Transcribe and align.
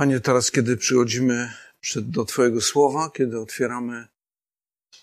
Panie, 0.00 0.20
teraz, 0.20 0.50
kiedy 0.50 0.76
przychodzimy 0.76 1.52
przed, 1.80 2.10
do 2.10 2.24
Twojego 2.24 2.60
słowa, 2.60 3.10
kiedy 3.14 3.40
otwieramy 3.40 4.06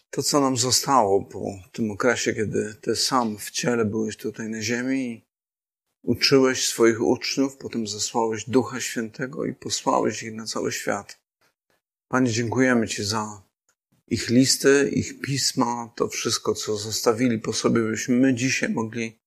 to, 0.10 0.24
co 0.24 0.42
nam 0.42 0.58
zostało 0.58 1.26
po 1.26 1.46
tym 1.72 1.92
okresie, 1.92 2.34
kiedy 2.34 2.76
Ty 2.82 2.96
sam 2.96 3.38
w 3.38 3.52
ciele 3.52 3.86
byłeś 3.86 4.18
tutaj 4.18 4.50
na 4.50 4.62
ziemi, 4.62 5.26
uczyłeś 6.04 6.68
swoich 6.68 7.02
uczniów, 7.02 7.58
potem 7.58 7.88
zesłałeś 7.88 8.50
Ducha 8.50 8.80
Świętego 8.80 9.46
i 9.46 9.54
posłałeś 9.54 10.24
ich 10.24 10.34
na 10.34 10.46
cały 10.46 10.72
świat. 10.72 11.20
Panie, 12.08 12.32
dziękujemy 12.32 12.88
Ci 12.88 13.04
za 13.04 13.42
ich 14.08 14.30
listy, 14.30 14.90
ich 14.94 15.22
pisma, 15.22 15.94
to 15.96 16.08
wszystko, 16.08 16.54
co 16.54 16.78
zostawili 16.78 17.40
po 17.40 17.54
sobie, 17.54 17.82
byśmy 17.82 18.16
my 18.16 18.34
dzisiaj 18.34 18.70
mogli 18.70 19.20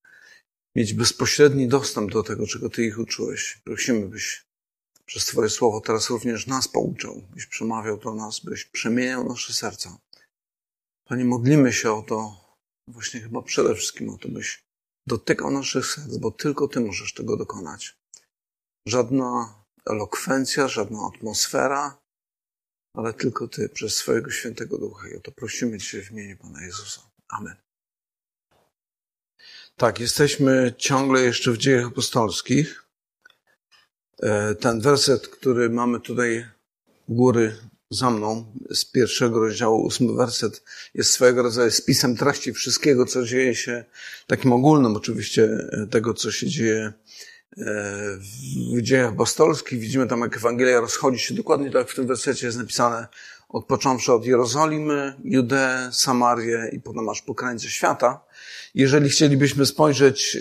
mieć 0.77 0.95
bezpośredni 0.95 1.69
dostęp 1.69 2.13
do 2.13 2.23
tego, 2.23 2.47
czego 2.47 2.71
Ty 2.71 2.85
ich 2.85 2.99
uczyłeś. 2.99 3.61
Prosimy, 3.65 4.07
byś 4.07 4.50
przez 5.11 5.25
Twoje 5.25 5.51
słowo 5.51 5.81
teraz 5.81 6.11
również 6.11 6.47
nas 6.47 6.69
pouczał, 6.69 7.23
byś 7.35 7.47
przemawiał 7.47 7.97
do 7.97 8.15
nas, 8.15 8.41
byś 8.41 8.65
przemieniał 8.65 9.29
nasze 9.29 9.53
serca. 9.53 9.99
Panie, 11.05 11.25
modlimy 11.25 11.73
się 11.73 11.93
o 11.93 12.03
to, 12.03 12.45
właśnie 12.89 13.21
chyba 13.21 13.43
przede 13.43 13.75
wszystkim 13.75 14.11
o 14.11 14.19
to, 14.19 14.29
byś 14.29 14.65
dotykał 15.07 15.51
naszych 15.51 15.87
serc, 15.87 16.17
bo 16.17 16.31
tylko 16.31 16.69
Ty 16.69 16.81
możesz 16.81 17.15
tego 17.15 17.37
dokonać. 17.37 17.99
Żadna 18.87 19.55
elokwencja, 19.87 20.69
żadna 20.69 20.99
atmosfera, 21.15 21.99
ale 22.97 23.13
tylko 23.13 23.49
Ty 23.49 23.69
przez 23.69 23.97
swojego 23.97 24.31
świętego 24.31 24.79
ducha. 24.79 25.09
I 25.09 25.17
o 25.17 25.21
to 25.21 25.33
prosimy 25.33 25.79
Cię 25.79 26.03
w 26.03 26.11
imieniu 26.11 26.37
Pana 26.37 26.63
Jezusa. 26.63 27.11
Amen. 27.29 27.57
Tak, 29.77 30.01
jesteśmy 30.01 30.75
ciągle 30.79 31.21
jeszcze 31.21 31.53
w 31.53 31.59
dziejach 31.59 31.87
apostolskich. 31.87 32.90
E, 34.23 34.55
ten 34.55 34.81
werset, 34.81 35.29
który 35.29 35.71
mamy 35.71 36.01
tutaj 36.01 36.47
u 37.09 37.15
góry 37.15 37.57
za 37.91 38.11
mną, 38.11 38.45
z 38.71 38.85
pierwszego 38.85 39.41
rozdziału, 39.41 39.83
ósmy 39.83 40.13
werset, 40.13 40.63
jest 40.95 41.11
swojego 41.11 41.43
rodzaju 41.43 41.71
spisem 41.71 42.17
treści 42.17 42.53
wszystkiego, 42.53 43.07
co 43.07 43.25
dzieje 43.25 43.55
się, 43.55 43.85
takim 44.27 44.53
ogólnym 44.53 44.97
oczywiście, 44.97 45.45
e, 45.73 45.87
tego, 45.87 46.15
co 46.15 46.33
się 46.33 46.47
dzieje 46.47 46.93
e, 47.59 48.19
w 48.77 48.83
dziejach 48.83 49.13
apostolskich. 49.13 49.81
Widzimy 49.81 50.07
tam, 50.07 50.21
jak 50.21 50.37
Ewangelia 50.37 50.81
rozchodzi 50.81 51.19
się 51.19 51.35
dokładnie 51.35 51.67
tak 51.67 51.75
jak 51.75 51.89
w 51.89 51.95
tym 51.95 52.07
wersecie 52.07 52.47
jest 52.47 52.59
napisane, 52.59 53.07
od 53.49 53.67
począwszy 53.67 54.13
od 54.13 54.27
Jerozolimy, 54.27 55.15
Judeę, 55.25 55.91
Samarię 55.93 56.71
i 56.73 56.81
potem 56.81 57.09
aż 57.09 57.23
po 57.23 57.35
krańce 57.35 57.69
świata. 57.69 58.25
Jeżeli 58.75 59.09
chcielibyśmy 59.09 59.67
spojrzeć 59.67 60.39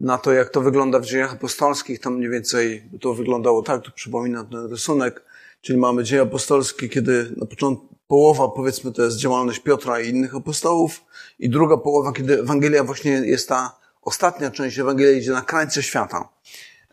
na 0.00 0.18
to, 0.18 0.32
jak 0.32 0.48
to 0.48 0.60
wygląda 0.60 0.98
w 0.98 1.06
dziejach 1.06 1.32
apostolskich, 1.32 2.00
tam 2.00 2.16
mniej 2.16 2.30
więcej 2.30 2.90
to 3.00 3.14
wyglądało 3.14 3.62
tak, 3.62 3.82
tu 3.82 3.90
przypomina 3.92 4.44
ten 4.44 4.70
rysunek, 4.70 5.22
czyli 5.60 5.78
mamy 5.78 6.04
dzieje 6.04 6.22
apostolskie, 6.22 6.88
kiedy 6.88 7.32
na 7.36 7.46
początku 7.46 7.96
połowa, 8.08 8.48
powiedzmy, 8.48 8.92
to 8.92 9.02
jest 9.02 9.16
działalność 9.16 9.58
Piotra 9.58 10.00
i 10.00 10.08
innych 10.08 10.34
apostołów 10.34 11.04
i 11.38 11.50
druga 11.50 11.76
połowa, 11.76 12.12
kiedy 12.12 12.40
Ewangelia 12.40 12.84
właśnie 12.84 13.10
jest 13.10 13.48
ta 13.48 13.76
ostatnia 14.02 14.50
część 14.50 14.78
Ewangelii 14.78 15.18
idzie 15.18 15.32
na 15.32 15.42
krańce 15.42 15.82
świata. 15.82 16.28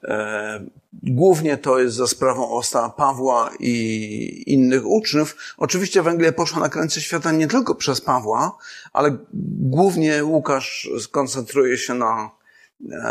E, 0.04 0.66
głównie 1.04 1.58
to 1.58 1.80
jest 1.80 1.96
za 1.96 2.08
sprawą 2.08 2.52
osta 2.52 2.90
Pawła 2.90 3.50
i 3.60 4.44
innych 4.48 4.86
uczniów. 4.86 5.36
Oczywiście 5.58 6.00
Ewangelia 6.00 6.32
poszła 6.32 6.60
na 6.60 6.70
krańce 6.70 7.02
świata 7.02 7.32
nie 7.32 7.48
tylko 7.48 7.76
przez 7.76 8.02
Pawła, 8.02 8.58
ale 8.94 9.18
głównie 9.60 10.24
Łukasz 10.24 10.90
skoncentruje 11.00 11.78
się 11.78 11.94
na 11.94 12.32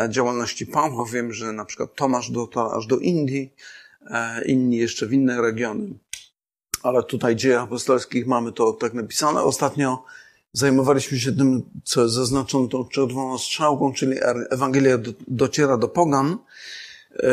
działalności 0.08 0.66
Pawła. 0.66 1.04
Wiem, 1.12 1.32
że 1.32 1.52
na 1.52 1.64
przykład 1.64 1.94
Tomasz 1.94 2.30
dotarł 2.30 2.70
aż 2.70 2.86
do 2.86 2.98
Indii, 2.98 3.54
e, 4.10 4.44
inni 4.44 4.76
jeszcze 4.76 5.06
w 5.06 5.12
inne 5.12 5.42
regiony. 5.42 5.88
Ale 6.82 7.02
tutaj 7.02 7.34
w 7.34 7.38
dziejach 7.38 7.62
apostolskich 7.62 8.26
mamy 8.26 8.52
to 8.52 8.72
tak 8.72 8.94
napisane. 8.94 9.42
Ostatnio 9.42 10.04
zajmowaliśmy 10.52 11.18
się 11.18 11.32
tym, 11.32 11.62
co 11.84 12.02
jest 12.02 12.14
zaznaczone 12.14 12.68
tą 12.68 12.84
czerwoną 12.84 13.38
strzałką, 13.38 13.92
czyli 13.92 14.16
Ewangelia 14.50 14.98
dociera 15.28 15.76
do 15.76 15.88
pogan. 15.88 16.38
E, 17.16 17.28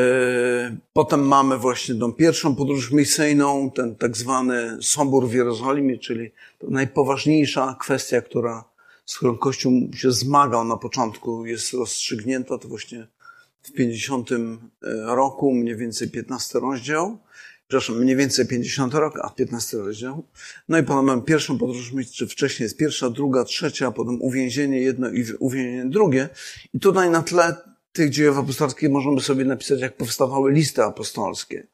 potem 0.94 1.28
mamy 1.28 1.58
właśnie 1.58 1.96
tą 1.96 2.14
pierwszą 2.14 2.56
podróż 2.56 2.92
misyjną, 2.92 3.72
ten 3.72 3.96
tak 3.96 4.18
zwany 4.18 4.78
Sobór 4.82 5.28
w 5.28 5.34
Jerozolimie, 5.34 5.98
czyli 5.98 6.32
najpoważniejsza 6.64 7.76
kwestia, 7.80 8.22
która 8.22 8.64
z 9.10 9.18
którą 9.18 9.38
Kościół 9.38 9.90
się 9.94 10.12
zmagał 10.12 10.66
na 10.66 10.78
początku, 10.78 11.46
jest 11.46 11.74
rozstrzygnięta, 11.74 12.58
to 12.58 12.68
właśnie 12.68 13.08
w 13.62 13.72
50 13.72 14.32
e, 14.32 14.38
roku, 15.06 15.54
mniej 15.54 15.76
więcej 15.76 16.10
15 16.10 16.60
rozdział, 16.60 17.18
przepraszam, 17.68 18.00
mniej 18.00 18.16
więcej 18.16 18.48
50 18.48 18.94
rok, 18.94 19.20
a 19.22 19.30
15 19.30 19.78
rozdział. 19.78 20.24
No 20.70 20.78
i 20.78 20.84
potem 20.84 21.06
mamy 21.06 21.22
pierwszą 21.22 21.58
podróż, 21.58 21.94
czy 22.14 22.28
wcześniej 22.28 22.66
jest 22.66 22.78
pierwsza, 22.78 23.10
druga, 23.10 23.44
trzecia, 23.44 23.92
potem 23.92 24.22
uwięzienie 24.22 24.82
jedno 24.82 25.10
i 25.10 25.26
uwięzienie 25.40 25.86
drugie. 25.86 26.30
I 26.74 26.80
tutaj 26.80 27.10
na 27.10 27.24
tle 27.24 27.56
tych 27.92 28.10
dziejów 28.10 28.38
apostolskich 28.38 28.90
możemy 28.90 29.22
sobie 29.22 29.46
napisać, 29.46 29.82
jak 29.82 29.98
powstawały 29.98 30.52
listy 30.52 30.84
apostolskie. 30.84 31.68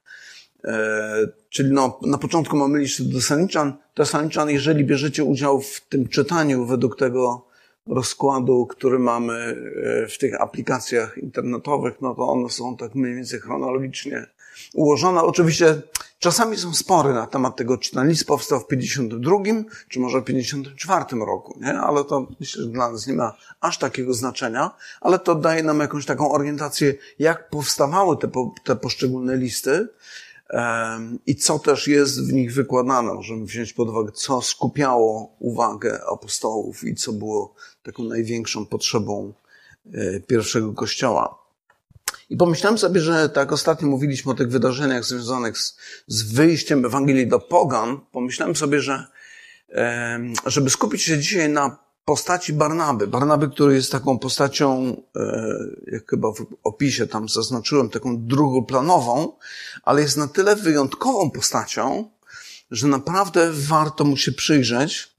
E, 0.66 1.28
czyli 1.50 1.72
no, 1.72 2.00
na 2.02 2.18
początku 2.18 2.58
mamy 2.58 2.80
listę 2.80 3.04
do 3.04 3.22
Saniczan. 3.22 3.74
Do 3.96 4.06
Saniczan, 4.06 4.50
jeżeli 4.50 4.86
bierzecie 4.86 5.24
udział 5.24 5.62
w 5.62 5.82
tym 5.90 6.08
czytaniu 6.08 6.66
według 6.66 6.98
tego 6.98 7.46
rozkładu, 7.88 8.66
który 8.66 9.00
mamy 9.00 9.34
e, 9.34 10.08
w 10.08 10.18
tych 10.18 10.42
aplikacjach 10.42 11.18
internetowych, 11.18 12.02
no 12.02 12.16
to 12.16 12.28
one 12.28 12.50
są 12.50 12.78
tak 12.78 12.96
mniej 12.96 13.16
więcej 13.16 13.40
chronologicznie 13.40 14.28
ułożone. 14.74 15.22
Oczywiście 15.22 15.82
czasami 16.20 16.58
są 16.58 16.74
spory 16.74 17.14
na 17.14 17.28
temat 17.28 17.56
tego, 17.56 17.78
czy 17.78 17.92
ten 17.92 18.08
list 18.08 18.26
powstał 18.26 18.60
w 18.60 18.68
52, 18.68 19.38
czy 19.90 20.00
może 20.00 20.22
w 20.22 20.24
54 20.24 21.06
roku, 21.26 21.60
nie? 21.62 21.80
Ale 21.80 22.04
to 22.04 22.28
myślę, 22.40 22.64
że 22.64 22.70
dla 22.70 22.92
nas 22.92 23.08
nie 23.08 23.14
ma 23.14 23.34
aż 23.62 23.78
takiego 23.78 24.14
znaczenia, 24.14 24.72
ale 25.02 25.20
to 25.20 25.36
daje 25.36 25.64
nam 25.64 25.80
jakąś 25.80 26.06
taką 26.06 26.32
orientację, 26.32 26.94
jak 27.20 27.50
powstawały 27.50 28.18
te, 28.18 28.32
te 28.64 28.76
poszczególne 28.76 29.38
listy 29.38 29.88
i 31.26 31.36
co 31.36 31.60
też 31.60 31.88
jest 31.88 32.30
w 32.30 32.34
nich 32.34 32.54
wykładane. 32.54 33.14
Możemy 33.14 33.46
wziąć 33.46 33.74
pod 33.74 33.90
uwagę, 33.90 34.12
co 34.12 34.42
skupiało 34.42 35.36
uwagę 35.40 36.02
apostołów 36.14 36.84
i 36.84 36.96
co 36.96 37.14
było 37.14 37.54
taką 37.84 38.04
największą 38.04 38.66
potrzebą 38.66 39.34
e, 39.94 40.20
pierwszego 40.20 40.74
kościoła. 40.74 41.46
I 42.30 42.38
pomyślałem 42.38 42.78
sobie, 42.78 43.02
że 43.02 43.30
tak 43.30 43.52
ostatnio 43.52 43.88
mówiliśmy 43.88 44.32
o 44.32 44.36
tych 44.36 44.50
wydarzeniach 44.50 45.06
związanych 45.06 45.58
z, 45.58 45.78
z 46.08 46.34
wyjściem 46.34 46.86
Ewangelii 46.86 47.28
do 47.28 47.40
Pogan. 47.40 48.00
Pomyślałem 48.12 48.56
sobie, 48.56 48.80
że 48.80 49.08
żeby 50.46 50.70
skupić 50.70 51.02
się 51.02 51.20
dzisiaj 51.20 51.50
na 51.50 51.85
postaci 52.06 52.54
Barnaby. 52.54 53.08
Barnaby, 53.08 53.50
który 53.50 53.76
jest 53.76 53.92
taką 53.92 54.20
postacią, 54.20 54.96
e, 55.16 55.58
jak 55.88 56.10
chyba 56.10 56.32
w 56.32 56.46
opisie 56.64 57.08
tam 57.08 57.30
zaznaczyłem, 57.30 57.90
taką 57.90 58.26
drugoplanową, 58.26 59.38
ale 59.84 60.02
jest 60.02 60.18
na 60.18 60.28
tyle 60.28 60.56
wyjątkową 60.56 61.32
postacią, 61.32 62.12
że 62.72 62.88
naprawdę 62.88 63.52
warto 63.52 64.04
mu 64.04 64.18
się 64.18 64.32
przyjrzeć. 64.32 65.16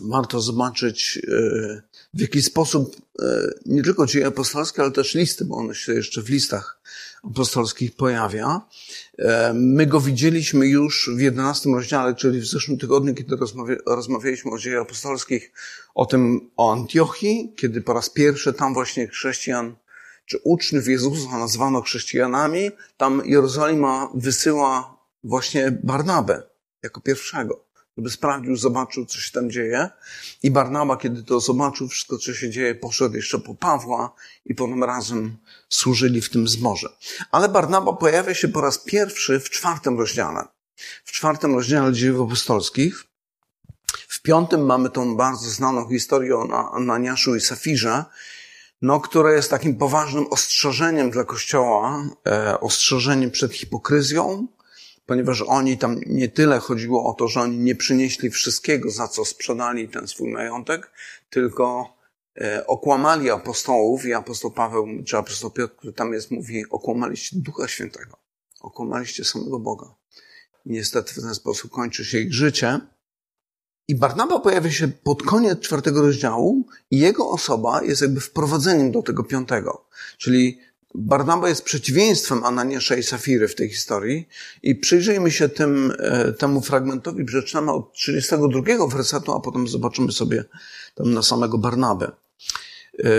Warto 0.00 0.40
zobaczyć, 0.40 1.18
e, 1.28 1.82
w 2.14 2.20
jaki 2.20 2.42
sposób 2.42 2.96
e, 3.22 3.50
nie 3.66 3.82
tylko 3.82 4.06
dzieje 4.06 4.26
apostolskie, 4.26 4.82
ale 4.82 4.90
też 4.90 5.14
listy, 5.14 5.44
bo 5.44 5.56
one 5.56 5.74
się 5.74 5.94
jeszcze 5.94 6.22
w 6.22 6.28
listach 6.28 6.80
apostolskich 7.24 7.96
pojawia. 7.96 8.60
E, 9.20 9.52
my 9.54 9.86
go 9.86 10.00
widzieliśmy 10.00 10.66
już 10.66 11.10
w 11.16 11.20
11 11.20 11.70
rozdziale, 11.70 12.14
czyli 12.14 12.40
w 12.40 12.46
zeszłym 12.46 12.78
tygodniu, 12.78 13.14
kiedy 13.14 13.36
rozmawialiśmy 13.86 14.50
o 14.50 14.58
dziejach 14.58 14.82
apostolskich, 14.82 15.52
o 15.94 16.06
tym, 16.06 16.50
o 16.56 16.72
Antiochii, 16.72 17.54
kiedy 17.56 17.80
po 17.80 17.92
raz 17.92 18.10
pierwszy 18.10 18.52
tam 18.52 18.74
właśnie 18.74 19.08
chrześcijan, 19.08 19.76
czy 20.26 20.38
uczniów 20.44 20.88
Jezusa 20.88 21.38
nazwano 21.38 21.82
chrześcijanami, 21.82 22.70
tam 22.96 23.22
Jerozolima 23.24 24.10
wysyła 24.14 25.00
właśnie 25.24 25.78
Barnabę 25.82 26.42
jako 26.82 27.00
pierwszego 27.00 27.69
żeby 28.00 28.10
sprawdził, 28.10 28.56
zobaczył, 28.56 29.06
co 29.06 29.18
się 29.18 29.32
tam 29.32 29.50
dzieje. 29.50 29.88
I 30.42 30.50
Barnaba, 30.50 30.96
kiedy 30.96 31.22
to 31.22 31.40
zobaczył, 31.40 31.88
wszystko, 31.88 32.18
co 32.18 32.34
się 32.34 32.50
dzieje, 32.50 32.74
poszedł 32.74 33.16
jeszcze 33.16 33.38
po 33.38 33.54
Pawła 33.54 34.14
i 34.46 34.54
potem 34.54 34.84
razem 34.84 35.36
służyli 35.68 36.20
w 36.20 36.30
tym 36.30 36.48
zborze. 36.48 36.88
Ale 37.30 37.48
Barnaba 37.48 37.92
pojawia 37.92 38.34
się 38.34 38.48
po 38.48 38.60
raz 38.60 38.78
pierwszy 38.78 39.40
w 39.40 39.50
czwartym 39.50 39.98
rozdziale. 39.98 40.44
W 41.04 41.12
czwartym 41.12 41.54
rozdziale 41.54 41.92
dziejów 41.92 42.26
apostolskich. 42.26 43.04
W 44.08 44.22
piątym 44.22 44.66
mamy 44.66 44.90
tą 44.90 45.16
bardzo 45.16 45.50
znaną 45.50 45.88
historię 45.88 46.36
o 46.36 46.72
Ananiaszu 46.72 47.36
i 47.36 47.40
Safirze, 47.40 48.04
no, 48.82 49.00
które 49.00 49.34
jest 49.34 49.50
takim 49.50 49.76
poważnym 49.76 50.26
ostrzeżeniem 50.26 51.10
dla 51.10 51.24
Kościoła, 51.24 52.04
e, 52.26 52.60
ostrzeżeniem 52.60 53.30
przed 53.30 53.52
hipokryzją, 53.52 54.48
ponieważ 55.10 55.42
oni 55.42 55.78
tam 55.78 56.00
nie 56.06 56.28
tyle 56.28 56.58
chodziło 56.58 57.10
o 57.10 57.14
to, 57.14 57.28
że 57.28 57.40
oni 57.40 57.58
nie 57.58 57.74
przynieśli 57.74 58.30
wszystkiego, 58.30 58.90
za 58.90 59.08
co 59.08 59.24
sprzedali 59.24 59.88
ten 59.88 60.08
swój 60.08 60.32
majątek, 60.32 60.90
tylko 61.30 61.96
e, 62.40 62.66
okłamali 62.66 63.30
apostołów 63.30 64.04
i 64.04 64.14
apostoł 64.14 64.50
Paweł, 64.50 64.86
czy 65.06 65.16
apostoł 65.16 65.50
Piotr, 65.50 65.76
który 65.76 65.92
tam 65.92 66.12
jest, 66.12 66.30
mówi, 66.30 66.64
okłamaliście 66.70 67.36
Ducha 67.36 67.68
Świętego. 67.68 68.16
okłamaliście 68.60 69.24
samego 69.24 69.58
Boga. 69.58 69.94
I 70.66 70.70
niestety 70.70 71.14
w 71.14 71.22
ten 71.22 71.34
sposób 71.34 71.70
kończy 71.70 72.04
się 72.04 72.18
ich 72.18 72.34
życie. 72.34 72.80
I 73.88 73.94
Barnaba 73.94 74.40
pojawia 74.40 74.70
się 74.70 74.88
pod 74.88 75.22
koniec 75.22 75.60
czwartego 75.60 76.02
rozdziału 76.02 76.66
i 76.90 76.98
jego 76.98 77.30
osoba 77.30 77.82
jest 77.82 78.02
jakby 78.02 78.20
wprowadzeniem 78.20 78.92
do 78.92 79.02
tego 79.02 79.24
piątego. 79.24 79.86
Czyli 80.18 80.60
Barnaba 80.94 81.48
jest 81.48 81.62
przeciwieństwem 81.62 82.44
Ananiasza 82.44 82.96
i 82.96 83.02
Safiry 83.02 83.48
w 83.48 83.54
tej 83.54 83.68
historii 83.68 84.28
i 84.62 84.74
przyjrzyjmy 84.74 85.30
się 85.30 85.48
tym, 85.48 85.92
e, 85.98 86.32
temu 86.32 86.60
fragmentowi, 86.60 87.24
przeczytamy 87.24 87.72
od 87.72 87.92
32 87.92 88.88
wersetu, 88.88 89.32
a 89.32 89.40
potem 89.40 89.68
zobaczymy 89.68 90.12
sobie 90.12 90.44
tam 90.94 91.14
na 91.14 91.22
samego 91.22 91.58
Barnabę. 91.58 92.12
E, 92.98 93.10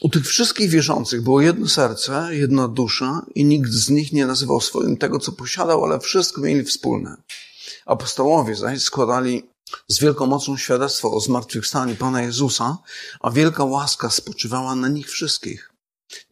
u 0.00 0.08
tych 0.08 0.26
wszystkich 0.26 0.70
wierzących 0.70 1.22
było 1.22 1.40
jedno 1.40 1.68
serce, 1.68 2.28
jedna 2.30 2.68
dusza 2.68 3.26
i 3.34 3.44
nikt 3.44 3.70
z 3.70 3.90
nich 3.90 4.12
nie 4.12 4.26
nazywał 4.26 4.60
swoim 4.60 4.96
tego, 4.96 5.18
co 5.18 5.32
posiadał, 5.32 5.84
ale 5.84 6.00
wszystko 6.00 6.40
mieli 6.40 6.64
wspólne. 6.64 7.16
Apostołowie 7.86 8.54
zaś 8.54 8.82
składali 8.82 9.42
z 9.88 10.00
wielką 10.00 10.26
mocą 10.26 10.56
świadectwo 10.56 11.12
o 11.12 11.20
zmartwychwstaniu 11.20 11.96
Pana 11.96 12.22
Jezusa, 12.22 12.78
a 13.20 13.30
wielka 13.30 13.64
łaska 13.64 14.10
spoczywała 14.10 14.74
na 14.74 14.88
nich 14.88 15.10
wszystkich. 15.10 15.71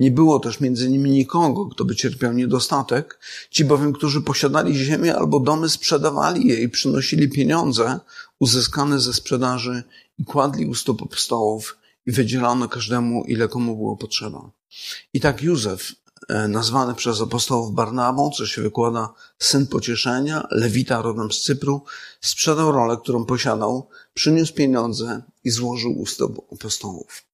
Nie 0.00 0.10
było 0.10 0.40
też 0.40 0.60
między 0.60 0.90
nimi 0.90 1.10
nikogo, 1.10 1.66
kto 1.66 1.84
by 1.84 1.96
cierpiał 1.96 2.32
niedostatek. 2.32 3.18
Ci 3.50 3.64
bowiem, 3.64 3.92
którzy 3.92 4.20
posiadali 4.20 4.74
ziemię 4.74 5.16
albo 5.16 5.40
domy, 5.40 5.68
sprzedawali 5.68 6.48
je 6.48 6.62
i 6.62 6.68
przynosili 6.68 7.28
pieniądze 7.28 8.00
uzyskane 8.38 9.00
ze 9.00 9.12
sprzedaży 9.12 9.82
i 10.18 10.24
kładli 10.24 10.66
u 10.66 10.74
stóp 10.74 11.02
apostołów 11.02 11.78
i 12.06 12.12
wydzielano 12.12 12.68
każdemu, 12.68 13.24
ile 13.24 13.48
komu 13.48 13.76
było 13.76 13.96
potrzeba. 13.96 14.50
I 15.12 15.20
tak 15.20 15.42
Józef, 15.42 15.92
e, 16.28 16.48
nazwany 16.48 16.94
przez 16.94 17.20
apostołów 17.20 17.74
Barnabą, 17.74 18.30
co 18.30 18.46
się 18.46 18.62
wykłada 18.62 19.14
syn 19.38 19.66
pocieszenia, 19.66 20.46
lewita 20.50 21.02
rodem 21.02 21.32
z 21.32 21.42
Cypru, 21.42 21.84
sprzedał 22.20 22.72
rolę, 22.72 22.96
którą 22.96 23.24
posiadał, 23.24 23.88
przyniósł 24.14 24.54
pieniądze 24.54 25.22
i 25.44 25.50
złożył 25.50 26.00
u 26.00 26.06
stóp 26.06 26.52
apostołów. 26.52 27.29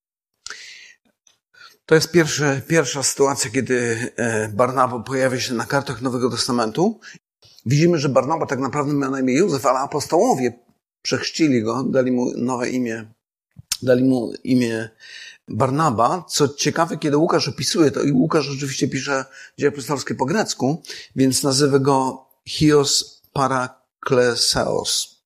To 1.86 1.94
jest 1.94 2.10
pierwsze, 2.10 2.62
pierwsza 2.68 3.02
sytuacja, 3.02 3.50
kiedy 3.50 4.10
e, 4.16 4.48
Barnaba 4.48 4.98
pojawia 4.98 5.40
się 5.40 5.54
na 5.54 5.64
kartach 5.64 6.02
Nowego 6.02 6.30
Testamentu. 6.30 7.00
Widzimy, 7.66 7.98
że 7.98 8.08
Barnaba 8.08 8.46
tak 8.46 8.58
naprawdę 8.58 8.92
miał 8.92 9.10
na 9.10 9.20
imię 9.20 9.34
Józef, 9.34 9.66
ale 9.66 9.78
apostołowie 9.78 10.58
przechrzcili 11.02 11.62
go, 11.62 11.82
dali 11.82 12.12
mu 12.12 12.30
nowe 12.36 12.70
imię, 12.70 13.04
dali 13.82 14.04
mu 14.04 14.32
imię 14.44 14.88
Barnaba. 15.48 16.24
Co 16.28 16.48
ciekawe, 16.48 16.96
kiedy 16.96 17.16
Łukasz 17.16 17.48
opisuje 17.48 17.90
to, 17.90 18.02
i 18.02 18.12
Łukasz 18.12 18.48
oczywiście 18.56 18.88
pisze 18.88 19.24
dzieje 19.58 19.72
apostolskie 19.72 20.14
po 20.14 20.24
grecku, 20.24 20.82
więc 21.16 21.42
nazywa 21.42 21.78
go 21.78 22.26
Chios 22.48 23.22
Parakleseos. 23.32 25.16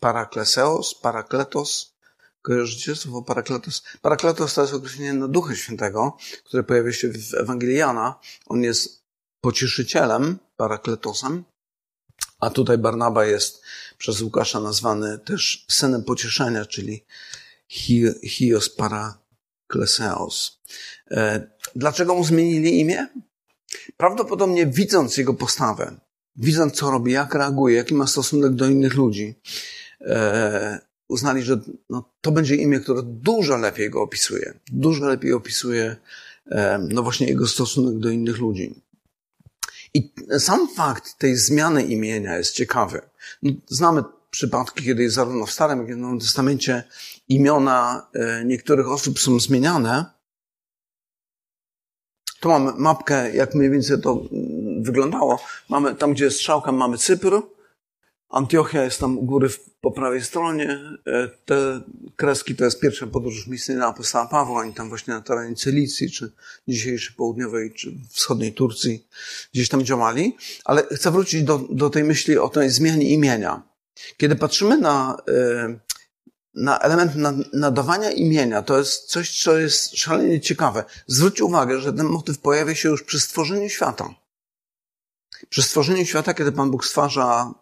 Parakleseos, 0.00 0.94
Parakletos, 0.94 1.93
Kojarzycie 2.44 2.96
słowo 2.96 3.22
parakletos? 3.22 3.82
Parakletos 4.02 4.54
to 4.54 4.62
jest 4.62 4.74
określenie 4.74 5.12
na 5.12 5.28
Ducha 5.28 5.54
Świętego, 5.56 6.16
które 6.44 6.62
pojawia 6.62 6.92
się 6.92 7.08
w 7.08 7.34
Ewangelii 7.34 7.76
Jana. 7.76 8.18
On 8.46 8.62
jest 8.62 9.02
pocieszycielem, 9.40 10.38
parakletosem, 10.56 11.44
a 12.40 12.50
tutaj 12.50 12.78
Barnaba 12.78 13.24
jest 13.24 13.62
przez 13.98 14.20
Łukasza 14.20 14.60
nazwany 14.60 15.18
też 15.18 15.66
synem 15.70 16.04
pocieszenia, 16.04 16.64
czyli 16.64 17.04
Hios 18.24 18.68
Parakleseos. 18.68 20.60
E, 21.10 21.50
dlaczego 21.76 22.14
mu 22.14 22.24
zmienili 22.24 22.80
imię? 22.80 23.08
Prawdopodobnie 23.96 24.66
widząc 24.66 25.16
jego 25.16 25.34
postawę, 25.34 26.00
widząc 26.36 26.74
co 26.74 26.90
robi, 26.90 27.12
jak 27.12 27.34
reaguje, 27.34 27.76
jaki 27.76 27.94
ma 27.94 28.06
stosunek 28.06 28.52
do 28.52 28.66
innych 28.66 28.94
ludzi, 28.94 29.34
e, 30.00 30.93
uznali, 31.14 31.42
że 31.42 31.60
no, 31.90 32.10
to 32.20 32.32
będzie 32.32 32.56
imię, 32.56 32.80
które 32.80 33.02
dużo 33.02 33.56
lepiej 33.56 33.90
go 33.90 34.02
opisuje. 34.02 34.54
Dużo 34.72 35.06
lepiej 35.06 35.32
opisuje 35.32 35.96
no 36.88 37.02
właśnie 37.02 37.26
jego 37.26 37.46
stosunek 37.46 37.98
do 37.98 38.10
innych 38.10 38.38
ludzi. 38.38 38.74
I 39.94 40.12
sam 40.38 40.68
fakt 40.76 41.18
tej 41.18 41.36
zmiany 41.36 41.82
imienia 41.82 42.36
jest 42.36 42.52
ciekawy. 42.52 43.00
No, 43.42 43.52
znamy 43.68 44.02
przypadki, 44.30 44.84
kiedy 44.84 45.10
zarówno 45.10 45.46
w 45.46 45.50
Starym, 45.50 45.80
jak 45.80 45.88
i 45.88 45.94
w 45.94 45.96
Nowym 45.96 46.20
Testamencie 46.20 46.84
imiona 47.28 48.06
e, 48.14 48.44
niektórych 48.44 48.88
osób 48.88 49.18
są 49.18 49.40
zmieniane. 49.40 50.04
Tu 52.40 52.48
mamy 52.48 52.72
mapkę, 52.76 53.34
jak 53.34 53.54
mniej 53.54 53.70
więcej 53.70 54.00
to 54.00 54.12
mm, 54.12 54.82
wyglądało. 54.82 55.40
Mamy 55.68 55.94
tam, 55.94 56.12
gdzie 56.12 56.24
jest 56.24 56.36
strzałka, 56.36 56.72
mamy 56.72 56.98
Cypr, 56.98 57.42
Antiochia 58.34 58.84
jest 58.84 59.00
tam 59.00 59.18
u 59.18 59.22
góry 59.22 59.48
po 59.80 59.90
prawej 59.90 60.22
stronie. 60.22 60.80
E, 61.06 61.28
te 61.44 61.80
kreski 62.16 62.56
to 62.56 62.64
jest 62.64 62.80
pierwsza 62.80 63.06
podróż 63.06 63.46
misyjna 63.46 63.86
apostoła 63.86 64.26
Pawła. 64.26 64.60
Oni 64.60 64.74
tam 64.74 64.88
właśnie 64.88 65.14
na 65.14 65.20
terenie 65.20 65.56
Cylicji, 65.56 66.10
czy 66.10 66.32
dzisiejszej 66.68 67.16
południowej, 67.16 67.72
czy 67.74 67.94
wschodniej 68.10 68.52
Turcji 68.52 69.06
gdzieś 69.52 69.68
tam 69.68 69.84
działali. 69.84 70.36
Ale 70.64 70.82
chcę 70.82 71.10
wrócić 71.10 71.42
do, 71.42 71.58
do 71.70 71.90
tej 71.90 72.04
myśli 72.04 72.38
o 72.38 72.48
tej 72.48 72.70
zmianie 72.70 73.10
imienia. 73.10 73.62
Kiedy 74.16 74.36
patrzymy 74.36 74.78
na, 74.78 75.16
e, 75.28 75.78
na 76.54 76.78
element 76.78 77.12
nadawania 77.52 78.10
imienia, 78.10 78.62
to 78.62 78.78
jest 78.78 79.04
coś, 79.04 79.42
co 79.42 79.58
jest 79.58 79.96
szalenie 79.96 80.40
ciekawe. 80.40 80.84
Zwróćcie 81.06 81.44
uwagę, 81.44 81.80
że 81.80 81.92
ten 81.92 82.06
motyw 82.06 82.38
pojawia 82.38 82.74
się 82.74 82.88
już 82.88 83.02
przy 83.02 83.20
stworzeniu 83.20 83.68
świata. 83.68 84.14
Przy 85.48 85.62
stworzeniu 85.62 86.06
świata, 86.06 86.34
kiedy 86.34 86.52
Pan 86.52 86.70
Bóg 86.70 86.84
stwarza 86.84 87.54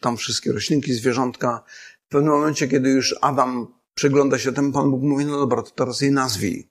tam 0.00 0.16
wszystkie 0.16 0.52
roślinki, 0.52 0.94
zwierzątka. 0.94 1.64
W 2.06 2.08
pewnym 2.08 2.32
momencie, 2.32 2.68
kiedy 2.68 2.90
już 2.90 3.14
Adam 3.20 3.74
przygląda 3.94 4.38
się 4.38 4.52
temu, 4.52 4.72
Pan 4.72 4.90
Bóg 4.90 5.02
mówi, 5.02 5.24
no 5.24 5.38
dobra, 5.38 5.62
to 5.62 5.70
teraz 5.70 6.00
je 6.00 6.10
nazwij. 6.10 6.70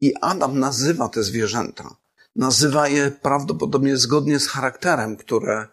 I 0.00 0.14
Adam 0.20 0.58
nazywa 0.58 1.08
te 1.08 1.22
zwierzęta. 1.22 1.96
Nazywa 2.36 2.88
je 2.88 3.10
prawdopodobnie 3.10 3.96
zgodnie 3.96 4.38
z 4.38 4.48
charakterem, 4.48 5.16
które, 5.16 5.66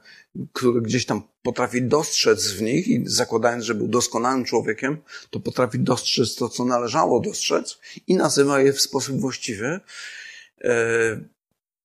który 0.54 0.82
gdzieś 0.82 1.06
tam 1.06 1.22
potrafi 1.42 1.82
dostrzec 1.82 2.48
w 2.48 2.62
nich 2.62 2.88
i 2.88 3.04
zakładając, 3.06 3.64
że 3.64 3.76
był 3.76 3.88
doskonałym 3.88 4.46
człowiekiem, 4.46 4.98
to 5.30 5.40
potrafi 5.40 5.80
dostrzec 5.80 6.36
to, 6.36 6.50
co 6.50 6.66
należało 6.66 7.20
dostrzec 7.20 7.80
i 8.08 8.16
nazywa 8.16 8.62
je 8.62 8.74
w 8.74 8.82
sposób 8.82 9.20
właściwy. 9.20 9.80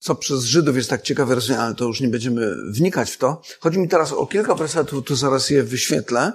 Co 0.03 0.15
przez 0.15 0.45
Żydów 0.45 0.77
jest 0.77 0.91
tak 0.91 1.03
ciekawe 1.03 1.35
rozumiane, 1.35 1.65
ale 1.65 1.75
to 1.75 1.85
już 1.85 2.01
nie 2.01 2.09
będziemy 2.09 2.57
wnikać 2.67 3.11
w 3.11 3.19
to. 3.19 3.43
Chodzi 3.61 3.79
mi 3.79 3.89
teraz 3.89 4.13
o 4.13 4.27
kilka 4.27 4.55
wersetów, 4.55 5.05
tu 5.05 5.17
zaraz 5.17 5.51
je 5.51 5.63
wyświetlę, 5.63 6.33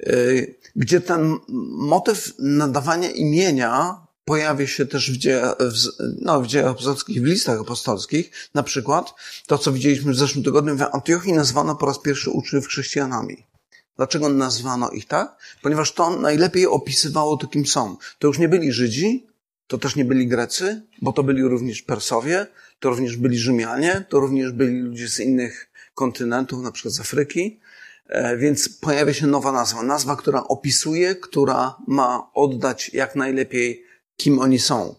y, 0.00 0.58
gdzie 0.76 1.00
ten 1.00 1.38
motyw 1.68 2.34
nadawania 2.38 3.10
imienia 3.10 3.96
pojawia 4.24 4.66
się 4.66 4.86
też 4.86 5.10
w 5.10 5.16
dziejach, 5.16 5.56
no, 6.20 6.40
w 6.42 6.46
dziejach 6.46 6.70
apostolskich, 6.70 7.22
w 7.22 7.24
listach 7.24 7.60
apostolskich. 7.60 8.30
Na 8.54 8.62
przykład 8.62 9.14
to, 9.46 9.58
co 9.58 9.72
widzieliśmy 9.72 10.12
w 10.12 10.16
zeszłym 10.16 10.44
tygodniu, 10.44 10.76
w 10.76 10.82
Antiochii 10.82 11.32
nazwano 11.32 11.76
po 11.76 11.86
raz 11.86 11.98
pierwszy 11.98 12.30
uczniów 12.30 12.66
chrześcijanami. 12.66 13.46
Dlaczego 13.96 14.28
nazwano 14.28 14.90
ich 14.90 15.06
tak? 15.06 15.36
Ponieważ 15.62 15.92
to 15.92 16.16
najlepiej 16.16 16.66
opisywało 16.66 17.36
to, 17.36 17.46
kim 17.46 17.66
są. 17.66 17.96
To 18.18 18.26
już 18.26 18.38
nie 18.38 18.48
byli 18.48 18.72
Żydzi, 18.72 19.26
to 19.66 19.78
też 19.78 19.96
nie 19.96 20.04
byli 20.04 20.28
Grecy, 20.28 20.82
bo 21.02 21.12
to 21.12 21.22
byli 21.22 21.42
również 21.42 21.82
Persowie, 21.82 22.46
to 22.82 22.90
również 22.90 23.16
byli 23.16 23.38
Rzymianie, 23.38 24.04
to 24.08 24.20
również 24.20 24.52
byli 24.52 24.80
ludzie 24.80 25.08
z 25.08 25.20
innych 25.20 25.70
kontynentów, 25.94 26.62
na 26.62 26.72
przykład 26.72 26.94
z 26.94 27.00
Afryki. 27.00 27.60
E, 28.08 28.36
więc 28.36 28.68
pojawia 28.68 29.14
się 29.14 29.26
nowa 29.26 29.52
nazwa. 29.52 29.82
Nazwa, 29.82 30.16
która 30.16 30.44
opisuje, 30.44 31.14
która 31.14 31.76
ma 31.86 32.30
oddać 32.34 32.90
jak 32.94 33.16
najlepiej, 33.16 33.84
kim 34.16 34.38
oni 34.38 34.58
są. 34.58 34.80
E, 34.84 34.94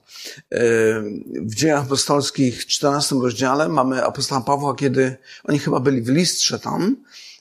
w 1.41 1.55
dziejach 1.55 1.83
apostolskich 1.83 2.61
w 2.61 2.65
14 2.65 3.15
rozdziale 3.15 3.69
mamy 3.69 4.05
apostoła 4.05 4.41
Pawła, 4.41 4.75
kiedy 4.75 5.17
oni 5.43 5.59
chyba 5.59 5.79
byli 5.79 6.01
w 6.01 6.09
listrze 6.09 6.59
tam, 6.59 6.95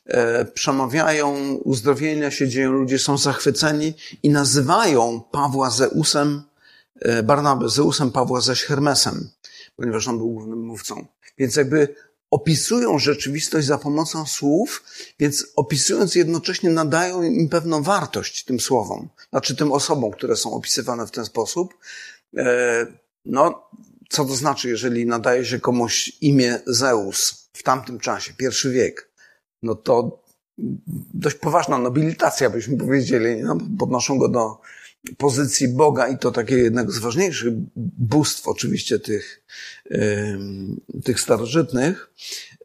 e, 0.07 0.45
przemawiają, 0.45 1.55
uzdrowienia 1.55 2.31
się 2.31 2.49
dzieją, 2.49 2.73
ludzie 2.73 2.99
są 2.99 3.19
zachwyceni 3.19 3.95
i 4.23 4.31
nazywają 4.31 5.21
Pawła 5.31 5.71
Zeusem, 5.71 6.43
Barnabę 7.25 7.69
Zeusem, 7.69 8.11
Pawła 8.11 8.41
zaś 8.41 8.63
Hermesem 8.63 9.31
ponieważ 9.77 10.09
on 10.09 10.19
był 10.19 10.31
głównym 10.31 10.67
mówcą. 10.67 11.07
Więc 11.39 11.57
jakby 11.57 11.95
opisują 12.31 12.99
rzeczywistość 12.99 13.67
za 13.67 13.79
pomocą 13.79 14.27
słów, 14.27 14.85
więc 15.19 15.47
opisując 15.57 16.15
jednocześnie 16.15 16.71
nadają 16.71 17.23
im 17.23 17.49
pewną 17.49 17.83
wartość 17.83 18.45
tym 18.45 18.61
słowom, 18.61 19.09
znaczy 19.31 19.57
tym 19.57 19.73
osobom, 19.73 20.13
które 20.13 20.37
są 20.37 20.53
opisywane 20.53 21.07
w 21.07 21.11
ten 21.11 21.25
sposób. 21.25 21.75
E, 22.37 22.87
no, 23.25 23.69
co 24.09 24.25
to 24.25 24.35
znaczy, 24.35 24.69
jeżeli 24.69 25.07
nadaje 25.07 25.45
się 25.45 25.61
komuś 25.61 26.13
imię 26.21 26.61
Zeus 26.67 27.49
w 27.53 27.63
tamtym 27.63 27.99
czasie, 27.99 28.35
pierwszy 28.37 28.71
wiek, 28.71 29.11
no 29.63 29.75
to 29.75 30.23
dość 31.15 31.37
poważna 31.37 31.79
nobilitacja, 31.79 32.51
byśmy 32.51 32.77
powiedzieli, 32.77 33.43
no, 33.43 33.59
podnoszą 33.79 34.19
go 34.19 34.29
do 34.29 34.59
pozycji 35.17 35.69
Boga 35.69 36.09
i 36.09 36.19
to 36.19 36.31
takie 36.31 36.59
jednego 36.59 36.93
z 36.93 36.99
ważniejszych 36.99 37.53
bóstw 37.77 38.49
oczywiście 38.49 38.99
tych, 38.99 39.45
tych 41.05 41.21
starożytnych. 41.21 42.11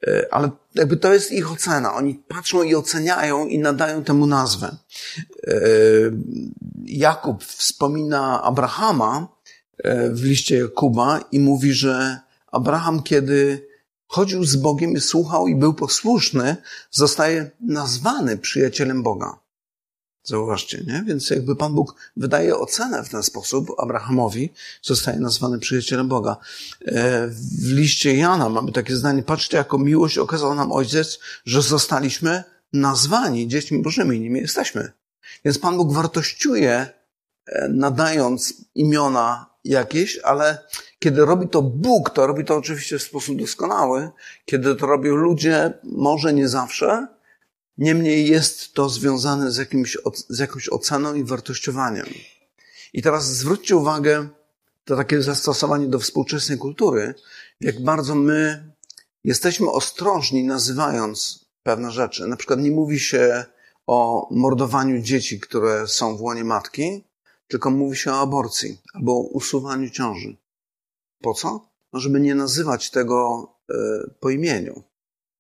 E, 0.08 0.34
ale 0.34 0.50
jakby 0.76 0.98
to 0.98 1.14
jest 1.14 1.32
ich 1.32 1.52
ocena. 1.52 1.94
Oni 1.94 2.16
patrzą 2.16 2.64
i 2.64 2.76
oceniają 2.76 3.48
i 3.48 3.60
nadają 3.60 4.04
temu 4.04 4.28
nazwę. 4.28 4.78
E, 5.48 5.54
Jakub 6.86 7.44
wspomina 7.44 8.44
Abrahama 8.44 9.28
e, 9.78 10.10
w 10.10 10.24
liście 10.24 10.58
Jakuba 10.58 11.20
i 11.32 11.40
mówi, 11.40 11.74
że 11.74 12.20
Abraham, 12.52 13.04
kiedy 13.04 13.68
chodził 14.08 14.44
z 14.44 14.56
Bogiem 14.56 14.92
i 14.92 15.02
słuchał 15.02 15.48
i 15.48 15.56
był 15.56 15.74
posłuszny, 15.74 16.56
zostaje 16.92 17.52
nazwany 17.62 18.38
przyjacielem 18.38 19.04
Boga. 19.04 19.40
Zauważcie, 20.28 20.84
nie? 20.88 21.04
Więc 21.08 21.30
jakby 21.30 21.56
Pan 21.56 21.74
Bóg 21.74 21.96
wydaje 22.18 22.58
ocenę 22.58 23.04
w 23.04 23.10
ten 23.10 23.24
sposób 23.24 23.72
Abrahamowi, 23.78 24.54
zostaje 24.82 25.20
nazwany 25.20 25.60
przyjacielem 25.60 26.08
Boga. 26.08 26.38
E, 26.86 27.28
w 27.28 27.72
liście 27.72 28.16
Jana 28.16 28.50
mamy 28.50 28.72
takie 28.72 28.96
zdanie, 28.96 29.24
patrzcie, 29.24 29.58
jaką 29.58 29.78
miłość 29.78 30.18
okazał 30.18 30.56
nam 30.56 30.72
Ojciec, 30.72 31.20
że 31.46 31.62
zostaliśmy 31.62 32.44
nazwani 32.74 33.48
dziećmi 33.48 33.82
Bożymi, 33.82 34.20
nimi 34.20 34.40
jesteśmy. 34.40 34.92
Więc 35.46 35.60
Pan 35.60 35.78
Bóg 35.78 35.94
wartościuje, 35.94 36.88
e, 37.46 37.70
nadając 37.70 38.54
imiona 38.76 39.46
jakieś, 39.64 40.20
ale 40.24 40.58
kiedy 41.00 41.26
robi 41.26 41.48
to 41.48 41.62
Bóg, 41.62 42.10
to 42.10 42.28
robi 42.28 42.46
to 42.46 42.56
oczywiście 42.56 43.00
w 43.00 43.04
sposób 43.04 43.40
doskonały. 43.40 44.10
Kiedy 44.46 44.76
to 44.76 44.86
robią 44.86 45.16
ludzie, 45.16 45.74
może 45.84 46.34
nie 46.34 46.50
zawsze, 46.50 47.08
Niemniej 47.78 48.28
jest 48.28 48.74
to 48.74 48.90
związane 48.90 49.52
z, 49.52 49.58
jakimś, 49.58 49.98
z 50.30 50.40
jakąś 50.40 50.70
oceną 50.70 51.14
i 51.14 51.24
wartościowaniem. 51.24 52.06
I 52.94 53.02
teraz 53.02 53.26
zwróćcie 53.26 53.76
uwagę, 53.76 54.30
to 54.86 54.96
takie 54.96 55.22
zastosowanie 55.22 55.88
do 55.88 56.00
współczesnej 56.00 56.58
kultury, 56.58 57.14
jak 57.62 57.84
bardzo 57.84 58.16
my 58.16 58.72
jesteśmy 59.24 59.72
ostrożni 59.72 60.44
nazywając 60.44 61.46
pewne 61.64 61.92
rzeczy. 61.92 62.28
Na 62.28 62.36
przykład 62.36 62.60
nie 62.60 62.72
mówi 62.72 63.00
się 63.00 63.46
o 63.88 64.28
mordowaniu 64.32 65.02
dzieci, 65.02 65.40
które 65.40 65.88
są 65.88 66.18
w 66.18 66.22
łonie 66.22 66.44
matki, 66.44 67.04
tylko 67.48 67.70
mówi 67.70 67.98
się 67.98 68.12
o 68.12 68.20
aborcji 68.20 68.82
albo 68.94 69.12
o 69.12 69.22
usuwaniu 69.22 69.90
ciąży. 69.90 70.38
Po 71.22 71.34
co? 71.34 71.70
No, 71.94 72.00
żeby 72.00 72.20
nie 72.20 72.36
nazywać 72.36 72.92
tego 72.92 73.48
e, 73.70 73.76
po 74.20 74.30
imieniu. 74.30 74.84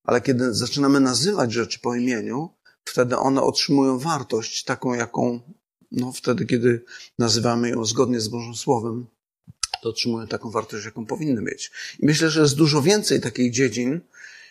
Ale 0.07 0.21
kiedy 0.21 0.53
zaczynamy 0.53 0.99
nazywać 0.99 1.53
rzeczy 1.53 1.79
po 1.79 1.95
imieniu, 1.95 2.49
wtedy 2.85 3.17
one 3.17 3.41
otrzymują 3.41 3.99
wartość 3.99 4.63
taką, 4.63 4.93
jaką, 4.93 5.39
no 5.91 6.11
wtedy, 6.11 6.45
kiedy 6.45 6.85
nazywamy 7.19 7.69
ją 7.69 7.85
zgodnie 7.85 8.19
z 8.19 8.27
Bożym 8.27 8.55
Słowem, 8.55 9.05
to 9.81 9.89
otrzymują 9.89 10.27
taką 10.27 10.51
wartość, 10.51 10.85
jaką 10.85 11.05
powinny 11.05 11.41
mieć. 11.41 11.71
I 11.99 12.05
myślę, 12.05 12.29
że 12.29 12.41
jest 12.41 12.55
dużo 12.55 12.81
więcej 12.81 13.21
takich 13.21 13.51
dziedzin, 13.51 14.01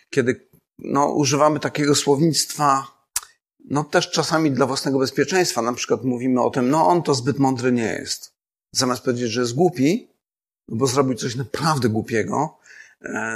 kiedy 0.09 0.47
no, 0.79 1.11
używamy 1.13 1.59
takiego 1.59 1.95
słownictwa, 1.95 2.87
no 3.69 3.83
też 3.83 4.11
czasami 4.11 4.51
dla 4.51 4.65
własnego 4.65 4.99
bezpieczeństwa. 4.99 5.61
Na 5.61 5.73
przykład 5.73 6.03
mówimy 6.03 6.41
o 6.41 6.49
tym, 6.49 6.69
no 6.69 6.87
on 6.87 7.03
to 7.03 7.13
zbyt 7.13 7.39
mądry 7.39 7.71
nie 7.71 7.93
jest. 7.99 8.33
Zamiast 8.71 9.03
powiedzieć, 9.03 9.31
że 9.31 9.41
jest 9.41 9.55
głupi, 9.55 10.07
bo 10.67 10.87
zrobił 10.87 11.15
coś 11.15 11.35
naprawdę 11.35 11.89
głupiego, 11.89 12.57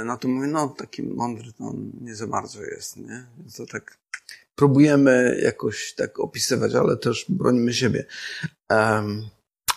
no 0.04 0.16
to 0.16 0.28
mówię, 0.28 0.46
no 0.46 0.68
taki 0.68 1.02
mądry 1.02 1.52
to 1.52 1.64
on 1.64 1.90
nie 2.00 2.14
za 2.14 2.26
bardzo 2.26 2.62
jest, 2.62 2.96
nie? 2.96 3.26
Więc 3.38 3.56
to 3.56 3.66
tak 3.66 3.98
próbujemy 4.54 5.40
jakoś 5.42 5.94
tak 5.94 6.20
opisywać, 6.20 6.74
ale 6.74 6.96
też 6.96 7.26
bronimy 7.28 7.74
siebie. 7.74 8.04
Um, 8.70 9.28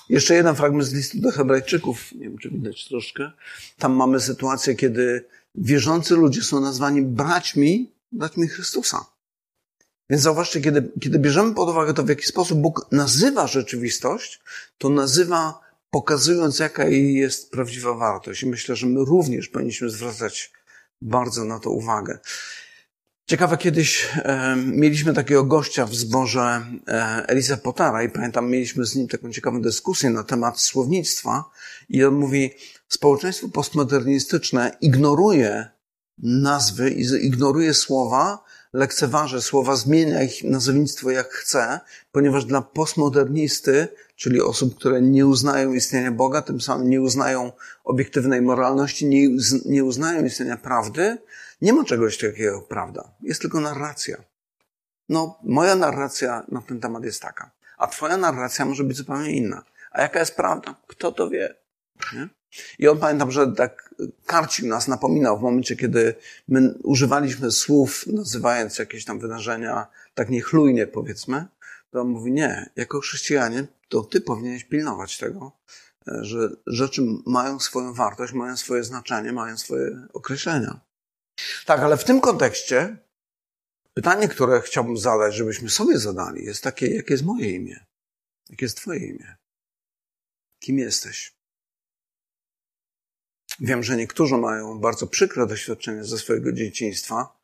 jeszcze 0.09 0.35
jeden 0.35 0.55
fragment 0.55 0.87
z 0.87 0.93
listu 0.93 1.19
do 1.19 1.31
Hebrajczyków, 1.31 2.11
nie 2.11 2.19
wiem 2.19 2.37
czy 2.37 2.49
widać 2.49 2.87
troszkę. 2.87 3.31
Tam 3.77 3.93
mamy 3.93 4.19
sytuację, 4.19 4.75
kiedy 4.75 5.25
wierzący 5.55 6.15
ludzie 6.15 6.41
są 6.41 6.61
nazwani 6.61 7.01
braćmi, 7.01 7.91
braćmi 8.11 8.47
Chrystusa. 8.47 9.05
Więc 10.09 10.21
zauważcie, 10.23 10.61
kiedy, 10.61 10.91
kiedy 11.01 11.19
bierzemy 11.19 11.53
pod 11.53 11.69
uwagę 11.69 11.93
to, 11.93 12.03
w 12.03 12.09
jaki 12.09 12.25
sposób 12.25 12.59
Bóg 12.59 12.87
nazywa 12.91 13.47
rzeczywistość, 13.47 14.41
to 14.77 14.89
nazywa 14.89 15.64
pokazując, 15.95 16.59
jaka 16.59 16.85
jej 16.85 17.13
jest 17.13 17.51
prawdziwa 17.51 17.93
wartość. 17.93 18.43
I 18.43 18.47
myślę, 18.47 18.75
że 18.75 18.87
my 18.87 19.05
również 19.05 19.47
powinniśmy 19.47 19.89
zwracać 19.89 20.51
bardzo 21.01 21.45
na 21.45 21.59
to 21.59 21.69
uwagę. 21.69 22.19
Ciekawe, 23.25 23.57
kiedyś 23.57 24.07
e, 24.15 24.55
mieliśmy 24.55 25.13
takiego 25.13 25.43
gościa 25.43 25.85
w 25.85 25.95
zborze 25.95 26.65
e, 26.87 27.25
Eliza 27.27 27.57
Potara 27.57 28.03
i 28.03 28.09
pamiętam, 28.09 28.49
mieliśmy 28.49 28.85
z 28.85 28.95
nim 28.95 29.07
taką 29.07 29.31
ciekawą 29.31 29.61
dyskusję 29.61 30.09
na 30.09 30.23
temat 30.23 30.59
słownictwa 30.59 31.43
i 31.89 32.03
on 32.03 32.13
mówi, 32.13 32.51
społeczeństwo 32.87 33.49
postmodernistyczne 33.49 34.77
ignoruje 34.81 35.75
nazwy 36.17 36.89
ignoruje 37.21 37.73
słowa, 37.73 38.43
lekceważy 38.73 39.41
słowa, 39.41 39.75
zmienia 39.75 40.23
ich 40.23 40.43
nazewnictwo 40.43 41.11
jak 41.11 41.33
chce, 41.33 41.79
ponieważ 42.11 42.45
dla 42.45 42.61
postmodernisty, 42.61 43.87
czyli 44.15 44.41
osób, 44.41 44.75
które 44.75 45.01
nie 45.01 45.27
uznają 45.27 45.73
istnienia 45.73 46.11
Boga, 46.11 46.41
tym 46.41 46.61
samym 46.61 46.89
nie 46.89 47.01
uznają 47.01 47.51
obiektywnej 47.83 48.41
moralności, 48.41 49.05
nie, 49.05 49.29
nie 49.65 49.83
uznają 49.83 50.25
istnienia 50.25 50.57
prawdy, 50.57 51.17
nie 51.61 51.73
ma 51.73 51.83
czegoś 51.83 52.17
takiego 52.17 52.61
prawda. 52.61 53.11
Jest 53.21 53.41
tylko 53.41 53.59
narracja. 53.59 54.23
No, 55.09 55.39
moja 55.43 55.75
narracja 55.75 56.45
na 56.47 56.61
ten 56.61 56.79
temat 56.79 57.03
jest 57.03 57.21
taka, 57.21 57.51
a 57.77 57.87
twoja 57.87 58.17
narracja 58.17 58.65
może 58.65 58.83
być 58.83 58.97
zupełnie 58.97 59.31
inna. 59.31 59.63
A 59.91 60.01
jaka 60.01 60.19
jest 60.19 60.35
prawda? 60.35 60.75
Kto 60.87 61.11
to 61.11 61.29
wie? 61.29 61.55
Nie? 62.13 62.29
I 62.79 62.87
on 62.87 62.99
pamiętam, 62.99 63.31
że 63.31 63.51
tak 63.51 63.95
karcił 64.25 64.67
nas, 64.67 64.87
napominał 64.87 65.39
w 65.39 65.41
momencie, 65.41 65.75
kiedy 65.75 66.15
my 66.47 66.73
używaliśmy 66.83 67.51
słów, 67.51 68.07
nazywając 68.07 68.79
jakieś 68.79 69.05
tam 69.05 69.19
wydarzenia 69.19 69.87
tak 70.13 70.29
niechlujnie, 70.29 70.87
powiedzmy, 70.87 71.45
to 71.95 72.03
mówi, 72.03 72.31
nie, 72.31 72.69
jako 72.75 72.99
chrześcijanie, 72.99 73.67
to 73.89 74.03
ty 74.03 74.21
powinieneś 74.21 74.63
pilnować 74.63 75.17
tego, 75.17 75.51
że 76.07 76.49
rzeczy 76.67 77.01
mają 77.25 77.59
swoją 77.59 77.93
wartość, 77.93 78.33
mają 78.33 78.57
swoje 78.57 78.83
znaczenie, 78.83 79.31
mają 79.31 79.57
swoje 79.57 80.07
określenia. 80.13 80.79
Tak, 81.65 81.79
ale 81.79 81.97
w 81.97 82.03
tym 82.03 82.21
kontekście 82.21 82.97
pytanie, 83.93 84.27
które 84.27 84.61
chciałbym 84.61 84.97
zadać, 84.97 85.35
żebyśmy 85.35 85.69
sobie 85.69 85.99
zadali, 85.99 86.45
jest 86.45 86.63
takie, 86.63 86.87
jakie 86.95 87.13
jest 87.13 87.25
moje 87.25 87.51
imię? 87.51 87.85
Jakie 88.49 88.65
jest 88.65 88.77
twoje 88.77 88.99
imię? 88.99 89.35
Kim 90.59 90.79
jesteś? 90.79 91.35
Wiem, 93.59 93.83
że 93.83 93.97
niektórzy 93.97 94.37
mają 94.37 94.79
bardzo 94.79 95.07
przykre 95.07 95.47
doświadczenie 95.47 96.03
ze 96.03 96.17
swojego 96.17 96.51
dzieciństwa, 96.51 97.34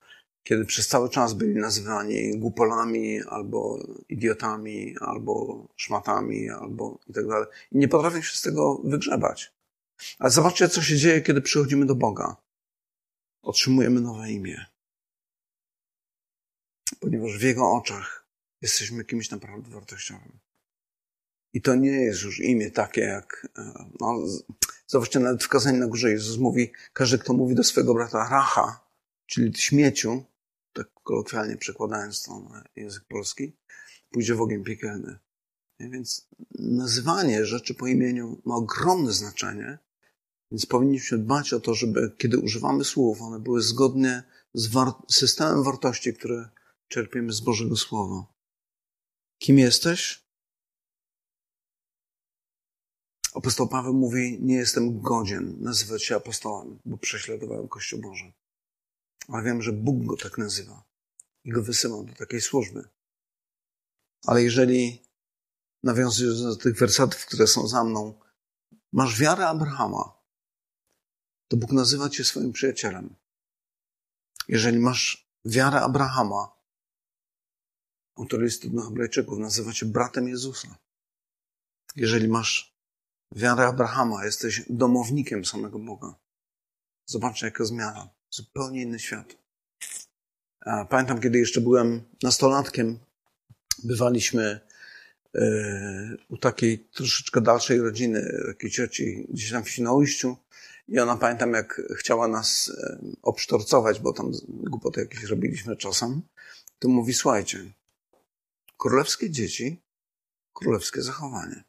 kiedy 0.43 0.65
przez 0.65 0.87
cały 0.87 1.09
czas 1.09 1.33
byli 1.33 1.55
nazywani 1.55 2.39
głupolami, 2.39 3.21
albo 3.29 3.79
idiotami, 4.09 4.95
albo 4.99 5.67
szmatami, 5.75 6.49
albo 6.49 6.99
i 7.07 7.13
tak 7.13 7.27
dalej. 7.27 7.47
I 7.71 7.77
nie 7.77 7.87
potrafią 7.87 8.21
się 8.21 8.37
z 8.37 8.41
tego 8.41 8.81
wygrzebać. 8.83 9.53
Ale 10.19 10.31
zobaczcie, 10.31 10.69
co 10.69 10.81
się 10.81 10.97
dzieje, 10.97 11.21
kiedy 11.21 11.41
przychodzimy 11.41 11.85
do 11.85 11.95
Boga. 11.95 12.35
Otrzymujemy 13.41 14.01
nowe 14.01 14.31
imię. 14.31 14.65
Ponieważ 16.99 17.37
w 17.37 17.41
Jego 17.41 17.71
oczach 17.71 18.25
jesteśmy 18.61 19.05
kimś 19.05 19.31
naprawdę 19.31 19.69
wartościowym. 19.69 20.39
I 21.53 21.61
to 21.61 21.75
nie 21.75 21.91
jest 21.91 22.23
już 22.23 22.39
imię 22.39 22.71
takie 22.71 23.01
jak, 23.01 23.47
e, 23.57 23.85
no, 23.99 24.19
zobaczcie, 24.87 25.19
nawet 25.19 25.43
w 25.43 25.47
kazaniu 25.47 25.79
na 25.79 25.87
górze 25.87 26.11
Jezus 26.11 26.37
mówi, 26.37 26.71
każdy, 26.93 27.17
kto 27.17 27.33
mówi 27.33 27.55
do 27.55 27.63
swojego 27.63 27.93
brata 27.93 28.29
racha, 28.29 28.79
czyli 29.25 29.57
śmieciu, 29.57 30.23
kolokwialnie 31.03 31.57
przekładając 31.57 32.23
to 32.23 32.39
na 32.39 32.63
język 32.75 33.03
polski, 33.03 33.57
pójdzie 34.11 34.35
w 34.35 34.41
ogień 34.41 34.63
piekielny. 34.63 35.19
Więc 35.79 36.27
nazywanie 36.59 37.45
rzeczy 37.45 37.75
po 37.75 37.87
imieniu 37.87 38.41
ma 38.45 38.55
ogromne 38.55 39.13
znaczenie, 39.13 39.79
więc 40.51 40.65
powinniśmy 40.65 41.17
dbać 41.17 41.53
o 41.53 41.59
to, 41.59 41.73
żeby 41.73 42.15
kiedy 42.17 42.39
używamy 42.39 42.83
słów, 42.83 43.21
one 43.21 43.39
były 43.39 43.61
zgodne 43.61 44.23
z 44.53 44.67
war 44.67 44.93
systemem 45.11 45.63
wartości, 45.63 46.13
które 46.13 46.49
czerpiemy 46.87 47.33
z 47.33 47.39
Bożego 47.39 47.75
Słowa. 47.75 48.25
Kim 49.37 49.59
jesteś? 49.59 50.25
Apostoł 53.35 53.67
Paweł 53.67 53.93
mówi, 53.93 54.37
nie 54.41 54.55
jestem 54.55 55.01
godzien 55.01 55.55
nazywać 55.59 56.03
się 56.03 56.15
apostołem, 56.15 56.79
bo 56.85 56.97
prześladowałem 56.97 57.67
Kościół 57.67 58.01
Boży. 58.01 58.33
Ale 59.27 59.43
wiem, 59.43 59.61
że 59.61 59.73
Bóg 59.73 60.05
go 60.05 60.17
tak 60.17 60.37
nazywa 60.37 60.90
i 61.43 61.51
go 61.51 61.63
wysyłał 61.63 62.03
do 62.03 62.13
takiej 62.13 62.41
służby. 62.41 62.89
Ale 64.25 64.43
jeżeli 64.43 65.03
nawiązując 65.83 66.41
do 66.41 66.55
tych 66.55 66.77
wersetów, 66.77 67.25
które 67.25 67.47
są 67.47 67.67
za 67.67 67.83
mną, 67.83 68.19
masz 68.93 69.19
wiarę 69.19 69.47
Abrahama, 69.47 70.21
to 71.47 71.57
Bóg 71.57 71.71
nazywa 71.71 72.09
cię 72.09 72.23
swoim 72.23 72.51
przyjacielem. 72.51 73.15
Jeżeli 74.47 74.79
masz 74.79 75.31
wiarę 75.45 75.81
Abrahama, 75.81 76.55
autor 78.15 78.41
listu 78.41 78.69
do 78.69 78.81
Hebrajczyków 78.81 79.39
nazywa 79.39 79.73
cię 79.73 79.85
bratem 79.85 80.27
Jezusa. 80.27 80.77
Jeżeli 81.95 82.27
masz 82.27 82.75
wiarę 83.35 83.67
Abrahama, 83.67 84.25
jesteś 84.25 84.65
domownikiem 84.69 85.45
samego 85.45 85.79
Boga. 85.79 86.15
Zobaczcie, 87.05 87.45
jaka 87.45 87.65
zmiana. 87.65 88.09
Zupełnie 88.29 88.81
inny 88.81 88.99
świat. 88.99 89.40
Pamiętam, 90.89 91.21
kiedy 91.21 91.39
jeszcze 91.39 91.61
byłem 91.61 92.01
nastolatkiem, 92.23 92.99
bywaliśmy 93.83 94.59
e, 95.35 95.41
u 96.29 96.37
takiej 96.37 96.79
troszeczkę 96.79 97.41
dalszej 97.41 97.81
rodziny, 97.81 98.43
takiej 98.47 98.71
cioci 98.71 99.27
gdzieś 99.29 99.51
tam 99.51 99.63
w 99.63 99.69
Świnoujściu 99.69 100.37
i 100.87 100.99
ona 100.99 101.17
pamiętam, 101.17 101.53
jak 101.53 101.81
chciała 101.97 102.27
nas 102.27 102.71
e, 102.77 102.99
obsztorcować, 103.21 103.99
bo 103.99 104.13
tam 104.13 104.31
głupoty 104.47 105.01
jakieś 105.01 105.23
robiliśmy 105.23 105.75
czasem, 105.75 106.21
to 106.79 106.89
mówi, 106.89 107.13
słuchajcie, 107.13 107.71
królewskie 108.77 109.29
dzieci, 109.29 109.81
królewskie 110.53 111.01
zachowanie. 111.01 111.63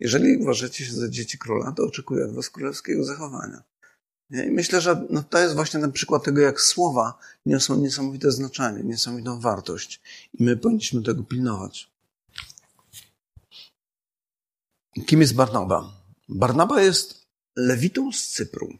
Jeżeli 0.00 0.36
uważacie 0.36 0.84
się 0.84 0.92
za 0.92 1.08
dzieci 1.08 1.38
króla, 1.38 1.72
to 1.72 1.82
oczekuję 1.82 2.24
od 2.24 2.34
was 2.34 2.50
królewskiego 2.50 3.04
zachowania. 3.04 3.62
I 4.32 4.50
myślę, 4.50 4.80
że 4.80 5.06
no 5.10 5.22
to 5.22 5.38
jest 5.38 5.54
właśnie 5.54 5.80
ten 5.80 5.92
przykład 5.92 6.24
tego, 6.24 6.40
jak 6.40 6.60
słowa 6.60 7.18
niosą 7.46 7.76
niesamowite 7.76 8.32
znaczenie, 8.32 8.82
niesamowitą 8.82 9.40
wartość. 9.40 10.00
I 10.34 10.44
my 10.44 10.56
powinniśmy 10.56 11.02
tego 11.02 11.22
pilnować. 11.22 11.90
Kim 15.06 15.20
jest 15.20 15.34
Barnaba? 15.34 15.92
Barnaba 16.28 16.82
jest 16.82 17.26
lewitą 17.56 18.12
z 18.12 18.28
Cypru. 18.28 18.78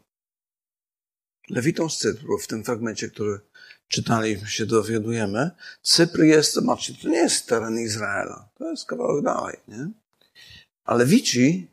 Lewitą 1.49 1.89
z 1.89 1.97
Cypru, 1.97 2.37
w 2.37 2.47
tym 2.47 2.63
fragmencie, 2.63 3.09
który 3.09 3.39
czytaliśmy, 3.87 4.47
się 4.47 4.65
dowiadujemy. 4.65 5.51
Cypr 5.81 6.23
jest, 6.23 6.53
zobaczcie, 6.53 6.93
to 6.93 7.09
nie 7.09 7.17
jest 7.17 7.47
teren 7.47 7.79
Izraela. 7.79 8.49
To 8.55 8.71
jest 8.71 8.85
kawałek 8.85 9.23
dalej, 9.23 9.57
nie? 9.67 9.91
A 10.83 10.95
Lewici 10.95 11.67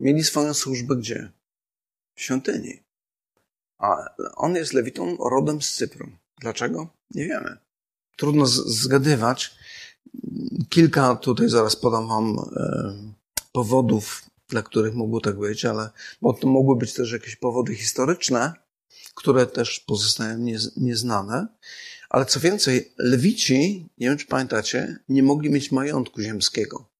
mieli 0.00 0.24
swoją 0.24 0.54
służbę 0.54 0.96
gdzie? 0.96 1.32
W 2.14 2.22
świątyni. 2.22 2.81
A 3.82 4.14
on 4.36 4.54
jest 4.54 4.72
Lewitą 4.72 5.16
rodem 5.16 5.62
z 5.62 5.72
Cypru. 5.72 6.08
Dlaczego? 6.40 6.88
Nie 7.10 7.24
wiemy. 7.24 7.56
Trudno 8.16 8.46
zgadywać. 8.46 9.54
Kilka 10.68 11.16
tutaj 11.16 11.48
zaraz 11.48 11.76
podam 11.76 12.08
wam 12.08 12.38
e, 12.56 12.94
powodów, 13.52 14.22
dla 14.48 14.62
których 14.62 14.94
mogło 14.94 15.20
tak 15.20 15.38
być, 15.38 15.64
ale 15.64 15.90
bo 16.22 16.32
to 16.32 16.48
mogły 16.48 16.76
być 16.76 16.92
też 16.94 17.12
jakieś 17.12 17.36
powody 17.36 17.74
historyczne, 17.74 18.52
które 19.14 19.46
też 19.46 19.80
pozostają 19.80 20.38
nieznane. 20.76 21.46
Ale 22.10 22.26
co 22.26 22.40
więcej, 22.40 22.92
Lewici, 22.98 23.88
nie 23.98 24.08
wiem 24.08 24.18
czy 24.18 24.26
pamiętacie, 24.26 24.96
nie 25.08 25.22
mogli 25.22 25.50
mieć 25.50 25.72
majątku 25.72 26.20
ziemskiego. 26.20 26.91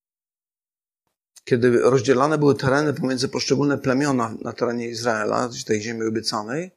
Kiedy 1.44 1.78
rozdzielane 1.78 2.38
były 2.38 2.54
tereny 2.54 2.94
pomiędzy 2.94 3.28
poszczególne 3.28 3.78
plemiona 3.78 4.34
na 4.40 4.52
terenie 4.52 4.88
Izraela, 4.88 5.50
tej 5.66 5.82
ziemi 5.82 6.02
obiecanej, 6.02 6.70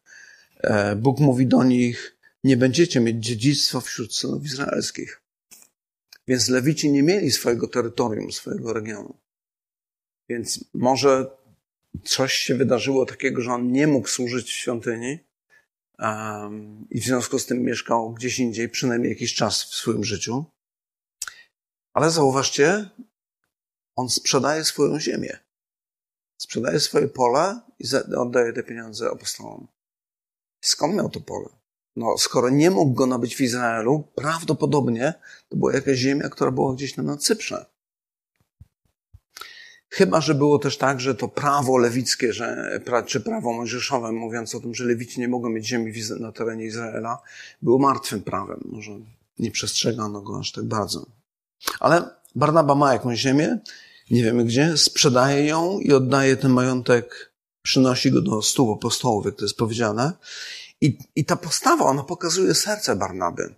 e, 0.58 0.96
Bóg 0.96 1.20
mówi 1.20 1.48
do 1.48 1.64
nich, 1.64 2.18
nie 2.44 2.58
będziecie 2.58 3.00
mieć 3.00 3.26
dziedzictwa 3.26 3.82
wśród 3.82 4.16
synów 4.16 4.46
izraelskich. 4.46 5.22
Więc 6.28 6.50
Lewici 6.50 6.92
nie 6.92 7.04
mieli 7.04 7.32
swojego 7.32 7.68
terytorium, 7.68 8.32
swojego 8.32 8.74
regionu. 8.74 9.18
Więc 10.30 10.66
może 10.74 11.28
coś 12.04 12.34
się 12.34 12.56
wydarzyło 12.56 13.06
takiego, 13.06 13.42
że 13.42 13.52
on 13.52 13.72
nie 13.72 13.88
mógł 13.88 14.08
służyć 14.08 14.48
w 14.48 14.54
świątyni 14.54 15.20
um, 16.00 16.88
i 16.90 17.02
w 17.02 17.06
związku 17.06 17.40
z 17.40 17.46
tym 17.46 17.64
mieszkał 17.64 18.14
gdzieś 18.14 18.40
indziej, 18.40 18.70
przynajmniej 18.70 19.10
jakiś 19.10 19.34
czas 19.34 19.64
w 19.64 19.76
swoim 19.76 20.04
życiu. 20.04 20.46
Ale 21.94 22.12
zauważcie, 22.12 22.90
on 23.96 24.10
sprzedaje 24.10 24.64
swoją 24.64 25.00
ziemię. 25.00 25.38
Sprzedaje 26.38 26.80
swoje 26.80 27.08
pole 27.08 27.62
i 27.80 27.86
oddaje 28.18 28.54
te 28.54 28.64
pieniądze 28.64 29.10
apostołom. 29.10 29.68
Skąd 30.62 30.96
miał 30.96 31.10
to 31.10 31.20
pole? 31.20 31.50
No, 31.96 32.18
skoro 32.18 32.50
nie 32.50 32.72
mógł 32.72 32.94
go 32.94 33.06
nabyć 33.06 33.36
w 33.36 33.42
Izraelu, 33.42 34.04
prawdopodobnie 34.16 35.14
to 35.50 35.58
była 35.58 35.74
jakaś 35.74 35.98
ziemia, 35.98 36.30
która 36.30 36.52
była 36.52 36.74
gdzieś 36.74 36.94
tam 36.94 37.06
na 37.06 37.18
Cyprze. 37.18 37.66
Chyba, 39.90 40.22
że 40.22 40.36
było 40.36 40.60
też 40.60 40.78
tak, 40.78 41.00
że 41.00 41.16
to 41.16 41.28
prawo 41.28 41.78
lewickie, 41.78 42.34
że, 42.34 42.80
czy 43.06 43.22
prawo 43.22 43.54
mojżeszowe, 43.54 44.12
mówiąc 44.12 44.56
o 44.56 44.60
tym, 44.60 44.76
że 44.76 44.86
lewici 44.86 45.20
nie 45.20 45.28
mogą 45.28 45.50
mieć 45.50 45.68
ziemi 45.68 45.94
na 46.20 46.32
terenie 46.32 46.66
Izraela, 46.66 47.22
było 47.62 47.80
martwym 47.80 48.22
prawem. 48.22 48.60
Może 48.66 48.92
nie 49.40 49.52
przestrzegano 49.52 50.22
go 50.22 50.40
aż 50.40 50.52
tak 50.52 50.64
bardzo. 50.64 51.06
Ale 51.80 52.10
Barnaba 52.36 52.76
ma 52.76 52.94
jakąś 52.94 53.20
ziemię, 53.20 53.60
nie 54.10 54.24
wiemy 54.24 54.46
gdzie, 54.46 54.78
sprzedaje 54.78 55.46
ją 55.46 55.80
i 55.80 55.94
oddaje 55.94 56.38
ten 56.38 56.52
majątek, 56.52 57.34
przynosi 57.62 58.12
go 58.12 58.22
do 58.22 58.42
stóp 58.42 58.78
apostołów, 58.78 59.26
jak 59.26 59.36
to 59.36 59.46
jest 59.46 59.58
powiedziane. 59.58 60.14
I, 60.82 60.98
I 61.16 61.26
ta 61.26 61.36
postawa, 61.36 61.86
ona 61.86 62.04
pokazuje 62.04 62.54
serce 62.54 62.96
Barnaby. 62.96 63.56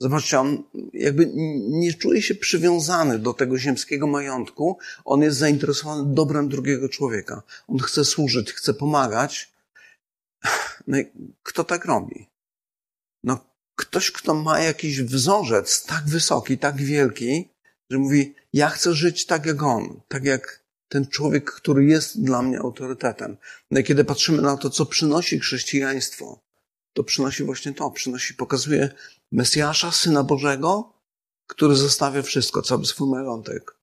Zobaczcie, 0.00 0.40
on 0.40 0.62
jakby 0.92 1.30
nie 1.68 1.94
czuje 1.94 2.22
się 2.22 2.34
przywiązany 2.34 3.18
do 3.18 3.34
tego 3.34 3.58
ziemskiego 3.58 4.06
majątku. 4.06 4.78
On 5.04 5.22
jest 5.22 5.38
zainteresowany 5.38 6.14
dobrem 6.14 6.48
drugiego 6.48 6.88
człowieka. 6.88 7.42
On 7.68 7.78
chce 7.78 8.04
służyć, 8.04 8.52
chce 8.52 8.74
pomagać. 8.74 9.52
No 10.86 10.98
kto 11.42 11.64
tak 11.64 11.84
robi? 11.84 12.26
No, 13.24 13.40
ktoś, 13.74 14.10
kto 14.10 14.34
ma 14.34 14.60
jakiś 14.60 15.02
wzorzec 15.02 15.84
tak 15.84 16.04
wysoki, 16.04 16.58
tak 16.58 16.76
wielki, 16.76 17.48
że 17.90 17.98
mówi, 17.98 18.34
ja 18.52 18.68
chcę 18.68 18.94
żyć 18.94 19.26
tak 19.26 19.46
jak 19.46 19.62
on, 19.62 20.00
tak 20.08 20.24
jak 20.24 20.64
ten 20.88 21.06
człowiek, 21.06 21.50
który 21.52 21.84
jest 21.84 22.24
dla 22.24 22.42
mnie 22.42 22.58
autorytetem. 22.58 23.36
No 23.70 23.80
i 23.80 23.84
kiedy 23.84 24.04
patrzymy 24.04 24.42
na 24.42 24.56
to, 24.56 24.70
co 24.70 24.86
przynosi 24.86 25.40
chrześcijaństwo, 25.40 26.40
to 26.92 27.04
przynosi 27.04 27.44
właśnie 27.44 27.74
to, 27.74 27.90
przynosi, 27.90 28.34
pokazuje 28.34 28.90
Mesjasza, 29.32 29.92
Syna 29.92 30.22
Bożego, 30.24 30.92
który 31.46 31.74
zostawia 31.74 32.22
wszystko, 32.22 32.62
cały 32.62 32.86
swój 32.86 33.10
majątek 33.10 33.78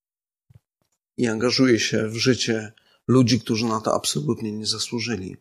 i 1.17 1.27
angażuje 1.27 1.79
się 1.79 2.09
w 2.09 2.15
życie 2.15 2.73
ludzi, 3.07 3.39
którzy 3.39 3.65
na 3.65 3.81
to 3.81 3.95
absolutnie 3.95 4.51
nie 4.51 4.65
zasłużyli. 4.65 5.37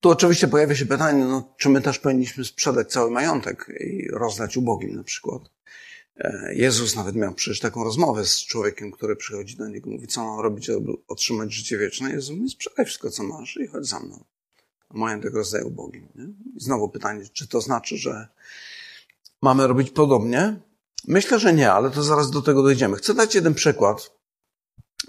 Tu 0.00 0.10
oczywiście 0.10 0.48
pojawia 0.48 0.74
się 0.74 0.86
pytanie, 0.86 1.24
no, 1.24 1.54
czy 1.58 1.68
my 1.68 1.80
też 1.80 1.98
powinniśmy 1.98 2.44
sprzedać 2.44 2.92
cały 2.92 3.10
majątek 3.10 3.72
i 3.80 4.08
rozdać 4.10 4.56
ubogim 4.56 4.96
na 4.96 5.04
przykład. 5.04 5.42
E, 6.16 6.54
Jezus 6.54 6.96
nawet 6.96 7.16
miał 7.16 7.34
przecież 7.34 7.60
taką 7.60 7.84
rozmowę 7.84 8.24
z 8.24 8.36
człowiekiem, 8.36 8.90
który 8.90 9.16
przychodzi 9.16 9.56
do 9.56 9.68
niego, 9.68 9.90
mówi, 9.90 10.06
co 10.06 10.24
mam 10.24 10.40
robić, 10.40 10.70
aby 10.70 10.92
otrzymać 11.08 11.52
życie 11.52 11.78
wieczne. 11.78 12.10
Jezus 12.10 12.36
mówi, 12.36 12.50
sprzedaj 12.50 12.86
wszystko, 12.86 13.10
co 13.10 13.22
masz 13.22 13.56
i 13.56 13.66
chodź 13.66 13.86
za 13.86 14.00
mną 14.00 14.24
majątek 14.94 15.34
rozdaje 15.34 15.64
ubogim. 15.64 16.08
Nie? 16.14 16.24
I 16.56 16.60
znowu 16.60 16.88
pytanie, 16.88 17.24
czy 17.32 17.48
to 17.48 17.60
znaczy, 17.60 17.96
że 17.96 18.28
mamy 19.42 19.66
robić 19.66 19.90
podobnie? 19.90 20.60
Myślę, 21.08 21.38
że 21.38 21.52
nie, 21.52 21.72
ale 21.72 21.90
to 21.90 22.02
zaraz 22.02 22.30
do 22.30 22.42
tego 22.42 22.62
dojdziemy. 22.62 22.96
Chcę 22.96 23.14
dać 23.14 23.34
jeden 23.34 23.54
przykład. 23.54 24.10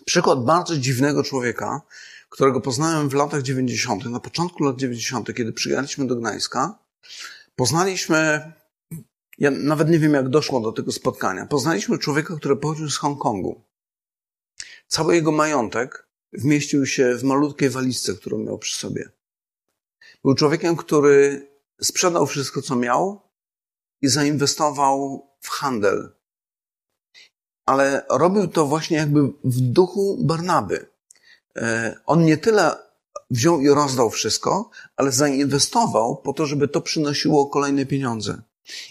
Przykład 0.05 0.43
bardzo 0.43 0.77
dziwnego 0.77 1.23
człowieka, 1.23 1.81
którego 2.29 2.61
poznałem 2.61 3.09
w 3.09 3.13
latach 3.13 3.41
90., 3.41 4.05
na 4.05 4.19
początku 4.19 4.63
lat 4.63 4.75
90., 4.75 5.33
kiedy 5.33 5.53
przyjechaliśmy 5.53 6.07
do 6.07 6.15
Gdańska. 6.15 6.79
Poznaliśmy, 7.55 8.51
ja 9.37 9.51
nawet 9.51 9.89
nie 9.89 9.99
wiem 9.99 10.13
jak 10.13 10.29
doszło 10.29 10.59
do 10.59 10.71
tego 10.71 10.91
spotkania, 10.91 11.45
poznaliśmy 11.45 11.97
człowieka, 11.97 12.35
który 12.35 12.55
pochodził 12.55 12.89
z 12.89 12.97
Hongkongu. 12.97 13.61
Cały 14.87 15.15
jego 15.15 15.31
majątek 15.31 16.07
wmieścił 16.33 16.85
się 16.85 17.15
w 17.15 17.23
malutkiej 17.23 17.69
walizce, 17.69 18.13
którą 18.13 18.37
miał 18.37 18.57
przy 18.57 18.77
sobie. 18.77 19.09
Był 20.23 20.35
człowiekiem, 20.35 20.75
który 20.75 21.47
sprzedał 21.81 22.25
wszystko, 22.25 22.61
co 22.61 22.75
miał 22.75 23.21
i 24.01 24.07
zainwestował 24.07 25.27
w 25.39 25.49
handel. 25.49 26.11
Ale 27.65 28.05
robił 28.09 28.47
to 28.47 28.65
właśnie 28.65 28.97
jakby 28.97 29.21
w 29.43 29.59
duchu 29.59 30.17
Barnaby. 30.21 30.87
E, 31.55 31.95
on 32.05 32.25
nie 32.25 32.37
tyle 32.37 32.75
wziął 33.31 33.61
i 33.61 33.69
rozdał 33.69 34.09
wszystko, 34.09 34.69
ale 34.95 35.11
zainwestował 35.11 36.17
po 36.17 36.33
to, 36.33 36.45
żeby 36.45 36.67
to 36.67 36.81
przynosiło 36.81 37.49
kolejne 37.49 37.85
pieniądze. 37.85 38.41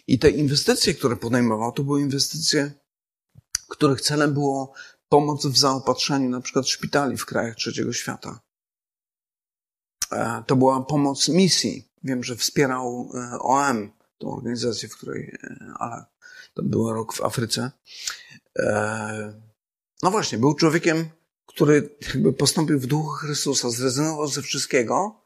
I 0.07 0.19
te 0.19 0.31
inwestycje, 0.31 0.95
które 0.95 1.17
podejmował, 1.17 1.73
to 1.73 1.85
były 1.85 2.01
inwestycje, 2.01 2.73
których 3.69 4.01
celem 4.01 4.35
było 4.35 4.73
pomoc 5.09 5.47
w 5.47 5.59
zaopatrzeniu 5.59 6.31
na 6.31 6.41
przykład 6.41 6.69
szpitali 6.69 7.17
w 7.17 7.27
krajach 7.27 7.57
trzeciego 7.57 7.93
świata. 7.93 8.41
E, 10.13 10.43
to 10.47 10.57
była 10.57 10.83
pomoc 10.83 11.29
misji. 11.29 11.89
Wiem, 12.03 12.25
że 12.25 12.37
wspierał 12.37 13.11
e, 13.15 13.39
OM, 13.39 13.93
tą 14.19 14.37
organizację, 14.37 14.89
w 14.89 14.97
której, 14.97 15.39
e, 15.43 15.73
ale 15.79 16.05
to 16.55 16.63
był 16.63 16.93
rok 16.93 17.15
w 17.15 17.25
Afryce. 17.25 17.71
No 20.03 20.11
właśnie, 20.11 20.39
był 20.39 20.55
człowiekiem, 20.55 21.09
który 21.47 21.97
jakby 22.15 22.33
postąpił 22.33 22.81
w 22.81 22.87
duchu 22.87 23.09
Chrystusa, 23.09 23.71
zrezygnował 23.71 24.29
ze 24.29 24.43
wszystkiego 24.43 25.25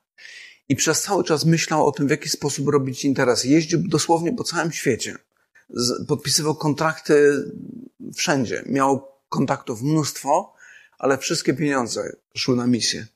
i 0.68 0.76
przez 0.76 1.02
cały 1.02 1.24
czas 1.24 1.44
myślał 1.44 1.86
o 1.86 1.92
tym, 1.92 2.06
w 2.06 2.10
jaki 2.10 2.28
sposób 2.28 2.68
robić 2.68 3.04
interes. 3.04 3.44
Jeździł 3.44 3.88
dosłownie 3.88 4.32
po 4.32 4.44
całym 4.44 4.72
świecie. 4.72 5.16
Podpisywał 6.08 6.54
kontrakty 6.54 7.44
wszędzie. 8.14 8.62
Miał 8.66 9.08
kontaktów 9.28 9.82
mnóstwo, 9.82 10.54
ale 10.98 11.18
wszystkie 11.18 11.54
pieniądze 11.54 12.16
szły 12.34 12.56
na 12.56 12.66
misję. 12.66 13.06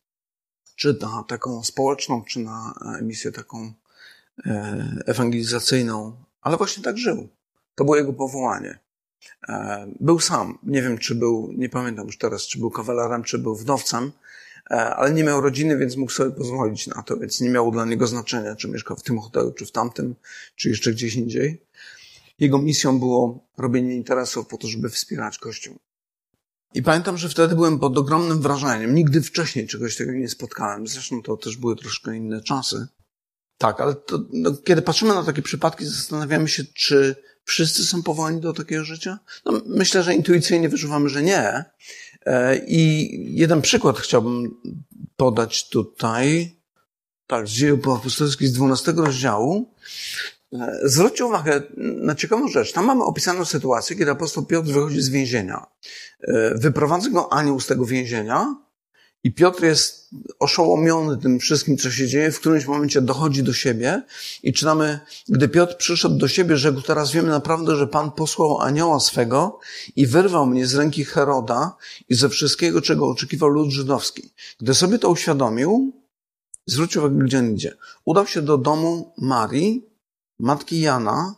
czy 0.77 0.99
na 1.01 1.25
taką 1.29 1.65
społeczną, 1.65 2.25
czy 2.25 2.41
na 2.41 2.75
misję 3.03 3.33
taką 3.33 3.73
e, 4.47 5.03
ewangelizacyjną, 5.07 6.17
ale 6.41 6.57
właśnie 6.57 6.83
tak 6.83 6.99
żył. 6.99 7.29
To 7.75 7.85
było 7.85 7.97
jego 7.97 8.13
powołanie. 8.13 8.79
E, 9.49 9.87
był 10.01 10.21
sam. 10.21 10.59
Nie 10.63 10.83
wiem, 10.83 10.99
czy 10.99 11.15
był, 11.15 11.53
nie 11.57 11.69
pamiętam 11.69 12.07
już 12.07 12.19
teraz, 12.19 12.43
czy 12.43 12.59
był 12.59 12.71
kawalerem, 12.71 13.23
czy 13.23 13.39
był 13.39 13.57
wdowcem, 13.57 14.05
e, 14.05 14.22
ale 14.73 15.13
nie 15.13 15.25
miał 15.25 15.41
rodziny, 15.41 15.79
więc 15.79 15.97
mógł 15.97 16.13
sobie 16.13 16.31
pozwolić 16.31 16.87
na 16.87 17.03
to, 17.03 17.17
więc 17.17 17.41
nie 17.41 17.51
miało 17.51 17.71
dla 17.71 17.85
niego 17.85 18.07
znaczenia, 18.07 18.57
czy 18.57 18.69
mieszkał 18.69 18.97
w 18.97 19.03
tym 19.03 19.19
hotelu, 19.19 19.53
czy 19.53 19.67
w 19.67 19.73
tamtym, 19.73 20.15
czy 20.57 20.69
jeszcze 20.69 20.93
gdzieś 20.93 21.15
indziej. 21.15 21.63
Jego 22.39 22.59
misją 22.59 22.99
było 22.99 23.45
robienie 23.59 23.95
interesów 23.95 24.47
po 24.47 24.59
to, 24.59 24.69
żeby 24.69 24.91
wspierać 24.91 25.39
Kościół. 25.39 25.79
I 26.75 26.83
pamiętam, 26.83 27.19
że 27.19 27.29
wtedy 27.29 27.55
byłem 27.55 27.79
pod 27.79 27.99
ogromnym 27.99 28.41
wrażeniem. 28.41 28.95
Nigdy 28.95 29.23
wcześniej 29.23 29.67
czegoś 29.67 29.97
takiego 29.97 30.19
nie 30.19 30.29
spotkałem. 30.29 30.87
Zresztą 30.87 31.23
to 31.23 31.37
też 31.37 31.57
były 31.57 31.77
troszkę 31.77 32.17
inne 32.17 32.41
czasy. 32.41 32.87
Tak, 33.59 33.81
ale 33.81 33.95
to, 33.95 34.19
no, 34.33 34.53
kiedy 34.53 34.83
patrzymy 34.83 35.15
na 35.15 35.25
takie 35.25 35.43
przypadki, 35.43 35.87
zastanawiamy 35.87 36.49
się, 36.49 36.65
czy 36.65 37.17
wszyscy 37.45 37.85
są 37.85 38.03
powołani 38.03 38.41
do 38.41 38.53
takiego 38.53 38.85
życia? 38.85 39.19
No, 39.45 39.61
myślę, 39.67 40.03
że 40.03 40.15
intuicyjnie 40.15 40.69
wyczuwamy, 40.69 41.09
że 41.09 41.23
nie. 41.23 41.65
E, 42.27 42.57
I 42.67 43.11
jeden 43.35 43.63
przykład 43.63 43.99
chciałbym 43.99 44.61
podać 45.17 45.69
tutaj. 45.69 46.57
Tak, 47.27 47.49
z 47.49 47.51
dziejów 47.51 47.89
apostolskich 47.89 48.49
z 48.49 48.53
12 48.53 48.93
rozdziału. 48.93 49.75
E, 50.53 50.81
zwróćcie 50.85 51.25
uwagę 51.25 51.63
na 51.77 52.15
ciekawą 52.15 52.49
rzecz. 52.49 52.73
Tam 52.73 52.85
mamy 52.85 53.05
opisaną 53.05 53.45
sytuację, 53.45 53.97
kiedy 53.97 54.11
apostoł 54.11 54.47
Piotr 54.47 54.69
wychodzi 54.69 55.03
z 55.03 55.09
więzienia. 55.09 55.67
E, 56.21 56.59
wyprowadza 56.59 57.11
go 57.11 57.33
anioł 57.33 57.61
z 57.61 57.67
tego 57.67 57.87
więzienia 57.87 58.57
i 59.25 59.33
Piotr 59.33 59.65
jest 59.65 60.11
oszołomiony 60.39 61.19
tym 61.19 61.39
wszystkim, 61.39 61.79
co 61.79 61.91
się 61.91 62.09
dzieje. 62.09 62.33
W 62.33 62.41
którymś 62.41 62.67
momencie 62.67 63.01
dochodzi 63.01 63.43
do 63.43 63.53
siebie 63.53 64.03
i 64.43 64.53
czytamy, 64.53 65.01
gdy 65.29 65.49
Piotr 65.49 65.77
przyszedł 65.77 66.17
do 66.17 66.29
siebie, 66.29 66.57
rzekł, 66.57 66.81
teraz 66.81 67.13
wiemy 67.13 67.29
naprawdę, 67.29 67.77
że 67.77 67.87
Pan 67.87 68.13
posłał 68.13 68.61
anioła 68.61 69.01
swego 69.01 69.59
i 69.97 70.07
wyrwał 70.07 70.47
mnie 70.47 70.67
z 70.67 70.75
ręki 70.75 71.05
Heroda 71.05 71.77
i 72.09 72.15
ze 72.15 72.29
wszystkiego, 72.29 72.81
czego 72.81 73.09
oczekiwał 73.09 73.49
lud 73.49 73.71
żydowski. 73.71 74.31
Gdy 74.61 74.75
sobie 74.75 74.99
to 74.99 75.11
uświadomił, 75.11 75.93
zwrócił 76.67 77.03
uwagę, 77.05 77.25
gdzie 77.25 77.39
on 77.39 77.55
idzie. 77.55 77.77
Udał 78.05 78.27
się 78.27 78.43
do 78.43 78.59
domu 78.59 79.15
Marii, 79.19 79.87
matki 80.39 80.81
Jana, 80.81 81.35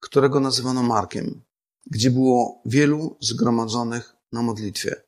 którego 0.00 0.40
nazywano 0.40 0.82
Markiem, 0.82 1.42
gdzie 1.86 2.10
było 2.10 2.62
wielu 2.66 3.16
zgromadzonych 3.20 4.16
na 4.32 4.42
modlitwie. 4.42 5.02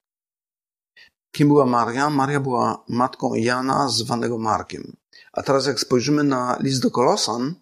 Kim 1.34 1.48
była 1.48 1.66
Maria? 1.66 2.10
Maria 2.10 2.40
była 2.40 2.84
matką 2.88 3.34
Jana, 3.34 3.88
zwanego 3.88 4.38
Markiem. 4.38 4.96
A 5.32 5.42
teraz 5.42 5.66
jak 5.66 5.80
spojrzymy 5.80 6.24
na 6.24 6.58
list 6.60 6.82
do 6.82 6.90
Kolosan, 6.90 7.54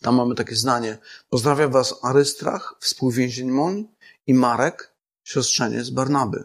tam 0.00 0.14
mamy 0.16 0.34
takie 0.34 0.56
zdanie. 0.56 0.98
Pozdrawia 1.30 1.68
was 1.68 1.94
Arystrach, 2.02 2.74
współwięzień 2.80 3.50
mój 3.50 3.88
i 4.26 4.34
Marek, 4.34 4.94
siostrzeniec 5.24 5.90
Barnaby, 5.90 6.44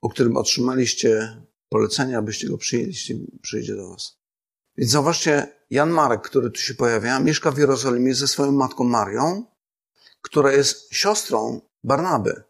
o 0.00 0.08
którym 0.08 0.36
otrzymaliście 0.36 1.42
polecenie, 1.68 2.18
abyście 2.18 2.48
go 2.48 2.58
przyjęli, 2.58 2.88
jeśli 2.88 3.26
przyjdzie 3.42 3.76
do 3.76 3.88
was. 3.88 4.16
Więc 4.76 4.90
zauważcie, 4.90 5.48
Jan 5.70 5.90
Marek, 5.90 6.22
który 6.22 6.50
tu 6.50 6.60
się 6.60 6.74
pojawia, 6.74 7.20
mieszka 7.20 7.50
w 7.50 7.58
Jerozolimie 7.58 8.14
ze 8.14 8.28
swoją 8.28 8.52
matką 8.52 8.84
Marią, 8.84 9.44
która 10.22 10.52
jest 10.52 10.94
siostrą 10.94 11.60
Barnaby. 11.84 12.42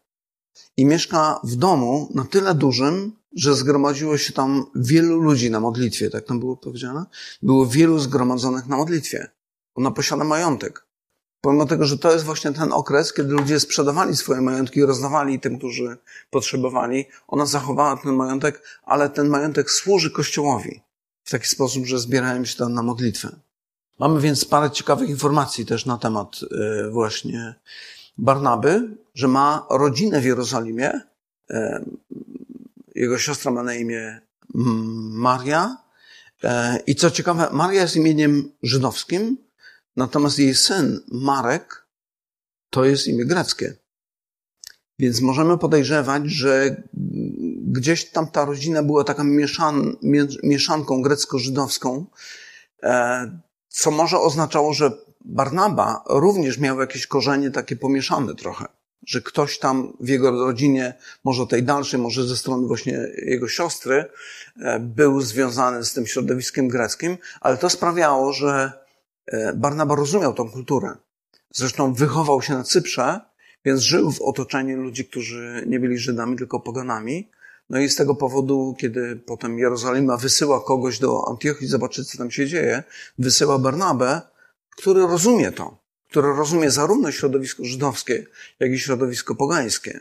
I 0.77 0.85
mieszka 0.85 1.39
w 1.43 1.55
domu 1.55 2.09
na 2.15 2.25
tyle 2.25 2.55
dużym, 2.55 3.20
że 3.35 3.55
zgromadziło 3.55 4.17
się 4.17 4.33
tam 4.33 4.65
wielu 4.75 5.19
ludzi 5.19 5.51
na 5.51 5.59
modlitwie, 5.59 6.09
tak 6.09 6.25
tam 6.25 6.39
było 6.39 6.57
powiedziane? 6.57 7.05
Było 7.41 7.67
wielu 7.67 7.99
zgromadzonych 7.99 8.67
na 8.67 8.77
modlitwie. 8.77 9.27
Ona 9.75 9.91
posiada 9.91 10.23
majątek. 10.23 10.85
Pomimo 11.41 11.65
tego, 11.65 11.85
że 11.85 11.97
to 11.97 12.11
jest 12.11 12.25
właśnie 12.25 12.53
ten 12.53 12.71
okres, 12.71 13.13
kiedy 13.13 13.33
ludzie 13.33 13.59
sprzedawali 13.59 14.15
swoje 14.15 14.41
majątki 14.41 14.79
i 14.79 14.85
rozdawali 14.85 15.39
tym, 15.39 15.57
którzy 15.57 15.97
potrzebowali, 16.29 17.05
ona 17.27 17.45
zachowała 17.45 17.97
ten 17.97 18.15
majątek, 18.15 18.63
ale 18.83 19.09
ten 19.09 19.27
majątek 19.27 19.71
służy 19.71 20.11
Kościołowi 20.11 20.81
w 21.23 21.31
taki 21.31 21.47
sposób, 21.47 21.85
że 21.85 21.99
zbierają 21.99 22.45
się 22.45 22.57
tam 22.57 22.73
na 22.73 22.83
modlitwę. 22.83 23.35
Mamy 23.99 24.21
więc 24.21 24.45
parę 24.45 24.71
ciekawych 24.71 25.09
informacji 25.09 25.65
też 25.65 25.85
na 25.85 25.97
temat 25.97 26.39
e, 26.51 26.89
właśnie 26.89 27.55
Barnaby, 28.17 28.97
że 29.13 29.27
ma 29.27 29.65
rodzinę 29.69 30.21
w 30.21 30.25
Jerozolimie, 30.25 31.01
e, 31.49 31.85
jego 33.01 33.17
siostra 33.17 33.51
ma 33.51 33.63
na 33.63 33.75
imię 33.75 34.21
Maria. 34.53 35.77
E, 36.43 36.79
I 36.87 36.95
co 36.95 37.11
ciekawe, 37.11 37.49
Maria 37.51 37.81
jest 37.81 37.95
imieniem 37.95 38.51
żydowskim, 38.63 39.37
natomiast 39.95 40.39
jej 40.39 40.55
syn 40.55 40.99
Marek 41.11 41.87
to 42.69 42.85
jest 42.85 43.07
imię 43.07 43.25
greckie. 43.25 43.73
Więc 44.99 45.21
możemy 45.21 45.57
podejrzewać, 45.57 46.23
że 46.25 46.83
gdzieś 47.57 48.11
tam 48.11 48.27
ta 48.27 48.45
rodzina 48.45 48.83
była 48.83 49.03
taka 49.03 49.23
mieszan, 49.23 49.95
mieszanką 50.43 51.01
grecko-żydowską, 51.01 52.05
e, 52.83 53.39
co 53.67 53.91
może 53.91 54.19
oznaczało, 54.19 54.73
że 54.73 54.91
Barnaba 55.25 56.03
również 56.09 56.57
miał 56.57 56.79
jakieś 56.79 57.07
korzenie 57.07 57.51
takie 57.51 57.75
pomieszane 57.75 58.35
trochę 58.35 58.65
że 59.05 59.21
ktoś 59.21 59.59
tam 59.59 59.93
w 59.99 60.07
jego 60.07 60.31
rodzinie, 60.31 60.93
może 61.23 61.47
tej 61.47 61.63
dalszej, 61.63 61.99
może 61.99 62.23
ze 62.23 62.37
strony 62.37 62.67
właśnie 62.67 63.07
jego 63.17 63.47
siostry, 63.47 64.05
e, 64.61 64.79
był 64.79 65.21
związany 65.21 65.85
z 65.85 65.93
tym 65.93 66.07
środowiskiem 66.07 66.67
greckim, 66.67 67.17
ale 67.41 67.57
to 67.57 67.69
sprawiało, 67.69 68.33
że 68.33 68.71
e, 69.25 69.53
Barnaba 69.53 69.95
rozumiał 69.95 70.33
tą 70.33 70.49
kulturę. 70.49 70.95
Zresztą 71.53 71.93
wychował 71.93 72.41
się 72.41 72.53
na 72.53 72.63
Cyprze, 72.63 73.19
więc 73.65 73.81
żył 73.81 74.11
w 74.11 74.21
otoczeniu 74.21 74.77
ludzi, 74.77 75.05
którzy 75.05 75.63
nie 75.67 75.79
byli 75.79 75.97
Żydami, 75.97 76.37
tylko 76.37 76.59
poganami. 76.59 77.29
No 77.69 77.79
i 77.79 77.89
z 77.89 77.95
tego 77.95 78.15
powodu, 78.15 78.75
kiedy 78.79 79.15
potem 79.15 79.59
Jerozolima 79.59 80.17
wysyła 80.17 80.63
kogoś 80.63 80.99
do 80.99 81.27
Antiochii 81.29 81.67
zobaczyć, 81.67 82.11
co 82.11 82.17
tam 82.17 82.31
się 82.31 82.47
dzieje, 82.47 82.83
wysyła 83.19 83.59
Barnabę, 83.59 84.21
który 84.77 85.01
rozumie 85.01 85.51
to 85.51 85.80
które 86.11 86.33
rozumie 86.35 86.71
zarówno 86.71 87.11
środowisko 87.11 87.65
żydowskie, 87.65 88.25
jak 88.59 88.71
i 88.71 88.79
środowisko 88.79 89.35
pogańskie. 89.35 89.99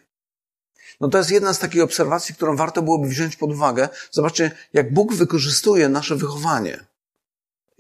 No 1.01 1.09
to 1.09 1.19
jest 1.19 1.31
jedna 1.31 1.55
z 1.55 1.59
takich 1.59 1.83
obserwacji, 1.83 2.35
którą 2.35 2.57
warto 2.57 2.83
byłoby 2.83 3.09
wziąć 3.09 3.37
pod 3.37 3.51
uwagę. 3.51 3.89
Zobaczcie, 4.11 4.51
jak 4.73 4.95
Bóg 4.95 5.15
wykorzystuje 5.15 5.89
nasze 5.89 6.17
wychowanie, 6.17 6.85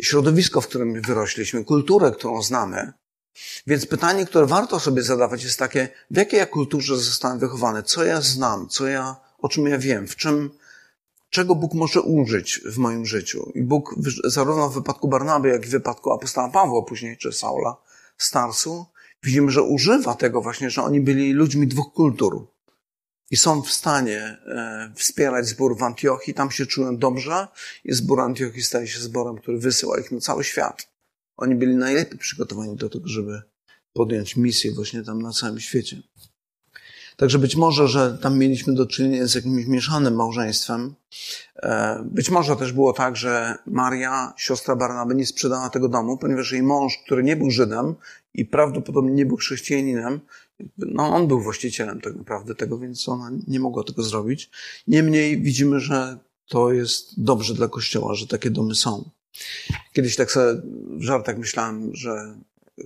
środowisko, 0.00 0.60
w 0.60 0.68
którym 0.68 1.02
wyrośliśmy, 1.02 1.64
kulturę, 1.64 2.10
którą 2.10 2.42
znamy. 2.42 2.92
Więc 3.66 3.86
pytanie, 3.86 4.26
które 4.26 4.46
warto 4.46 4.80
sobie 4.80 5.02
zadawać 5.02 5.44
jest 5.44 5.58
takie, 5.58 5.88
w 6.10 6.16
jakiej 6.16 6.38
ja 6.38 6.46
kulturze 6.46 6.96
zostałem 6.96 7.38
wychowany, 7.38 7.82
co 7.82 8.04
ja 8.04 8.20
znam, 8.20 8.68
co 8.68 8.86
ja, 8.86 9.16
o 9.38 9.48
czym 9.48 9.66
ja 9.66 9.78
wiem, 9.78 10.08
w 10.08 10.16
czym, 10.16 10.50
czego 11.30 11.54
Bóg 11.54 11.74
może 11.74 12.02
użyć 12.02 12.60
w 12.64 12.78
moim 12.78 13.06
życiu. 13.06 13.52
I 13.54 13.62
Bóg, 13.62 13.94
zarówno 14.24 14.68
w 14.68 14.74
wypadku 14.74 15.08
Barnaby, 15.08 15.48
jak 15.48 15.64
i 15.64 15.68
w 15.68 15.70
wypadku 15.70 16.12
apostoła 16.12 16.48
Pawła 16.48 16.82
później, 16.82 17.16
czy 17.16 17.32
Saula, 17.32 17.89
Starsu, 18.22 18.86
widzimy, 19.22 19.50
że 19.50 19.62
używa 19.62 20.14
tego 20.14 20.42
właśnie, 20.42 20.70
że 20.70 20.82
oni 20.82 21.00
byli 21.00 21.32
ludźmi 21.32 21.66
dwóch 21.66 21.92
kultur 21.92 22.46
i 23.30 23.36
są 23.36 23.62
w 23.62 23.72
stanie 23.72 24.18
e, 24.20 24.92
wspierać 24.96 25.46
zbór 25.46 25.78
w 25.78 25.82
Antiochii, 25.82 26.34
tam 26.34 26.50
się 26.50 26.66
czują 26.66 26.96
dobrze 26.96 27.48
i 27.84 27.92
zbór 27.92 28.20
Antiochii 28.20 28.62
staje 28.62 28.88
się 28.88 29.00
zborem, 29.00 29.38
który 29.38 29.58
wysyła 29.58 30.00
ich 30.00 30.12
na 30.12 30.20
cały 30.20 30.44
świat. 30.44 30.88
Oni 31.36 31.54
byli 31.54 31.76
najlepiej 31.76 32.18
przygotowani 32.18 32.76
do 32.76 32.88
tego, 32.88 33.08
żeby 33.08 33.42
podjąć 33.92 34.36
misję 34.36 34.72
właśnie 34.72 35.02
tam 35.02 35.22
na 35.22 35.32
całym 35.32 35.60
świecie. 35.60 36.02
Także 37.20 37.38
być 37.38 37.56
może, 37.56 37.88
że 37.88 38.18
tam 38.22 38.38
mieliśmy 38.38 38.74
do 38.74 38.86
czynienia 38.86 39.26
z 39.26 39.34
jakimś 39.34 39.66
mieszanym 39.66 40.14
małżeństwem. 40.14 40.94
E, 41.56 42.02
być 42.04 42.30
może 42.30 42.56
też 42.56 42.72
było 42.72 42.92
tak, 42.92 43.16
że 43.16 43.54
Maria, 43.66 44.32
siostra 44.36 44.76
Barnaby, 44.76 45.14
nie 45.14 45.26
sprzedała 45.26 45.70
tego 45.70 45.88
domu, 45.88 46.18
ponieważ 46.18 46.52
jej 46.52 46.62
mąż, 46.62 46.98
który 47.04 47.22
nie 47.22 47.36
był 47.36 47.50
Żydem 47.50 47.94
i 48.34 48.44
prawdopodobnie 48.44 49.10
nie 49.10 49.26
był 49.26 49.36
chrześcijaninem, 49.36 50.20
no 50.78 51.14
on 51.14 51.28
był 51.28 51.40
właścicielem 51.40 52.00
tak 52.00 52.16
naprawdę 52.16 52.54
tego, 52.54 52.78
więc 52.78 53.08
ona 53.08 53.30
nie 53.48 53.60
mogła 53.60 53.84
tego 53.84 54.02
zrobić. 54.02 54.50
Niemniej 54.86 55.42
widzimy, 55.42 55.80
że 55.80 56.18
to 56.48 56.72
jest 56.72 57.22
dobrze 57.22 57.54
dla 57.54 57.68
Kościoła, 57.68 58.14
że 58.14 58.26
takie 58.26 58.50
domy 58.50 58.74
są. 58.74 59.10
Kiedyś 59.92 60.16
tak 60.16 60.32
sobie 60.32 60.62
w 60.98 61.02
żartach 61.02 61.38
myślałem, 61.38 61.90
że 61.92 62.34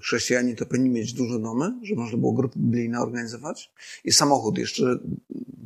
chrześcijanie 0.03 0.57
to 0.57 0.67
powinni 0.67 0.91
mieć 0.91 1.13
duże 1.13 1.39
domy, 1.39 1.73
że 1.83 1.95
można 1.95 2.19
było 2.19 2.33
grupy 2.33 2.59
biblijne 2.59 3.01
organizować 3.01 3.73
i 4.05 4.13
samochód 4.13 4.59
jeszcze 4.59 4.99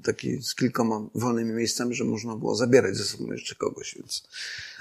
taki 0.03 0.43
z 0.43 0.55
kilkoma 0.55 1.01
wolnymi 1.15 1.53
miejscami, 1.53 1.95
że 1.95 2.05
można 2.05 2.37
było 2.37 2.55
zabierać 2.55 2.97
ze 2.97 3.05
sobą 3.05 3.33
jeszcze 3.33 3.55
kogoś, 3.55 3.95
więc, 3.95 4.29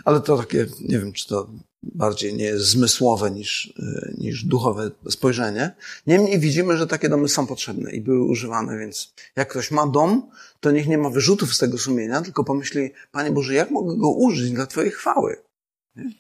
ale 0.06 0.22
to 0.22 0.38
takie, 0.38 0.66
nie 0.82 1.00
wiem, 1.00 1.14
czy 1.14 1.28
to 1.28 1.50
bardziej 1.84 2.34
nie 2.34 2.58
zmysłowe 2.58 3.32
niż, 3.32 3.74
e, 3.80 4.14
niż 4.18 4.46
duchowe 4.46 4.92
spojrzenie. 5.10 5.76
Niemniej 6.08 6.40
widzimy, 6.40 6.78
że 6.78 6.88
takie 6.88 7.10
domy 7.10 7.30
są 7.30 7.48
potrzebne 7.48 7.92
i 7.92 8.02
były 8.02 8.24
używane, 8.24 8.80
więc 8.80 9.14
jak 9.36 9.50
ktoś 9.50 9.72
ma 9.72 9.88
dom, 9.88 10.30
to 10.60 10.72
niech 10.72 10.88
nie 10.88 10.98
ma 10.98 11.10
wyrzutów 11.10 11.56
z 11.56 11.58
tego 11.58 11.78
sumienia, 11.78 12.22
tylko 12.22 12.44
pomyśli, 12.44 12.92
Panie 13.12 13.32
Boże, 13.32 13.54
jak 13.54 13.72
mogę 13.72 13.98
go 13.98 14.10
użyć 14.10 14.52
dla 14.52 14.66
Twojej 14.66 14.92
chwały? 14.92 15.38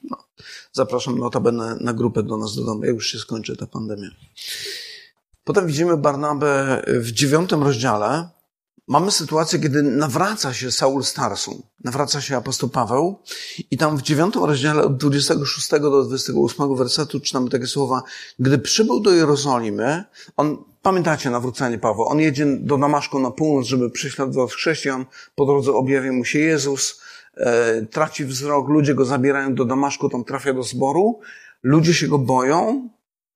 No. 0.04 0.18
Zapraszam 0.72 1.20
notabene 1.20 1.78
na 1.82 1.94
grupę 1.94 2.24
do 2.24 2.38
nas 2.38 2.56
do 2.56 2.64
domu, 2.64 2.86
jak 2.86 2.96
już 2.96 3.08
się 3.08 3.20
skończy 3.20 3.58
ta 3.58 3.68
pandemia. 3.68 4.10
Potem 5.44 5.68
widzimy 5.68 5.98
Barnabę 5.98 6.84
w 6.88 7.12
dziewiątym 7.12 7.64
rozdziale, 7.64 8.30
mamy 8.88 9.12
sytuację, 9.12 9.60
kiedy 9.60 9.84
nawraca 9.84 10.54
się 10.54 10.72
Saul 10.72 11.04
Starsu, 11.04 11.64
nawraca 11.84 12.22
się 12.22 12.38
apostoł 12.38 12.70
Paweł. 12.70 13.20
I 13.72 13.78
tam 13.78 13.98
w 13.98 14.02
dziewiątym 14.02 14.44
rozdziale 14.44 14.84
od 14.84 14.98
26 14.98 15.70
do 15.70 16.04
28 16.04 16.76
wersetu 16.76 17.20
czytamy 17.20 17.50
takie 17.50 17.68
słowa, 17.68 18.04
gdy 18.40 18.58
przybył 18.58 19.00
do 19.00 19.12
Jerozolimy, 19.12 20.04
on, 20.38 20.58
pamiętacie 20.82 21.30
nawrócenie 21.30 21.78
Pawła, 21.78 22.06
on 22.06 22.20
jedzie 22.20 22.46
do 22.46 22.78
Damaszku 22.78 23.20
na 23.20 23.32
północ, 23.32 23.68
żeby 23.68 23.90
prześladować 23.90 24.54
chrześcijan, 24.54 25.06
po 25.36 25.46
drodze 25.46 25.74
objawia 25.74 26.12
mu 26.12 26.26
się 26.26 26.40
Jezus, 26.40 27.02
traci 27.92 28.26
wzrok, 28.26 28.70
ludzie 28.70 28.96
go 28.96 29.06
zabierają 29.06 29.56
do 29.56 29.66
Damaszku, 29.66 30.10
tam 30.10 30.24
trafia 30.24 30.54
do 30.54 30.64
zboru, 30.64 31.20
ludzie 31.64 31.94
się 31.94 32.08
go 32.08 32.18
boją, 32.18 32.90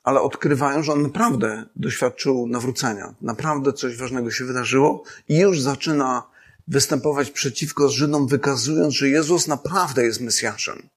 ale 0.03 0.21
odkrywają, 0.21 0.83
że 0.83 0.93
on 0.93 1.01
naprawdę 1.01 1.65
doświadczył 1.75 2.47
nawrócenia. 2.47 3.15
Naprawdę 3.21 3.73
coś 3.73 3.97
ważnego 3.97 4.31
się 4.31 4.45
wydarzyło 4.45 5.03
i 5.29 5.37
już 5.37 5.61
zaczyna 5.61 6.23
występować 6.67 7.31
przeciwko 7.31 7.89
Żydom, 7.89 8.27
wykazując, 8.27 8.93
że 8.93 9.09
Jezus 9.09 9.47
naprawdę 9.47 10.03
jest 10.03 10.21
Mesjaszem. 10.21 10.89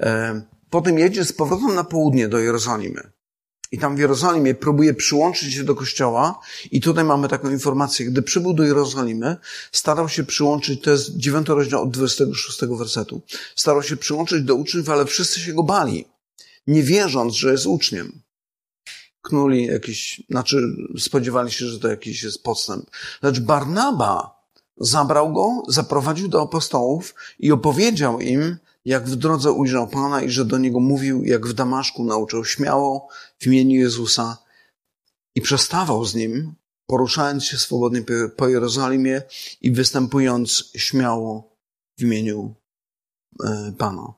E, 0.00 0.42
potem 0.70 0.98
jedzie 0.98 1.24
z 1.24 1.32
powrotem 1.32 1.74
na 1.74 1.84
południe 1.84 2.28
do 2.28 2.38
Jerozolimy. 2.38 3.10
I 3.72 3.78
tam 3.78 3.96
w 3.96 3.98
Jerozolimie 3.98 4.54
próbuje 4.54 4.94
przyłączyć 4.94 5.54
się 5.54 5.64
do 5.64 5.74
kościoła. 5.74 6.40
I 6.70 6.80
tutaj 6.80 7.04
mamy 7.04 7.28
taką 7.28 7.50
informację. 7.50 8.06
Gdy 8.06 8.22
przybył 8.22 8.54
do 8.54 8.64
Jerozolimy, 8.64 9.36
starał 9.72 10.08
się 10.08 10.24
przyłączyć, 10.24 10.82
to 10.82 10.90
jest 10.90 11.16
9 11.16 11.48
rozdział 11.48 11.82
od 11.82 11.90
26 11.90 12.60
wersetu, 12.78 13.22
starał 13.56 13.82
się 13.82 13.96
przyłączyć 13.96 14.42
do 14.42 14.54
uczniów, 14.54 14.88
ale 14.88 15.06
wszyscy 15.06 15.40
się 15.40 15.52
go 15.52 15.62
bali, 15.62 16.04
nie 16.66 16.82
wierząc, 16.82 17.34
że 17.34 17.52
jest 17.52 17.66
uczniem 17.66 18.24
knuli 19.24 19.66
jakiś, 19.66 20.22
znaczy 20.30 20.76
spodziewali 20.98 21.52
się, 21.52 21.66
że 21.66 21.80
to 21.80 21.88
jakiś 21.88 22.22
jest 22.22 22.42
podstęp. 22.42 22.90
Lecz 23.22 23.40
Barnaba 23.40 24.44
zabrał 24.76 25.32
go, 25.32 25.62
zaprowadził 25.68 26.28
do 26.28 26.42
apostołów 26.42 27.14
i 27.38 27.52
opowiedział 27.52 28.20
im, 28.20 28.56
jak 28.84 29.08
w 29.08 29.16
drodze 29.16 29.52
ujrzał 29.52 29.88
Pana 29.88 30.22
i 30.22 30.30
że 30.30 30.44
do 30.44 30.58
niego 30.58 30.80
mówił, 30.80 31.24
jak 31.24 31.46
w 31.46 31.52
Damaszku 31.52 32.04
nauczał 32.04 32.44
śmiało 32.44 33.08
w 33.38 33.46
imieniu 33.46 33.80
Jezusa 33.80 34.38
i 35.34 35.40
przestawał 35.40 36.04
z 36.04 36.14
nim, 36.14 36.54
poruszając 36.86 37.44
się 37.44 37.58
swobodnie 37.58 38.04
po 38.36 38.48
Jerozolimie 38.48 39.22
i 39.60 39.72
występując 39.72 40.70
śmiało 40.76 41.56
w 41.98 42.02
imieniu 42.02 42.54
e, 43.44 43.72
Pana. 43.78 44.14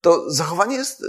To 0.00 0.30
zachowanie 0.30 0.76
jest 0.76 1.02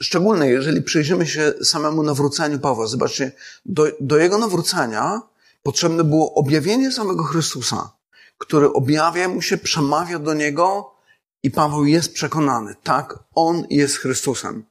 szczególne, 0.00 0.48
jeżeli 0.48 0.82
przyjrzymy 0.82 1.26
się 1.26 1.52
samemu 1.62 2.02
nawróceniu 2.02 2.58
Pawła. 2.58 2.86
Zobaczcie, 2.86 3.32
do, 3.66 3.86
do 4.00 4.16
jego 4.16 4.38
nawrócenia 4.38 5.22
potrzebne 5.62 6.04
było 6.04 6.34
objawienie 6.34 6.92
samego 6.92 7.24
Chrystusa, 7.24 7.92
który 8.38 8.72
objawia 8.72 9.28
mu 9.28 9.42
się, 9.42 9.58
przemawia 9.58 10.18
do 10.18 10.34
niego 10.34 10.97
i 11.42 11.50
Paweł 11.50 11.84
jest 11.84 12.14
przekonany, 12.14 12.74
tak, 12.82 13.18
on 13.34 13.66
jest 13.70 13.96
Chrystusem. 13.96 14.64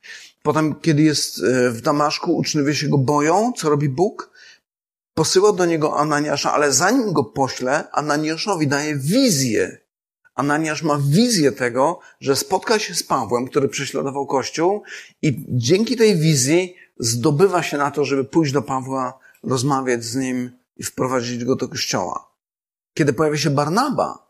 Potem, 0.43 0.75
kiedy 0.75 1.01
jest 1.01 1.43
e, 1.43 1.69
w 1.69 1.81
Damaszku, 1.81 2.35
uczniowie 2.35 2.75
się 2.75 2.87
go 2.87 2.97
boją, 2.97 3.53
co 3.57 3.69
robi 3.69 3.89
Bóg? 3.89 4.31
Posyła 5.13 5.53
do 5.53 5.65
niego 5.65 5.97
Ananiasza, 5.99 6.53
ale 6.53 6.73
zanim 6.73 7.13
go 7.13 7.23
pośle, 7.23 7.91
Ananiaszowi 7.91 8.67
daje 8.67 8.95
wizję 8.95 9.87
Ananiasz 10.37 10.83
ma 10.83 10.97
wizję 10.97 11.51
tego, 11.51 11.99
że 12.19 12.35
spotka 12.35 12.79
się 12.79 12.95
z 12.95 13.03
Pawłem, 13.03 13.47
który 13.47 13.69
prześladował 13.69 14.25
Kościół 14.25 14.83
i 15.21 15.45
dzięki 15.49 15.95
tej 15.95 16.15
wizji 16.15 16.75
zdobywa 16.99 17.63
się 17.63 17.77
na 17.77 17.91
to, 17.91 18.05
żeby 18.05 18.23
pójść 18.23 18.53
do 18.53 18.61
Pawła, 18.61 19.19
rozmawiać 19.43 20.03
z 20.03 20.15
nim 20.15 20.51
i 20.77 20.83
wprowadzić 20.83 21.45
go 21.45 21.55
do 21.55 21.67
Kościoła. 21.67 22.31
Kiedy 22.93 23.13
pojawia 23.13 23.37
się 23.37 23.49
Barnaba, 23.49 24.26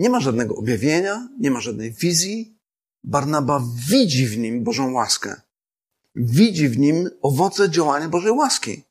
nie 0.00 0.10
ma 0.10 0.20
żadnego 0.20 0.54
objawienia, 0.54 1.28
nie 1.40 1.50
ma 1.50 1.60
żadnej 1.60 1.92
wizji. 1.92 2.56
Barnaba 3.04 3.62
widzi 3.88 4.26
w 4.26 4.38
nim 4.38 4.64
Bożą 4.64 4.92
łaskę. 4.92 5.40
Widzi 6.14 6.68
w 6.68 6.78
nim 6.78 7.10
owoce 7.22 7.70
działania 7.70 8.08
Bożej 8.08 8.32
łaski. 8.32 8.82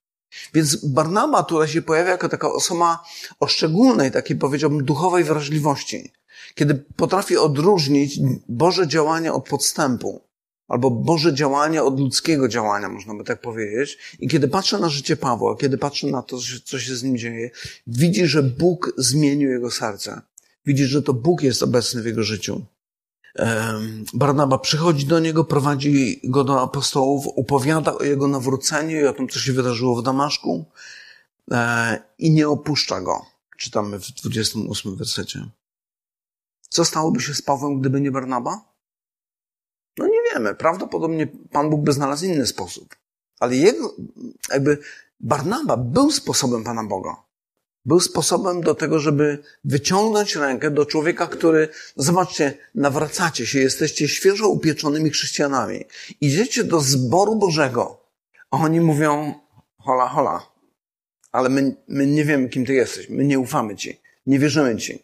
Więc 0.54 0.76
Barnaba 0.76 1.43
tutaj 1.43 1.67
się 1.67 1.82
pojawia 1.82 2.12
jako 2.12 2.30
taka 2.30 2.52
osoba 2.52 3.04
o 3.39 3.48
szczególnej, 3.48 4.12
takiej 4.12 4.38
powiedziałbym, 4.38 4.86
duchowej 4.86 5.24
wrażliwości 5.24 6.12
kiedy 6.56 6.76
potrafi 6.76 7.38
odróżnić 7.38 8.19
Boże 8.50 8.88
działanie 8.88 9.34
od 9.34 9.50
podstępu, 9.50 10.22
albo 10.67 10.91
Boże 10.91 11.34
działanie 11.34 11.84
od 11.84 12.00
ludzkiego 12.00 12.48
działania, 12.48 12.89
można 12.89 13.13
by 13.13 13.24
tak 13.24 13.41
powiedzieć. 13.41 13.98
I 14.19 14.28
kiedy 14.28 14.48
patrzę 14.48 14.80
na 14.80 14.89
życie 14.89 15.17
Pawła, 15.17 15.56
kiedy 15.58 15.78
patrzę 15.78 16.08
na 16.08 16.22
to, 16.22 16.38
co 16.65 16.80
się 16.80 16.95
z 16.95 17.04
nim 17.04 17.17
dzieje, 17.17 17.52
widzi, 17.88 18.26
że 18.28 18.43
Bóg 18.43 18.93
zmienił 18.98 19.50
jego 19.50 19.72
serce. 19.72 20.22
Widzi, 20.69 20.86
że 20.86 21.01
to 21.01 21.13
Bóg 21.13 21.41
jest 21.41 21.63
obecny 21.63 22.01
w 22.01 22.05
jego 22.05 22.23
życiu. 22.23 22.65
Barnaba 24.13 24.58
przychodzi 24.58 25.05
do 25.05 25.19
niego, 25.19 25.43
prowadzi 25.43 26.21
go 26.23 26.43
do 26.43 26.62
apostołów, 26.62 27.27
opowiada 27.27 27.97
o 27.97 28.03
jego 28.03 28.27
nawróceniu 28.27 28.99
i 28.99 29.05
o 29.05 29.13
tym, 29.13 29.29
co 29.29 29.39
się 29.39 29.53
wydarzyło 29.53 29.95
w 29.95 30.03
Damaszku 30.03 30.65
e, 31.51 32.01
i 32.17 32.32
nie 32.32 32.49
opuszcza 32.49 33.01
go. 33.01 33.25
Czytamy 33.58 33.99
w 33.99 34.12
28 34.12 34.95
wersecie. 34.95 35.49
Co 36.69 36.86
stałoby 36.86 37.21
się 37.21 37.34
z 37.34 37.41
Pawłem, 37.41 37.79
gdyby 37.79 38.01
nie 38.01 38.12
Barnaba? 38.12 38.62
No 39.97 40.08
nie 40.08 40.19
wiemy. 40.34 40.55
Prawdopodobnie 40.55 41.27
Pan 41.27 41.69
Bóg 41.69 41.82
by 41.82 41.93
znalazł 41.93 42.25
inny 42.25 42.47
sposób. 42.47 42.95
Ale 43.39 43.55
jego, 43.55 43.95
jakby 44.49 44.77
Barnaba 45.19 45.77
był 45.77 46.12
sposobem 46.12 46.63
Pana 46.63 46.84
Boga. 46.84 47.29
Był 47.89 47.99
sposobem 47.99 48.62
do 48.62 48.75
tego, 48.75 48.99
żeby 48.99 49.43
wyciągnąć 49.63 50.36
rękę 50.36 50.71
do 50.71 50.86
człowieka, 50.86 51.28
który, 51.28 51.69
no 51.97 52.04
zobaczcie, 52.04 52.58
nawracacie 52.75 53.47
się, 53.47 53.60
jesteście 53.60 54.08
świeżo 54.08 54.47
upieczonymi 54.47 55.10
chrześcijanami. 55.10 55.86
Idziecie 56.21 56.63
do 56.63 56.80
zboru 56.80 57.36
Bożego, 57.36 58.02
a 58.52 58.58
oni 58.58 58.82
mówią, 58.82 59.34
hola, 59.78 60.08
hola, 60.08 60.52
ale 61.32 61.49
my, 61.49 61.75
my 61.88 62.08
nie 62.08 62.25
wiemy, 62.25 62.49
kim 62.49 62.65
ty 62.65 62.73
jesteś, 62.73 63.10
my 63.10 63.25
nie 63.25 63.39
ufamy 63.39 63.75
ci, 63.75 64.02
nie 64.28 64.39
wierzymy 64.39 64.78
ci. 64.78 65.04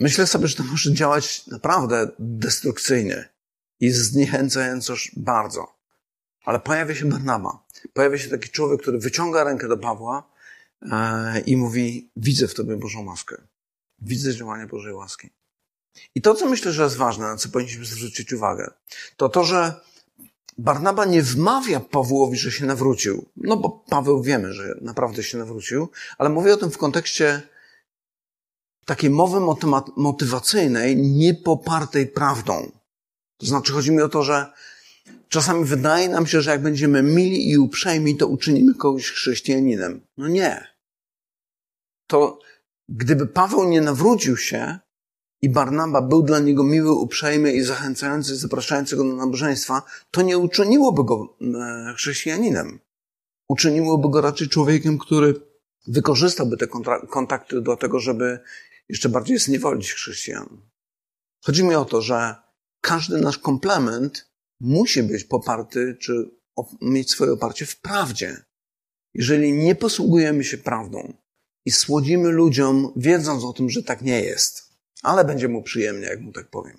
Myślę 0.00 0.26
sobie, 0.26 0.46
że 0.46 0.56
to 0.56 0.64
może 0.64 0.92
działać 0.92 1.46
naprawdę 1.46 2.08
destrukcyjnie 2.18 3.28
i 3.80 3.90
zniechęcająco 3.90 4.94
bardzo. 5.16 5.74
Ale 6.44 6.60
pojawia 6.60 6.94
się 6.94 7.06
Barnaba. 7.06 7.58
Pojawia 7.92 8.18
się 8.18 8.30
taki 8.30 8.48
człowiek, 8.48 8.82
który 8.82 8.98
wyciąga 8.98 9.44
rękę 9.44 9.68
do 9.68 9.76
Pawła 9.78 10.29
i 11.46 11.56
mówi, 11.56 12.10
widzę 12.16 12.48
w 12.48 12.54
tobie 12.54 12.76
Bożą 12.76 13.04
łaskę. 13.04 13.42
Widzę 13.98 14.34
działanie 14.34 14.66
Bożej 14.66 14.92
łaski. 14.92 15.30
I 16.14 16.22
to, 16.22 16.34
co 16.34 16.48
myślę, 16.48 16.72
że 16.72 16.82
jest 16.82 16.96
ważne, 16.96 17.26
na 17.26 17.36
co 17.36 17.48
powinniśmy 17.48 17.84
zwrócić 17.84 18.32
uwagę, 18.32 18.70
to 19.16 19.28
to, 19.28 19.44
że 19.44 19.80
Barnaba 20.58 21.04
nie 21.04 21.22
wmawia 21.22 21.80
Pawłowi, 21.80 22.36
że 22.36 22.52
się 22.52 22.66
nawrócił. 22.66 23.26
No 23.36 23.56
bo 23.56 23.70
Paweł 23.70 24.22
wiemy, 24.22 24.52
że 24.52 24.74
naprawdę 24.80 25.22
się 25.22 25.38
nawrócił, 25.38 25.88
ale 26.18 26.28
mówię 26.28 26.54
o 26.54 26.56
tym 26.56 26.70
w 26.70 26.78
kontekście 26.78 27.42
takiej 28.84 29.10
mowy 29.10 29.40
motywacyjnej, 29.96 30.96
nie 30.96 31.34
popartej 31.34 32.06
prawdą. 32.06 32.72
To 33.36 33.46
znaczy, 33.46 33.72
chodzi 33.72 33.92
mi 33.92 34.02
o 34.02 34.08
to, 34.08 34.22
że 34.22 34.52
czasami 35.28 35.64
wydaje 35.64 36.08
nam 36.08 36.26
się, 36.26 36.42
że 36.42 36.50
jak 36.50 36.62
będziemy 36.62 37.02
mili 37.02 37.50
i 37.50 37.58
uprzejmi, 37.58 38.16
to 38.16 38.26
uczynimy 38.26 38.74
kogoś 38.74 39.10
chrześcijaninem. 39.10 40.00
No 40.16 40.28
nie. 40.28 40.69
To 42.10 42.38
gdyby 42.88 43.26
Paweł 43.26 43.64
nie 43.64 43.80
nawrócił 43.80 44.36
się 44.36 44.78
i 45.42 45.48
Barnaba 45.48 46.02
był 46.02 46.22
dla 46.22 46.38
niego 46.38 46.64
miły, 46.64 46.92
uprzejmy 46.92 47.52
i 47.52 47.62
zachęcający, 47.62 48.36
zapraszający 48.36 48.96
go 48.96 49.04
do 49.04 49.16
nabożeństwa, 49.16 49.82
to 50.10 50.22
nie 50.22 50.38
uczyniłoby 50.38 51.04
go 51.04 51.36
e, 51.40 51.94
chrześcijaninem. 51.94 52.80
Uczyniłoby 53.48 54.10
go 54.10 54.20
raczej 54.20 54.48
człowiekiem, 54.48 54.98
który 54.98 55.34
wykorzystałby 55.86 56.56
te 56.56 56.66
kontakty 57.10 57.62
do 57.62 57.76
tego, 57.76 58.00
żeby 58.00 58.40
jeszcze 58.88 59.08
bardziej 59.08 59.38
zniewolić 59.38 59.92
chrześcijan. 59.92 60.60
Chodzi 61.44 61.64
mi 61.64 61.74
o 61.74 61.84
to, 61.84 62.02
że 62.02 62.34
każdy 62.80 63.20
nasz 63.20 63.38
komplement 63.38 64.30
musi 64.60 65.02
być 65.02 65.24
poparty, 65.24 65.96
czy 66.00 66.30
mieć 66.80 67.10
swoje 67.10 67.32
oparcie 67.32 67.66
w 67.66 67.80
prawdzie. 67.80 68.44
Jeżeli 69.14 69.52
nie 69.52 69.74
posługujemy 69.74 70.44
się 70.44 70.58
prawdą 70.58 71.20
i 71.64 71.70
słodzimy 71.70 72.28
ludziom, 72.28 72.92
wiedząc 72.96 73.44
o 73.44 73.52
tym, 73.52 73.70
że 73.70 73.82
tak 73.82 74.02
nie 74.02 74.20
jest, 74.20 74.68
ale 75.02 75.24
będzie 75.24 75.48
mu 75.48 75.62
przyjemnie, 75.62 76.06
jak 76.06 76.20
mu 76.20 76.32
tak 76.32 76.48
powiem, 76.48 76.76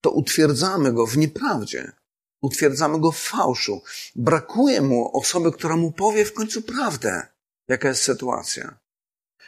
to 0.00 0.10
utwierdzamy 0.10 0.92
go 0.92 1.06
w 1.06 1.16
nieprawdzie. 1.16 1.92
Utwierdzamy 2.42 3.00
go 3.00 3.12
w 3.12 3.18
fałszu. 3.18 3.82
Brakuje 4.16 4.82
mu 4.82 5.16
osoby, 5.16 5.52
która 5.52 5.76
mu 5.76 5.92
powie 5.92 6.24
w 6.24 6.32
końcu 6.32 6.62
prawdę, 6.62 7.26
jaka 7.68 7.88
jest 7.88 8.02
sytuacja. 8.02 8.78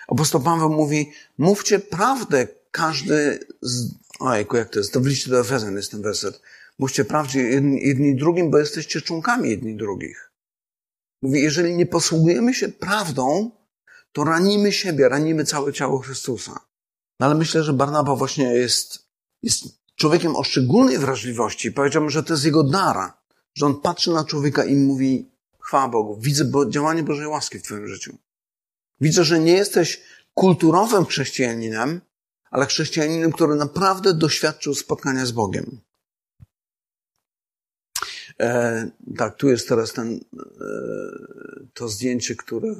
Apostoł 0.09 0.41
Paweł 0.41 0.71
mówi, 0.71 1.13
mówcie 1.39 1.79
prawdę, 1.79 2.49
każdy 2.71 3.47
z... 3.63 3.95
Ojku, 4.21 4.57
jak 4.57 4.69
to 4.69 4.79
jest? 4.79 4.93
To 4.93 5.01
w 5.01 5.07
liście 5.07 5.31
do 5.31 5.41
Efezjan 5.41 5.77
jest 5.77 5.91
ten 5.91 6.03
werset. 6.03 6.41
Mówcie 6.79 7.05
prawdzie 7.05 7.41
jedni, 7.41 7.87
jedni 7.87 8.17
drugim, 8.17 8.51
bo 8.51 8.59
jesteście 8.59 9.01
członkami 9.01 9.51
jedni 9.51 9.77
drugich. 9.77 10.31
Mówi, 11.23 11.43
jeżeli 11.43 11.77
nie 11.77 11.87
posługujemy 11.87 12.55
się 12.55 12.69
prawdą, 12.69 13.51
to 14.13 14.25
ranimy 14.25 14.73
siebie, 14.73 15.09
ranimy 15.09 15.45
całe 15.45 15.73
ciało 15.73 15.99
Chrystusa. 15.99 16.61
No 17.21 17.27
ale 17.27 17.35
myślę, 17.35 17.63
że 17.63 17.73
Barnaba 17.73 18.17
właśnie 18.17 18.45
jest, 18.45 19.07
jest 19.43 19.65
człowiekiem 19.97 20.37
o 20.37 20.45
szczególnej 20.45 20.99
wrażliwości. 20.99 21.73
Powiedziałbym, 21.73 22.11
że 22.11 22.23
to 22.23 22.33
jest 22.33 22.45
jego 22.45 22.63
dara, 22.65 23.23
że 23.55 23.67
on 23.67 23.81
patrzy 23.81 24.11
na 24.11 24.25
człowieka 24.25 24.65
i 24.65 24.77
mówi, 24.77 25.31
chwała 25.61 25.89
Bogu, 25.89 26.17
widzę 26.21 26.45
działanie 26.69 27.03
Bożej 27.03 27.27
łaski 27.27 27.59
w 27.59 27.63
twoim 27.63 27.89
życiu. 27.89 28.19
Widzę, 29.01 29.25
że 29.25 29.39
nie 29.39 29.53
jesteś 29.53 30.03
kulturowym 30.35 31.05
chrześcijaninem, 31.05 32.01
ale 32.51 32.67
chrześcijaninem, 32.67 33.33
który 33.33 33.55
naprawdę 33.55 34.15
doświadczył 34.15 34.75
spotkania 34.75 35.27
z 35.27 35.33
Bogiem. 35.33 35.81
E, 38.41 38.91
tak, 39.17 39.37
tu 39.37 39.49
jest 39.49 39.69
teraz 39.69 39.93
ten, 39.93 40.15
e, 40.15 40.21
to 41.75 41.89
zdjęcie, 41.89 42.37
które 42.37 42.75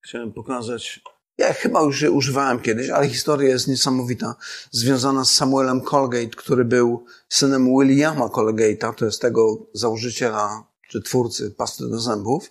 chciałem 0.00 0.32
pokazać. 0.32 1.00
Ja 1.38 1.52
chyba 1.52 1.82
już 1.82 2.02
je 2.02 2.10
używałem 2.10 2.60
kiedyś, 2.60 2.90
ale 2.90 3.08
historia 3.08 3.48
jest 3.48 3.68
niesamowita, 3.68 4.34
związana 4.70 5.24
z 5.24 5.34
Samuelem 5.34 5.80
Colgate, 5.80 6.36
który 6.36 6.64
był 6.64 7.04
synem 7.28 7.66
Williama 7.78 8.26
Colgate'a, 8.26 8.94
to 8.94 9.04
jest 9.04 9.20
tego 9.20 9.66
założyciela 9.74 10.64
czy 10.88 11.02
twórcy 11.02 11.50
pasty 11.50 11.88
do 11.88 12.00
zębów. 12.00 12.50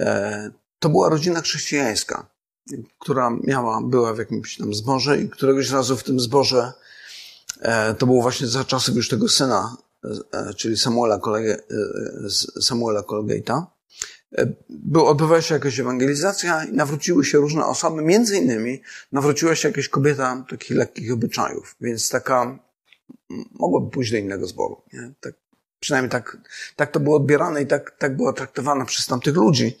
E, 0.00 0.50
to 0.78 0.88
była 0.88 1.08
rodzina 1.08 1.40
chrześcijańska, 1.40 2.26
która 2.98 3.30
miała, 3.42 3.80
była 3.82 4.14
w 4.14 4.18
jakimś 4.18 4.56
tam 4.56 4.74
zborze 4.74 5.20
i 5.20 5.28
któregoś 5.28 5.70
razu 5.70 5.96
w 5.96 6.04
tym 6.04 6.20
zborze, 6.20 6.72
e, 7.60 7.94
to 7.94 8.06
było 8.06 8.22
właśnie 8.22 8.46
za 8.46 8.64
czasów 8.64 8.96
już 8.96 9.08
tego 9.08 9.28
syna, 9.28 9.76
e, 10.32 10.54
czyli 10.54 10.76
Samuela, 10.78 11.20
Samuela 12.60 13.00
Colgate'a, 13.00 13.62
był, 14.68 15.06
odbywała 15.06 15.42
się 15.42 15.54
jakaś 15.54 15.80
ewangelizacja 15.80 16.64
i 16.64 16.72
nawróciły 16.72 17.24
się 17.24 17.38
różne 17.38 17.66
osoby, 17.66 18.02
między 18.02 18.36
innymi 18.36 18.82
nawróciła 19.12 19.54
się 19.54 19.68
jakaś 19.68 19.88
kobieta 19.88 20.44
takich 20.50 20.76
lekkich 20.76 21.12
obyczajów, 21.12 21.76
więc 21.80 22.08
taka 22.08 22.58
mogłaby 23.52 23.90
pójść 23.90 24.10
do 24.10 24.16
innego 24.16 24.46
zboru. 24.46 24.82
Nie? 24.92 25.12
Tak, 25.20 25.34
przynajmniej 25.80 26.10
tak, 26.10 26.36
tak 26.76 26.90
to 26.90 27.00
było 27.00 27.16
odbierane 27.16 27.62
i 27.62 27.66
tak, 27.66 27.90
tak 27.98 28.16
była 28.16 28.32
traktowana 28.32 28.84
przez 28.84 29.06
tamtych 29.06 29.34
ludzi. 29.34 29.76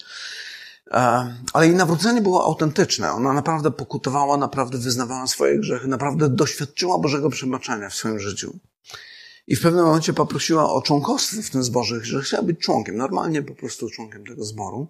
E, 0.90 1.34
ale 1.52 1.66
jej 1.66 1.76
nawrócenie 1.76 2.22
było 2.22 2.44
autentyczne. 2.44 3.12
Ona 3.12 3.32
naprawdę 3.32 3.70
pokutowała, 3.70 4.36
naprawdę 4.36 4.78
wyznawała 4.78 5.26
swoje 5.26 5.58
grzechy, 5.58 5.88
naprawdę 5.88 6.28
doświadczyła 6.28 6.98
Bożego 6.98 7.30
przebaczenia 7.30 7.88
w 7.88 7.94
swoim 7.94 8.18
życiu. 8.18 8.58
I 9.46 9.56
w 9.56 9.62
pewnym 9.62 9.84
momencie 9.84 10.12
poprosiła 10.12 10.72
o 10.72 10.82
członkostwo 10.82 11.42
w 11.42 11.50
tym 11.50 11.64
zborze, 11.64 12.00
że 12.04 12.22
chciała 12.22 12.42
być 12.42 12.60
członkiem, 12.60 12.96
normalnie 12.96 13.42
po 13.42 13.54
prostu 13.54 13.90
członkiem 13.90 14.26
tego 14.26 14.44
zboru. 14.44 14.86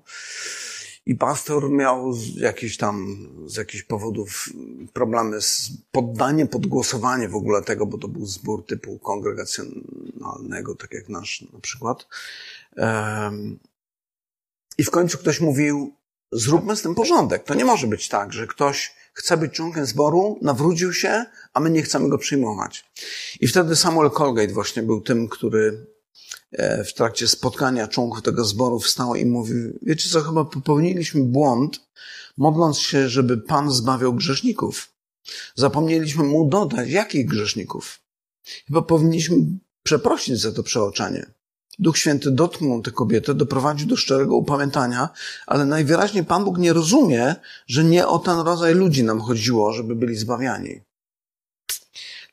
I 1.06 1.14
pastor 1.14 1.70
miał 1.70 2.12
z 2.12 2.36
jakichś 2.36 2.76
tam, 2.76 3.16
z 3.46 3.56
jakichś 3.56 3.82
powodów 3.82 4.48
problemy 4.92 5.42
z 5.42 5.70
poddaniem 5.92 6.48
pod 6.48 6.66
głosowanie 6.66 7.28
w 7.28 7.36
ogóle 7.36 7.62
tego, 7.62 7.86
bo 7.86 7.98
to 7.98 8.08
był 8.08 8.26
zbór 8.26 8.66
typu 8.66 8.98
kongregacjonalnego, 8.98 10.74
tak 10.74 10.92
jak 10.92 11.08
nasz 11.08 11.44
na 11.52 11.60
przykład. 11.60 12.06
I 14.78 14.84
w 14.84 14.90
końcu 14.90 15.18
ktoś 15.18 15.40
mówił, 15.40 15.94
zróbmy 16.32 16.76
z 16.76 16.82
tym 16.82 16.94
porządek. 16.94 17.44
To 17.44 17.54
nie 17.54 17.64
może 17.64 17.86
być 17.86 18.08
tak, 18.08 18.32
że 18.32 18.46
ktoś 18.46 18.94
chce 19.14 19.36
być 19.36 19.52
członkiem 19.52 19.86
zboru, 19.86 20.38
nawrócił 20.42 20.92
się, 20.92 21.24
a 21.52 21.60
my 21.60 21.70
nie 21.70 21.82
chcemy 21.82 22.08
go 22.08 22.18
przyjmować. 22.18 22.84
I 23.40 23.46
wtedy 23.46 23.76
Samuel 23.76 24.10
Colgate 24.10 24.52
właśnie 24.52 24.82
był 24.82 25.00
tym, 25.00 25.28
który 25.28 25.86
e, 26.52 26.84
w 26.84 26.94
trakcie 26.94 27.28
spotkania 27.28 27.88
członków 27.88 28.22
tego 28.22 28.44
zboru 28.44 28.80
wstał 28.80 29.14
i 29.14 29.26
mówił, 29.26 29.78
wiecie 29.82 30.08
co, 30.08 30.20
chyba 30.20 30.44
popełniliśmy 30.44 31.24
błąd, 31.24 31.80
modląc 32.36 32.78
się, 32.78 33.08
żeby 33.08 33.38
Pan 33.38 33.72
zbawiał 33.72 34.14
grzeszników. 34.14 34.88
Zapomnieliśmy 35.54 36.24
mu 36.24 36.48
dodać, 36.48 36.90
jakich 36.90 37.26
grzeszników. 37.26 38.00
Chyba 38.66 38.82
powinniśmy 38.82 39.36
przeprosić 39.82 40.40
za 40.40 40.52
to 40.52 40.62
przeoczenie. 40.62 41.26
Duch 41.78 41.98
Święty 41.98 42.30
dotknął 42.30 42.82
tę 42.82 42.90
kobietę, 42.90 43.34
doprowadził 43.34 43.88
do 43.88 43.96
szczerego 43.96 44.36
upamiętania, 44.36 45.08
ale 45.46 45.66
najwyraźniej 45.66 46.24
Pan 46.24 46.44
Bóg 46.44 46.58
nie 46.58 46.72
rozumie, 46.72 47.34
że 47.66 47.84
nie 47.84 48.06
o 48.06 48.18
ten 48.18 48.38
rodzaj 48.38 48.74
ludzi 48.74 49.04
nam 49.04 49.20
chodziło, 49.20 49.72
żeby 49.72 49.96
byli 49.96 50.16
zbawiani. 50.16 50.80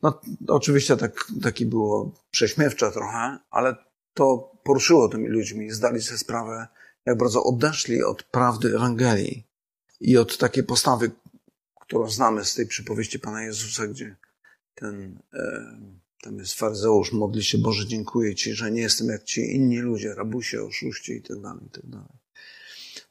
No, 0.02 0.22
oczywiście 0.48 0.98
tak, 0.98 1.28
taki 1.42 1.66
było 1.66 2.12
prześmiewcze 2.32 2.92
trochę, 2.92 3.38
ale 3.52 3.76
to 4.14 4.52
poruszyło 4.64 5.10
tymi 5.10 5.28
ludźmi. 5.28 5.72
Zdali 5.72 6.02
sobie 6.02 6.18
sprawę, 6.18 6.68
jak 7.06 7.18
bardzo 7.18 7.44
odeszli 7.44 8.04
od 8.04 8.24
prawdy 8.24 8.76
Ewangelii 8.76 9.48
i 10.00 10.18
od 10.18 10.38
takiej 10.38 10.64
postawy, 10.64 11.12
którą 11.82 12.10
znamy 12.10 12.46
z 12.46 12.56
tej 12.56 12.68
przypowieści 12.68 13.20
Pana 13.20 13.44
Jezusa, 13.44 13.88
gdzie 13.88 14.16
ten... 14.76 15.20
E, 15.34 16.01
tam 16.22 16.38
jest 16.38 16.54
faryzeusz, 16.54 17.12
modli 17.12 17.44
się, 17.44 17.58
Boże, 17.58 17.88
dziękuję 17.88 18.36
Ci, 18.36 18.54
że 18.54 18.72
nie 18.72 18.82
jestem 18.82 19.08
jak 19.08 19.24
ci 19.24 19.56
inni 19.56 19.80
ludzie, 19.80 20.16
rabusie, 20.16 20.64
oszuści 20.64 21.14
i 21.14 21.22
tak 21.22 21.42
dalej, 21.42 21.66
i 21.68 21.70
tak 21.70 21.86
dalej. 21.86 22.22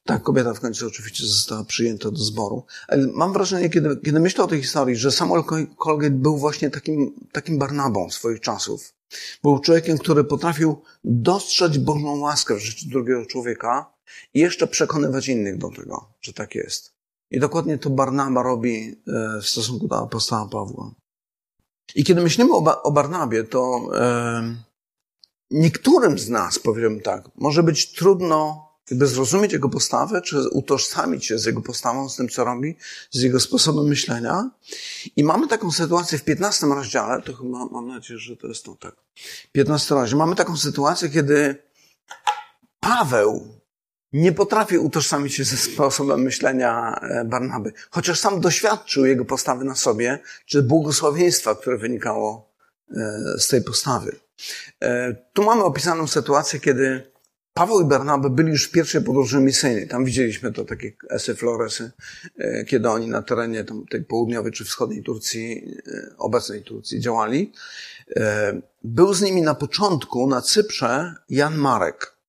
Tak, 0.05 0.23
kobieta 0.23 0.55
w 0.55 0.61
końcu 0.61 0.87
oczywiście 0.87 1.27
została 1.27 1.65
przyjęta 1.65 2.11
do 2.11 2.19
zboru. 2.19 2.65
Ale 2.89 3.07
mam 3.07 3.33
wrażenie, 3.33 3.71
kiedy, 3.71 3.97
kiedy 3.97 4.21
myślę 4.21 4.45
o 4.45 4.47
tej 4.47 4.63
historii, 4.63 4.97
że 4.97 5.13
Samuel 5.13 5.45
Colgate 5.77 6.11
był 6.11 6.37
właśnie 6.37 6.71
takim, 6.71 7.15
takim 7.33 7.59
Barnabą 7.59 8.11
swoich 8.11 8.41
czasów. 8.41 8.95
Był 9.43 9.59
człowiekiem, 9.59 9.99
który 9.99 10.25
potrafił 10.25 10.83
dostrzec 11.05 11.77
Bożą 11.77 12.19
łaskę 12.19 12.55
w 12.55 12.59
życiu 12.59 12.89
drugiego 12.89 13.27
człowieka 13.27 13.93
i 14.35 14.41
jeszcze 14.41 14.67
przekonywać 14.67 15.29
innych 15.29 15.59
do 15.59 15.71
tego, 15.71 16.13
że 16.21 16.33
tak 16.33 16.55
jest. 16.55 16.93
I 17.31 17.41
dokładnie 17.41 17.79
to 17.79 17.91
Barnaba 17.91 18.43
robi 18.43 19.03
e, 19.07 19.41
w 19.41 19.47
stosunku 19.47 19.89
do 19.89 19.99
apostoła 19.99 20.49
Pawła. 20.49 20.95
I 21.95 22.05
kiedy 22.05 22.23
myślimy 22.23 22.53
o, 22.53 22.83
o 22.83 22.93
Barnabie, 22.93 23.45
to 23.45 23.81
e, 23.95 24.55
niektórym 25.51 26.19
z 26.19 26.29
nas, 26.29 26.59
powiem 26.59 27.01
tak, 27.01 27.25
może 27.37 27.63
być 27.63 27.93
trudno 27.93 28.71
jakby 28.91 29.07
zrozumieć 29.07 29.53
jego 29.53 29.69
postawę, 29.69 30.23
czy 30.23 30.49
utożsamić 30.49 31.27
się 31.27 31.39
z 31.39 31.45
jego 31.45 31.61
postawą, 31.61 32.09
z 32.09 32.17
tym, 32.17 32.29
co 32.29 32.45
robi, 32.45 32.77
z 33.11 33.23
jego 33.23 33.41
sposobem 33.41 33.87
myślenia. 33.87 34.51
I 35.17 35.25
mamy 35.25 35.49
taką 35.49 35.73
sytuację 35.73 36.19
w 36.19 36.25
15 36.25 36.67
rozdziale, 36.67 37.23
to 37.23 37.33
chyba 37.33 37.67
mam 37.67 37.89
nadzieję, 37.89 38.21
że 38.21 38.37
to 38.37 38.47
jest 38.47 38.65
to 38.65 38.75
tak. 38.75 38.97
15 39.53 39.95
rozdział. 39.95 40.19
Mamy 40.19 40.37
taką 40.37 40.57
sytuację, 40.57 41.09
kiedy 41.09 41.63
Paweł 42.81 43.60
nie 44.13 44.33
potrafi 44.33 44.79
utożsamić 44.79 45.35
się 45.35 45.45
ze 45.45 45.57
sposobem 45.57 46.23
myślenia 46.23 47.01
e, 47.03 47.25
Barnaby, 47.25 47.73
chociaż 47.91 48.19
sam 48.19 48.41
doświadczył 48.41 49.07
jego 49.07 49.25
postawy 49.25 49.65
na 49.65 49.75
sobie, 49.75 50.19
czy 50.47 50.63
błogosławieństwa, 50.63 51.55
które 51.55 51.79
wynikało 51.79 52.53
e, 52.91 52.95
z 53.39 53.49
tej 53.49 53.63
postawy. 53.63 54.17
E, 54.81 55.15
tu 55.33 55.43
mamy 55.43 55.65
opisaną 55.65 56.07
sytuację, 56.07 56.61
kiedy 56.61 57.11
Paweł 57.55 57.81
i 57.81 57.85
Barnaby 57.85 58.31
byli 58.31 58.51
już 58.51 58.69
w 58.69 58.71
pierwszej 58.71 59.03
podróży 59.03 59.41
misyjnej. 59.41 59.89
Tam 59.89 60.05
widzieliśmy 60.05 60.53
to 60.53 60.65
takie 60.65 60.93
esy 61.11 61.35
floresy, 61.35 61.91
kiedy 62.67 62.89
oni 62.89 63.09
na 63.09 63.23
terenie 63.23 63.65
tej 63.91 64.05
południowej 64.05 64.53
czy 64.53 64.65
wschodniej 64.65 65.03
Turcji, 65.03 65.75
obecnej 66.19 66.63
Turcji 66.63 67.01
działali. 67.01 67.53
Był 68.85 69.15
z 69.15 69.23
nimi 69.23 69.43
na 69.43 69.55
początku 69.55 70.27
na 70.27 70.43
Cyprze 70.43 71.15
Jan 71.29 71.57
Marek. 71.57 72.20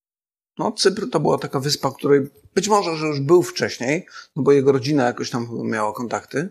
No, 0.57 0.71
Cypr 0.71 1.09
to 1.09 1.19
była 1.19 1.37
taka 1.37 1.59
wyspa, 1.59 1.91
której 1.91 2.29
być 2.55 2.67
może, 2.67 2.97
że 2.97 3.07
już 3.07 3.19
był 3.19 3.43
wcześniej, 3.43 4.05
no 4.35 4.43
bo 4.43 4.51
jego 4.51 4.71
rodzina 4.71 5.03
jakoś 5.03 5.29
tam 5.29 5.47
miała 5.63 5.93
kontakty, 5.93 6.49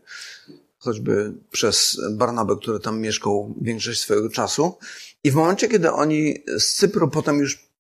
choćby 0.79 1.33
przez 1.51 2.01
Barnabę, 2.11 2.57
który 2.57 2.81
tam 2.81 3.01
mieszkał 3.01 3.55
większość 3.61 4.01
swojego 4.01 4.31
czasu. 4.31 4.79
I 5.25 5.31
w 5.31 5.35
momencie, 5.35 5.69
kiedy 5.69 5.93
oni 5.93 6.45
z 6.59 6.75
Cypru 6.75 7.09
potem 7.09 7.39
już 7.39 7.71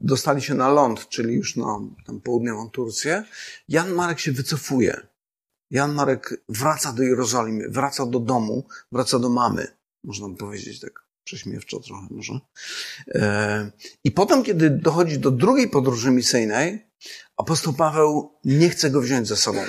dostali 0.00 0.42
się 0.42 0.54
na 0.54 0.68
ląd, 0.68 1.08
czyli 1.08 1.34
już 1.34 1.56
na 1.56 1.80
tam 2.06 2.20
południową 2.20 2.70
Turcję, 2.70 3.24
Jan 3.68 3.92
Marek 3.92 4.20
się 4.20 4.32
wycofuje. 4.32 5.06
Jan 5.70 5.92
Marek 5.94 6.42
wraca 6.48 6.92
do 6.92 7.02
Jerozolimy, 7.02 7.68
wraca 7.68 8.06
do 8.06 8.20
domu, 8.20 8.66
wraca 8.92 9.18
do 9.18 9.28
mamy, 9.28 9.66
można 10.04 10.28
by 10.28 10.36
powiedzieć 10.36 10.80
tak 10.80 11.09
prześmiewczo 11.24 11.80
trochę 11.80 12.06
może. 12.10 12.40
E, 13.08 13.70
I 14.04 14.10
potem, 14.10 14.42
kiedy 14.42 14.70
dochodzi 14.70 15.18
do 15.18 15.30
drugiej 15.30 15.68
podróży 15.68 16.10
misyjnej, 16.10 16.86
apostoł 17.36 17.72
Paweł 17.72 18.32
nie 18.44 18.70
chce 18.70 18.90
go 18.90 19.00
wziąć 19.00 19.28
ze 19.28 19.36
sobą. 19.36 19.60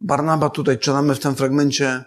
Barnaba 0.00 0.50
tutaj 0.50 0.78
czytamy 0.78 1.14
w 1.14 1.18
tym 1.18 1.34
fragmencie, 1.34 2.04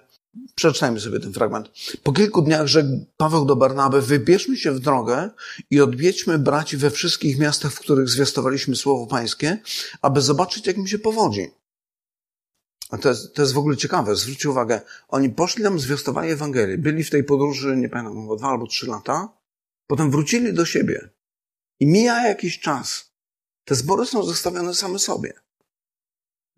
Przeczytajmy 0.56 1.00
sobie 1.00 1.20
ten 1.20 1.34
fragment. 1.34 1.70
Po 2.04 2.12
kilku 2.12 2.42
dniach 2.42 2.68
rzekł 2.68 2.90
Paweł 3.18 3.46
do 3.46 3.56
Barnaby, 3.56 4.02
wybierzmy 4.02 4.58
się 4.58 4.72
w 4.72 4.80
drogę 4.80 5.30
i 5.70 5.82
odwiedźmy 5.82 6.40
braci 6.40 6.78
we 6.78 6.92
wszystkich 6.92 7.40
miastach, 7.40 7.74
w 7.74 7.80
których 7.80 8.10
zwiastowaliśmy 8.10 8.76
Słowo 8.76 9.08
Pańskie, 9.08 9.58
aby 10.02 10.22
zobaczyć, 10.22 10.68
jak 10.68 10.78
mi 10.78 10.90
się 10.90 11.00
powodzi. 11.00 11.50
To 12.98 13.10
jest, 13.10 13.36
to 13.36 13.42
jest 13.42 13.54
w 13.54 13.58
ogóle 13.58 13.78
ciekawe. 13.78 14.16
Zwróćcie 14.16 14.50
uwagę, 14.50 14.82
oni 15.08 15.30
poszli 15.30 15.64
tam, 15.64 15.80
zwiastowali 15.80 16.32
Ewangelię. 16.32 16.78
Byli 16.78 17.04
w 17.04 17.10
tej 17.10 17.24
podróży, 17.24 17.78
nie 17.78 17.90
pamiętam, 17.90 18.22
chyba 18.22 18.36
dwa 18.36 18.48
albo 18.48 18.68
trzy 18.68 18.88
lata. 18.88 19.30
Potem 19.88 20.12
wrócili 20.12 20.54
do 20.54 20.66
siebie. 20.66 21.10
I 21.80 21.88
mija 21.88 22.28
jakiś 22.28 22.60
czas. 22.60 23.12
Te 23.66 23.76
zbory 23.76 24.06
są 24.06 24.24
zostawione 24.24 24.74
same 24.74 25.00
sobie. 25.00 25.34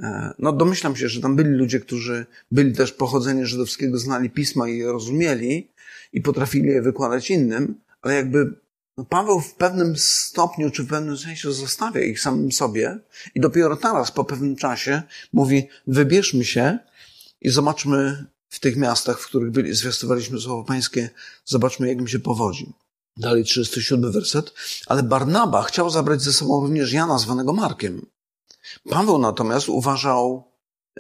E, 0.02 0.34
no 0.40 0.54
domyślam 0.54 0.96
się, 0.96 1.10
że 1.10 1.22
tam 1.22 1.36
byli 1.36 1.50
ludzie, 1.50 1.80
którzy 1.80 2.26
byli 2.52 2.74
też 2.74 2.92
pochodzenia 2.92 3.46
żydowskiego, 3.46 3.98
znali 3.98 4.30
pisma 4.30 4.70
i 4.70 4.78
je 4.78 4.92
rozumieli 4.92 5.72
i 6.14 6.22
potrafili 6.22 6.70
je 6.70 6.82
wykładać 6.82 7.32
innym, 7.32 7.82
ale 8.02 8.14
jakby 8.14 8.63
no 8.98 9.06
Paweł 9.06 9.42
w 9.42 9.54
pewnym 9.54 9.98
stopniu 9.98 10.72
czy 10.72 10.84
w 10.84 10.88
pewnym 10.88 11.18
sensie 11.18 11.52
zostawia 11.52 12.02
ich 12.02 12.20
samym 12.20 12.52
sobie 12.52 13.00
i 13.36 13.40
dopiero 13.40 13.78
teraz, 13.78 14.12
po 14.12 14.24
pewnym 14.24 14.56
czasie, 14.56 15.02
mówi: 15.34 15.68
wybierzmy 15.88 16.46
się 16.46 16.80
i 17.42 17.50
zobaczmy 17.50 18.26
w 18.50 18.60
tych 18.60 18.78
miastach, 18.78 19.20
w 19.20 19.26
których 19.26 19.52
byli, 19.52 19.74
zwiastowaliśmy 19.74 20.40
słowo 20.40 20.64
pańskie, 20.64 21.10
zobaczmy, 21.46 21.88
jak 21.88 21.98
im 21.98 22.08
się 22.08 22.20
powodzi. 22.20 22.74
Dalej 23.18 23.44
37 23.44 24.12
werset. 24.12 24.54
Ale 24.88 25.04
Barnaba 25.04 25.64
chciał 25.64 25.90
zabrać 25.90 26.22
ze 26.22 26.34
sobą 26.34 26.62
również 26.62 26.94
Jana, 26.94 27.18
zwanego 27.18 27.54
Markiem. 27.54 28.06
Paweł 28.90 29.18
natomiast 29.18 29.70
uważał, 29.70 30.52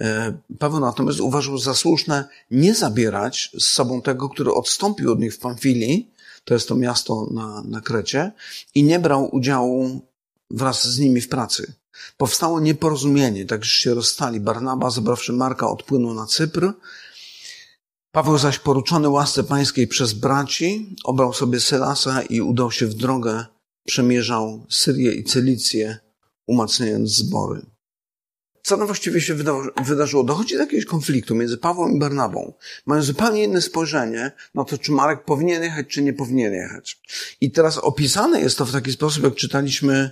e, 0.01 0.37
Paweł 0.59 0.79
natomiast 0.79 1.19
uważał 1.19 1.57
za 1.57 1.73
słuszne 1.73 2.25
nie 2.51 2.75
zabierać 2.75 3.51
z 3.59 3.65
sobą 3.65 4.01
tego, 4.01 4.29
który 4.29 4.53
odstąpił 4.53 5.11
od 5.11 5.19
nich 5.19 5.35
w 5.35 5.39
Pamfilii, 5.39 6.12
to 6.43 6.53
jest 6.53 6.67
to 6.67 6.75
miasto 6.75 7.27
na, 7.31 7.63
na 7.63 7.81
Krecie, 7.81 8.31
i 8.75 8.83
nie 8.83 8.99
brał 8.99 9.35
udziału 9.35 10.01
wraz 10.49 10.87
z 10.87 10.99
nimi 10.99 11.21
w 11.21 11.29
pracy. 11.29 11.73
Powstało 12.17 12.59
nieporozumienie, 12.59 13.45
tak 13.45 13.65
że 13.65 13.71
się 13.71 13.93
rozstali. 13.93 14.39
Barnaba, 14.39 14.89
zabrawszy 14.89 15.33
Marka, 15.33 15.69
odpłynął 15.69 16.13
na 16.13 16.25
Cypr. 16.25 16.73
Paweł 18.11 18.37
zaś 18.37 18.59
poruczony 18.59 19.09
łasce 19.09 19.43
pańskiej 19.43 19.87
przez 19.87 20.13
braci, 20.13 20.95
obrał 21.03 21.33
sobie 21.33 21.59
Selasa 21.59 22.21
i 22.21 22.41
udał 22.41 22.71
się 22.71 22.87
w 22.87 22.93
drogę, 22.93 23.45
przemierzał 23.85 24.65
Syrię 24.69 25.13
i 25.13 25.23
Cylicję, 25.23 25.97
umacniając 26.47 27.09
zbory. 27.09 27.72
Co 28.63 28.77
tam 28.77 28.85
właściwie 28.85 29.21
się 29.21 29.35
wydarzyło? 29.85 30.23
Dochodzi 30.23 30.55
do 30.55 30.61
jakiegoś 30.61 30.85
konfliktu 30.85 31.35
między 31.35 31.57
Pawłem 31.57 31.95
i 31.95 31.99
Barnabą. 31.99 32.53
Mają 32.85 33.03
zupełnie 33.03 33.43
inne 33.43 33.61
spojrzenie 33.61 34.31
na 34.55 34.63
to, 34.63 34.77
czy 34.77 34.91
Marek 34.91 35.25
powinien 35.25 35.63
jechać, 35.63 35.87
czy 35.87 36.01
nie 36.01 36.13
powinien 36.13 36.53
jechać. 36.53 37.01
I 37.41 37.51
teraz 37.51 37.77
opisane 37.77 38.41
jest 38.41 38.57
to 38.57 38.65
w 38.65 38.71
taki 38.71 38.91
sposób, 38.91 39.23
jak 39.23 39.35
czytaliśmy, 39.35 40.11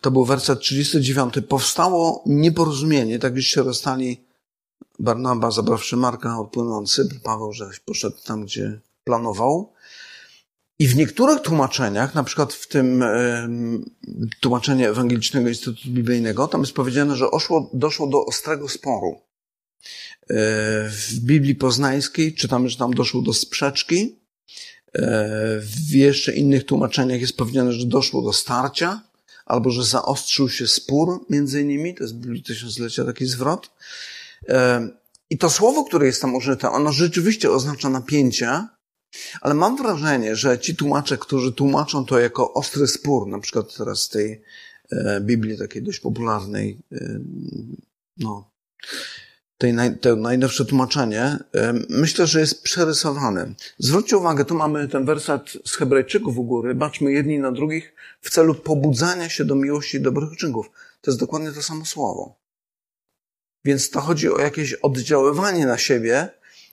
to 0.00 0.10
był 0.10 0.24
werset 0.24 0.60
39. 0.60 1.34
Powstało 1.48 2.22
nieporozumienie, 2.26 3.18
tak 3.18 3.36
już 3.36 3.46
się 3.46 3.62
rozstali 3.62 4.24
Barnaba, 4.98 5.50
zabrawszy 5.50 5.96
Marka, 5.96 6.38
odpłynął 6.38 6.86
Cypr, 6.86 7.14
Paweł, 7.22 7.52
że 7.52 7.70
poszedł 7.84 8.16
tam, 8.24 8.44
gdzie 8.44 8.80
planował. 9.04 9.72
I 10.78 10.88
w 10.88 10.96
niektórych 10.96 11.40
tłumaczeniach, 11.40 12.14
na 12.14 12.24
przykład 12.24 12.52
w 12.52 12.68
tym 12.68 13.04
tłumaczeniu 14.40 14.90
Ewangelicznego 14.90 15.48
Instytutu 15.48 15.88
Biblijnego, 15.88 16.48
tam 16.48 16.60
jest 16.60 16.72
powiedziane, 16.72 17.16
że 17.16 17.30
oszło, 17.30 17.70
doszło 17.74 18.06
do 18.06 18.26
ostrego 18.26 18.68
sporu. 18.68 19.20
E, 20.30 20.88
w 20.90 21.20
Biblii 21.20 21.54
Poznańskiej 21.54 22.34
czytamy, 22.34 22.68
że 22.68 22.76
tam 22.76 22.94
doszło 22.94 23.22
do 23.22 23.32
sprzeczki. 23.32 24.18
E, 24.94 25.60
w 25.60 25.90
jeszcze 25.90 26.32
innych 26.32 26.64
tłumaczeniach 26.64 27.20
jest 27.20 27.36
powiedziane, 27.36 27.72
że 27.72 27.86
doszło 27.86 28.22
do 28.22 28.32
starcia, 28.32 29.00
albo 29.46 29.70
że 29.70 29.84
zaostrzył 29.84 30.48
się 30.48 30.66
spór 30.66 31.26
między 31.30 31.64
nimi. 31.64 31.94
To 31.94 32.04
jest 32.04 32.14
w 32.14 32.18
Biblii 32.18 32.42
Tysiąclecia 32.42 33.04
taki 33.04 33.26
zwrot. 33.26 33.70
E, 34.48 34.88
I 35.30 35.38
to 35.38 35.50
słowo, 35.50 35.84
które 35.84 36.06
jest 36.06 36.22
tam 36.22 36.34
użyte, 36.34 36.70
ono 36.70 36.92
rzeczywiście 36.92 37.50
oznacza 37.50 37.90
napięcie, 37.90 38.66
ale 39.40 39.54
mam 39.54 39.76
wrażenie, 39.76 40.36
że 40.36 40.58
ci 40.58 40.76
tłumacze, 40.76 41.18
którzy 41.18 41.52
tłumaczą 41.52 42.04
to 42.04 42.18
jako 42.18 42.54
ostry 42.54 42.86
spór, 42.86 43.26
na 43.26 43.38
przykład 43.38 43.76
teraz 43.76 44.02
z 44.02 44.08
tej 44.08 44.42
e, 44.92 45.20
Biblii 45.20 45.58
takiej 45.58 45.82
dość 45.82 46.00
popularnej, 46.00 46.78
e, 46.92 47.20
no, 48.16 48.50
tej 49.58 49.72
naj, 49.72 49.98
to 49.98 50.16
najnowsze 50.16 50.64
tłumaczenie, 50.64 51.22
e, 51.22 51.72
myślę, 51.88 52.26
że 52.26 52.40
jest 52.40 52.62
przerysowane. 52.62 53.54
Zwróćcie 53.78 54.16
uwagę, 54.16 54.44
tu 54.44 54.54
mamy 54.54 54.88
ten 54.88 55.04
werset 55.04 55.52
z 55.64 55.76
Hebrajczyków 55.76 56.38
u 56.38 56.44
góry, 56.44 56.74
baczmy 56.74 57.12
jedni 57.12 57.38
na 57.38 57.52
drugich 57.52 57.94
w 58.20 58.30
celu 58.30 58.54
pobudzania 58.54 59.28
się 59.28 59.44
do 59.44 59.54
miłości 59.54 59.96
i 59.96 60.00
dobrych 60.00 60.36
czynów. 60.38 60.70
To 61.00 61.10
jest 61.10 61.20
dokładnie 61.20 61.52
to 61.52 61.62
samo 61.62 61.84
słowo. 61.84 62.36
Więc 63.64 63.90
to 63.90 64.00
chodzi 64.00 64.30
o 64.30 64.38
jakieś 64.38 64.72
oddziaływanie 64.72 65.66
na 65.66 65.78
siebie, 65.78 66.28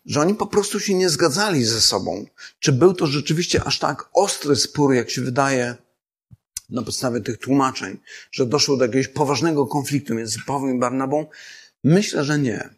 że 0.05 0.21
oni 0.21 0.35
po 0.35 0.47
prostu 0.47 0.79
się 0.79 0.93
nie 0.93 1.09
zgadzali 1.09 1.65
ze 1.65 1.81
sobą. 1.81 2.25
Czy 2.59 2.71
był 2.71 2.93
to 2.93 3.07
rzeczywiście 3.07 3.63
aż 3.63 3.79
tak 3.79 4.09
ostry 4.13 4.55
spór, 4.55 4.93
jak 4.93 5.09
się 5.09 5.21
wydaje 5.21 5.75
na 6.69 6.81
podstawie 6.81 7.21
tych 7.21 7.37
tłumaczeń, 7.37 7.97
że 8.31 8.45
doszło 8.45 8.77
do 8.77 8.85
jakiegoś 8.85 9.07
poważnego 9.07 9.67
konfliktu 9.67 10.15
między 10.15 10.39
Pawłem 10.45 10.75
i 10.75 10.79
Barnabą? 10.79 11.25
Myślę, 11.83 12.23
że 12.23 12.39
nie. 12.39 12.69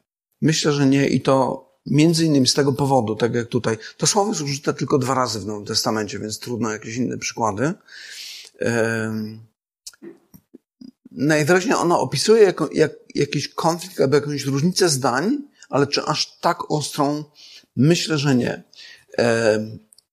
Myślę, 0.42 0.72
że 0.72 0.86
nie 0.86 1.08
i 1.08 1.22
to 1.22 1.66
między 1.86 2.26
innymi 2.26 2.48
z 2.48 2.54
tego 2.54 2.74
powodu, 2.74 3.16
tak 3.16 3.36
jak 3.36 3.48
tutaj. 3.48 3.78
To 3.98 4.08
słowo 4.08 4.30
jest 4.30 4.42
użyte 4.42 4.74
tylko 4.74 4.98
dwa 4.98 5.14
razy 5.14 5.40
w 5.40 5.46
Nowym 5.46 5.66
Testamencie, 5.66 6.20
więc 6.20 6.40
trudno 6.40 6.72
jakieś 6.72 6.96
inne 6.96 7.18
przykłady. 7.18 7.74
Najwyraźniej 11.12 11.76
ono 11.76 12.00
opisuje 12.00 12.44
jako, 12.44 12.70
jak, 12.74 12.92
jakiś 13.16 13.48
konflikt 13.48 14.02
albo 14.02 14.16
jakąś 14.16 14.46
różnicę 14.46 14.90
zdań, 14.90 15.42
ale 15.70 15.88
czy 15.88 16.04
aż 16.04 16.40
tak 16.40 16.72
ostrą? 16.72 17.24
Myślę, 17.76 18.18
że 18.18 18.36
nie. 18.36 18.64
E, 19.18 19.60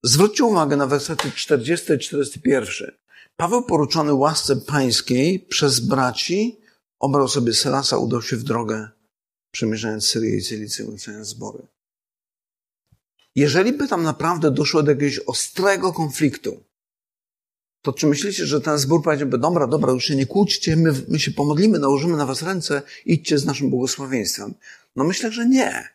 zwróćcie 0.02 0.44
uwagę 0.44 0.76
na 0.76 0.86
wersety 0.86 1.30
40 1.30 1.92
i 1.92 1.98
41. 1.98 2.92
Paweł 3.36 3.62
poruczony 3.62 4.14
łasce 4.14 4.56
pańskiej 4.56 5.40
przez 5.40 5.80
braci 5.80 6.60
obrał 6.98 7.28
sobie 7.28 7.54
Selasa, 7.54 7.96
udał 7.96 8.22
się 8.22 8.36
w 8.36 8.42
drogę, 8.42 8.88
przemierzając 9.50 10.06
Syrię 10.06 10.36
i 10.36 10.42
Cylicję, 10.42 10.86
ulicając 10.86 11.28
zbory. 11.28 11.66
Jeżeli 13.34 13.72
by 13.72 13.88
tam 13.88 14.02
naprawdę 14.02 14.50
doszło 14.50 14.82
do 14.82 14.90
jakiegoś 14.90 15.18
ostrego 15.18 15.92
konfliktu, 15.92 16.64
to 17.82 17.92
czy 17.92 18.06
myślicie, 18.06 18.46
że 18.46 18.60
ten 18.60 18.78
zbór 18.78 19.02
powiedziałby, 19.02 19.38
dobra, 19.38 19.66
dobra, 19.66 19.92
już 19.92 20.04
się 20.04 20.16
nie 20.16 20.26
kłóćcie, 20.26 20.76
my, 20.76 20.94
my 21.08 21.18
się 21.18 21.30
pomodlimy, 21.30 21.78
nałożymy 21.78 22.16
na 22.16 22.26
was 22.26 22.42
ręce, 22.42 22.82
idźcie 23.06 23.38
z 23.38 23.44
naszym 23.44 23.70
błogosławieństwem. 23.70 24.54
No 24.96 25.04
myślę, 25.04 25.32
że 25.32 25.46
nie. 25.46 25.88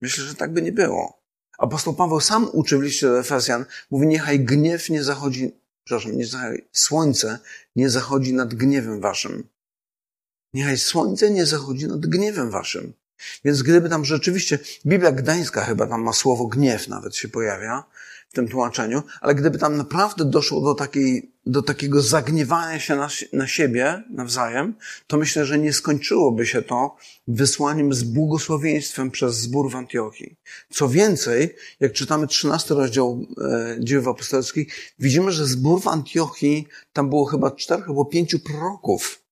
Myślę, 0.00 0.24
że 0.24 0.34
tak 0.34 0.52
by 0.52 0.62
nie 0.62 0.72
było. 0.72 1.22
Apostoł 1.58 1.94
Paweł 1.94 2.20
sam 2.20 2.48
uczy 2.52 2.78
w 2.78 2.82
liście 2.82 3.06
do 3.06 3.18
Efezjan, 3.18 3.64
mówi, 3.90 4.06
niechaj 4.06 4.40
gniew 4.40 4.90
nie 4.90 5.04
zachodzi, 5.04 5.52
przepraszam, 5.84 6.16
niechaj 6.16 6.64
słońce 6.72 7.38
nie 7.76 7.90
zachodzi 7.90 8.34
nad 8.34 8.54
gniewem 8.54 9.00
waszym. 9.00 9.48
Niechaj 10.54 10.78
słońce 10.78 11.30
nie 11.30 11.46
zachodzi 11.46 11.88
nad 11.88 12.00
gniewem 12.00 12.50
waszym. 12.50 12.92
Więc 13.44 13.62
gdyby 13.62 13.88
tam 13.88 14.04
rzeczywiście, 14.04 14.58
Biblia 14.86 15.12
Gdańska 15.12 15.64
chyba 15.64 15.86
tam 15.86 16.02
ma 16.02 16.12
słowo 16.12 16.46
gniew 16.46 16.88
nawet 16.88 17.16
się 17.16 17.28
pojawia, 17.28 17.84
w 18.32 18.34
tym 18.34 18.48
tłumaczeniu, 18.48 19.02
ale 19.20 19.34
gdyby 19.34 19.58
tam 19.58 19.76
naprawdę 19.76 20.24
doszło 20.24 20.60
do, 20.60 20.74
takiej, 20.74 21.32
do 21.46 21.62
takiego 21.62 22.02
zagniewania 22.02 22.80
się 22.80 22.96
na, 22.96 23.08
na 23.32 23.46
siebie 23.46 24.02
nawzajem, 24.10 24.74
to 25.06 25.16
myślę, 25.16 25.44
że 25.44 25.58
nie 25.58 25.72
skończyłoby 25.72 26.46
się 26.46 26.62
to 26.62 26.96
wysłaniem 27.28 27.92
z 27.92 28.02
błogosławieństwem 28.02 29.10
przez 29.10 29.36
zbór 29.36 29.70
w 29.70 29.76
Antiochii. 29.76 30.36
Co 30.70 30.88
więcej, 30.88 31.54
jak 31.80 31.92
czytamy 31.92 32.26
13 32.26 32.74
rozdział 32.74 33.26
e, 33.38 33.76
dziejów 33.80 34.08
apostolskich, 34.08 34.94
widzimy, 34.98 35.32
że 35.32 35.46
zbór 35.46 35.82
w 35.82 35.88
Antiochii, 35.88 36.66
tam 36.92 37.08
było 37.08 37.24
chyba 37.24 37.50
czterech 37.50 37.88
albo 37.88 38.04
pięciu 38.04 38.38
proroków. 38.38 39.22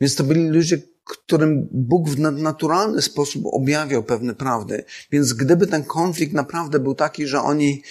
Więc 0.00 0.14
to 0.14 0.24
byli 0.24 0.48
ludzie, 0.48 0.78
którym 1.04 1.68
Bóg 1.72 2.08
w 2.08 2.18
naturalny 2.18 3.02
sposób 3.02 3.42
objawiał 3.46 4.02
pewne 4.02 4.34
prawdy. 4.34 4.84
Więc 5.10 5.32
gdyby 5.32 5.66
ten 5.66 5.84
konflikt 5.84 6.32
naprawdę 6.32 6.78
był 6.78 6.94
taki, 6.94 7.26
że 7.26 7.40
oni 7.40 7.82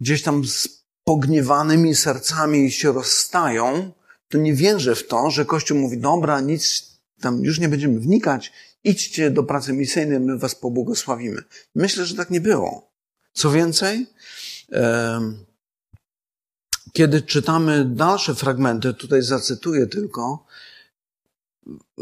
gdzieś 0.00 0.22
tam 0.22 0.44
z 0.44 0.68
pogniewanymi 1.04 1.94
sercami 1.94 2.70
się 2.72 2.92
rozstają, 2.92 3.92
to 4.28 4.38
nie 4.38 4.54
wierzę 4.54 4.94
w 4.94 5.06
to, 5.06 5.30
że 5.30 5.44
Kościół 5.44 5.78
mówi, 5.78 5.98
dobra, 5.98 6.40
nic 6.40 6.92
tam 7.20 7.44
już 7.44 7.58
nie 7.58 7.68
będziemy 7.68 8.00
wnikać, 8.00 8.52
idźcie 8.84 9.30
do 9.30 9.42
pracy 9.42 9.72
misyjnej, 9.72 10.20
my 10.20 10.38
was 10.38 10.54
pobłogosławimy. 10.54 11.42
Myślę, 11.74 12.04
że 12.06 12.14
tak 12.14 12.30
nie 12.30 12.40
było. 12.40 12.92
Co 13.32 13.50
więcej, 13.50 14.06
kiedy 16.92 17.22
czytamy 17.22 17.84
dalsze 17.84 18.34
fragmenty, 18.34 18.94
tutaj 18.94 19.22
zacytuję 19.22 19.86
tylko, 19.86 20.46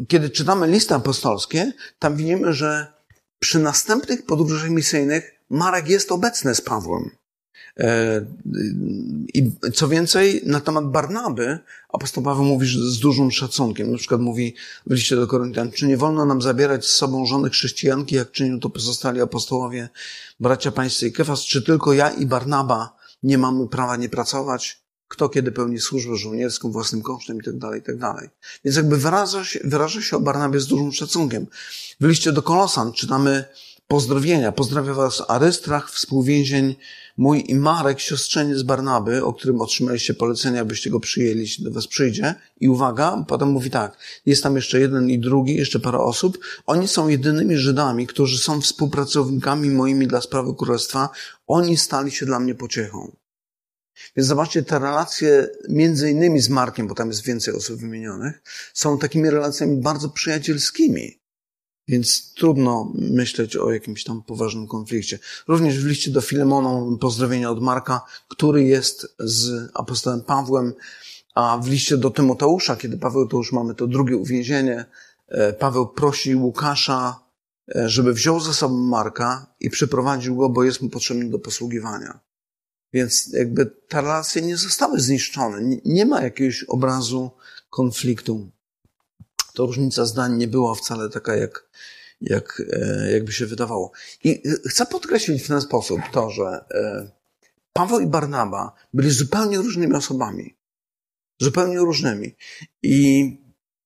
kiedy 0.08 0.30
czytamy 0.30 0.66
listy 0.66 0.94
apostolskie, 0.94 1.72
tam 1.98 2.16
widzimy, 2.16 2.52
że 2.52 2.92
przy 3.38 3.58
następnych 3.58 4.26
podróżach 4.26 4.70
misyjnych 4.70 5.32
Marek 5.50 5.88
jest 5.88 6.12
obecny 6.12 6.54
z 6.54 6.60
Pawłem. 6.60 7.10
E, 7.80 8.26
I 9.34 9.52
co 9.74 9.88
więcej, 9.88 10.42
na 10.46 10.60
temat 10.60 10.90
Barnaby 10.90 11.58
apostoł 11.88 12.24
Paweł 12.24 12.44
mówi 12.44 12.66
z 12.66 12.98
dużym 12.98 13.30
szacunkiem. 13.30 13.92
Na 13.92 13.98
przykład 13.98 14.20
mówi 14.20 14.54
w 14.86 14.92
liście 14.92 15.16
do 15.16 15.26
Koryntian, 15.26 15.70
czy 15.70 15.86
nie 15.86 15.96
wolno 15.96 16.26
nam 16.26 16.42
zabierać 16.42 16.86
z 16.86 16.94
sobą 16.94 17.26
żony 17.26 17.50
chrześcijanki, 17.50 18.14
jak 18.14 18.30
czynią 18.30 18.60
to 18.60 18.70
pozostali 18.70 19.20
apostołowie, 19.20 19.88
bracia 20.40 20.72
pańscy 20.72 21.08
i 21.08 21.12
Kefas, 21.12 21.40
czy 21.40 21.62
tylko 21.62 21.92
ja 21.92 22.10
i 22.10 22.26
Barnaba 22.26 22.96
nie 23.22 23.38
mamy 23.38 23.68
prawa 23.68 23.96
nie 23.96 24.08
pracować? 24.08 24.86
Kto 25.08 25.28
kiedy 25.28 25.52
pełni 25.52 25.78
służbę 25.78 26.16
żołnierską, 26.16 26.72
własnym 26.72 27.02
kosztem 27.02 27.38
i 27.38 27.42
tak 27.42 27.58
dalej, 27.58 27.80
i 27.80 27.82
tak 27.82 27.98
dalej. 27.98 28.28
Więc 28.64 28.76
jakby 28.76 28.96
wyraża 28.96 29.44
się, 29.44 29.60
wyraża 29.64 30.02
się 30.02 30.16
o 30.16 30.20
Barnabie 30.20 30.60
z 30.60 30.66
dużym 30.66 30.92
szacunkiem. 30.92 31.46
W 32.00 32.06
liście 32.06 32.32
do 32.32 32.42
Kolosan 32.42 32.92
czytamy 32.92 33.44
pozdrowienia. 33.88 34.52
Pozdrawiam 34.52 34.94
was 34.94 35.22
Arystrach, 35.28 35.90
współwięzień 35.90 36.76
mój 37.16 37.44
i 37.50 37.54
Marek, 37.54 38.00
siostrzeniec 38.00 38.62
Barnaby, 38.62 39.24
o 39.24 39.32
którym 39.32 39.60
otrzymaliście 39.60 40.14
polecenia, 40.14 40.60
abyście 40.60 40.90
go 40.90 41.00
przyjęli, 41.00 41.40
jeśli 41.40 41.64
do 41.64 41.70
was 41.70 41.86
przyjdzie. 41.86 42.34
I 42.60 42.68
uwaga, 42.68 43.24
potem 43.28 43.48
mówi 43.48 43.70
tak, 43.70 43.98
jest 44.26 44.42
tam 44.42 44.56
jeszcze 44.56 44.80
jeden 44.80 45.10
i 45.10 45.18
drugi, 45.18 45.56
jeszcze 45.56 45.80
parę 45.80 45.98
osób. 45.98 46.38
Oni 46.66 46.88
są 46.88 47.08
jedynymi 47.08 47.56
Żydami, 47.56 48.06
którzy 48.06 48.38
są 48.38 48.60
współpracownikami 48.60 49.70
moimi 49.70 50.06
dla 50.06 50.20
sprawy 50.20 50.54
królestwa. 50.54 51.08
Oni 51.46 51.76
stali 51.76 52.10
się 52.10 52.26
dla 52.26 52.40
mnie 52.40 52.54
pociechą. 52.54 53.16
Więc 54.16 54.28
zobaczcie, 54.28 54.62
te 54.62 54.78
relacje 54.78 55.48
między 55.68 56.10
innymi 56.10 56.40
z 56.40 56.48
Markiem, 56.48 56.86
bo 56.86 56.94
tam 56.94 57.08
jest 57.08 57.24
więcej 57.24 57.54
osób 57.54 57.80
wymienionych, 57.80 58.42
są 58.74 58.98
takimi 58.98 59.30
relacjami 59.30 59.76
bardzo 59.76 60.08
przyjacielskimi. 60.08 61.25
Więc 61.88 62.32
trudno 62.34 62.92
myśleć 62.94 63.56
o 63.56 63.72
jakimś 63.72 64.04
tam 64.04 64.22
poważnym 64.22 64.66
konflikcie. 64.66 65.18
Również 65.48 65.78
w 65.78 65.86
liście 65.86 66.10
do 66.10 66.20
Filemonu 66.20 66.98
pozdrowienia 66.98 67.50
od 67.50 67.62
Marka, 67.62 68.00
który 68.28 68.64
jest 68.64 69.14
z 69.18 69.70
apostołem 69.74 70.22
Pawłem, 70.22 70.74
a 71.34 71.58
w 71.58 71.68
liście 71.68 71.96
do 71.96 72.10
Tymoteusza, 72.10 72.76
kiedy 72.76 72.98
Paweł 72.98 73.28
to 73.28 73.36
już 73.36 73.52
mamy 73.52 73.74
to 73.74 73.86
drugie 73.86 74.16
uwięzienie, 74.16 74.84
e, 75.28 75.52
Paweł 75.52 75.86
prosi 75.88 76.34
Łukasza, 76.34 77.20
e, 77.76 77.88
żeby 77.88 78.12
wziął 78.12 78.40
ze 78.40 78.54
sobą 78.54 78.76
Marka 78.76 79.54
i 79.60 79.70
przyprowadził 79.70 80.36
go, 80.36 80.48
bo 80.48 80.64
jest 80.64 80.82
mu 80.82 80.88
potrzebny 80.88 81.30
do 81.30 81.38
posługiwania. 81.38 82.20
Więc 82.92 83.32
jakby 83.32 83.66
te 83.66 84.00
relacje 84.00 84.42
nie 84.42 84.56
zostały 84.56 85.00
zniszczone. 85.00 85.78
Nie 85.84 86.06
ma 86.06 86.22
jakiegoś 86.22 86.64
obrazu 86.64 87.30
konfliktu 87.70 88.50
to 89.56 89.66
różnica 89.66 90.04
zdań 90.04 90.36
nie 90.36 90.48
była 90.48 90.74
wcale 90.74 91.10
taka, 91.10 91.36
jak, 91.36 91.68
jak, 92.20 92.62
e, 92.72 93.12
jakby 93.12 93.32
się 93.32 93.46
wydawało. 93.46 93.92
I 94.24 94.42
chcę 94.68 94.86
podkreślić 94.86 95.42
w 95.42 95.48
ten 95.48 95.60
sposób 95.60 96.00
to, 96.12 96.30
że 96.30 96.64
e, 96.70 97.10
Paweł 97.72 98.00
i 98.00 98.06
Barnaba 98.06 98.72
byli 98.94 99.10
zupełnie 99.10 99.58
różnymi 99.58 99.94
osobami. 99.94 100.54
Zupełnie 101.40 101.78
różnymi. 101.78 102.36
I 102.82 103.36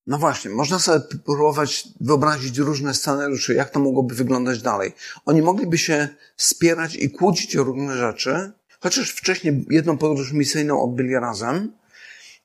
no 0.07 0.19
właśnie, 0.19 0.51
można 0.51 0.79
sobie 0.79 1.01
próbować 1.25 1.89
wyobrazić 2.01 2.59
różne 2.59 2.95
scenariusze, 2.95 3.55
jak 3.55 3.71
to 3.71 3.81
mogłoby 3.81 4.15
wyglądać 4.15 4.63
dalej. 4.63 4.93
Oni 5.25 5.43
mogliby 5.43 5.79
się 5.79 6.09
spierać 6.37 6.95
i 6.95 7.11
kłócić 7.11 7.57
o 7.57 7.65
różne 7.65 7.97
rzeczy, 7.97 8.53
chociaż 8.81 9.11
wcześniej 9.11 9.67
jedną 9.71 9.99
podróż 9.99 10.33
misyjną 10.33 10.83
odbyli 10.83 11.15
razem, 11.15 11.73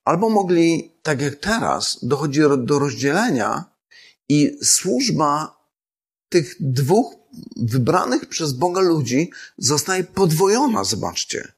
Albo 0.06 0.30
mogli, 0.30 0.92
tak 1.04 1.22
jak 1.22 1.36
teraz, 1.36 2.00
dochodzi 2.02 2.42
do 2.58 2.80
rozdzielenia 2.80 3.66
i 4.30 4.58
służba 4.64 5.58
tych 6.30 6.56
dwóch 6.60 7.16
wybranych 7.58 8.26
przez 8.26 8.54
Boga 8.54 8.82
ludzi 8.82 9.32
zostaje 9.58 10.04
podwojona, 10.04 10.84
zobaczcie. 10.84 11.56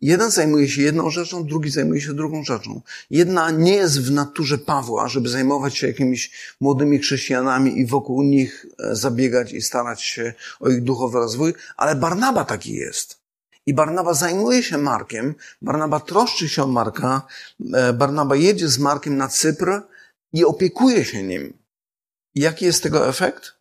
Jeden 0.00 0.30
zajmuje 0.30 0.68
się 0.68 0.82
jedną 0.82 1.10
rzeczą, 1.10 1.46
drugi 1.46 1.70
zajmuje 1.70 2.00
się 2.00 2.14
drugą 2.14 2.44
rzeczą. 2.44 2.80
Jedna 3.10 3.50
nie 3.50 3.72
jest 3.72 4.00
w 4.00 4.10
naturze 4.10 4.58
Pawła, 4.58 5.08
żeby 5.08 5.28
zajmować 5.28 5.76
się 5.76 5.86
jakimiś 5.86 6.32
młodymi 6.60 6.98
chrześcijanami 6.98 7.78
i 7.78 7.86
wokół 7.86 8.22
nich 8.22 8.66
e, 8.78 8.96
zabiegać 8.96 9.52
i 9.52 9.62
starać 9.62 10.02
się 10.02 10.34
o 10.60 10.68
ich 10.68 10.82
duchowy 10.82 11.18
rozwój, 11.18 11.54
ale 11.76 11.94
Barnaba 11.94 12.44
taki 12.44 12.72
jest. 12.72 13.23
I 13.66 13.74
Barnaba 13.74 14.14
zajmuje 14.14 14.62
się 14.62 14.78
Markiem, 14.78 15.34
Barnaba 15.62 16.00
troszczy 16.00 16.48
się 16.48 16.62
o 16.62 16.66
Marka, 16.66 17.22
e, 17.74 17.92
Barnaba 17.92 18.36
jedzie 18.36 18.68
z 18.68 18.78
Markiem 18.78 19.16
na 19.16 19.28
Cypr 19.28 19.82
i 20.32 20.44
opiekuje 20.44 21.04
się 21.04 21.22
nim. 21.22 21.58
Jaki 22.34 22.64
jest 22.64 22.82
tego 22.82 23.08
efekt? 23.08 23.54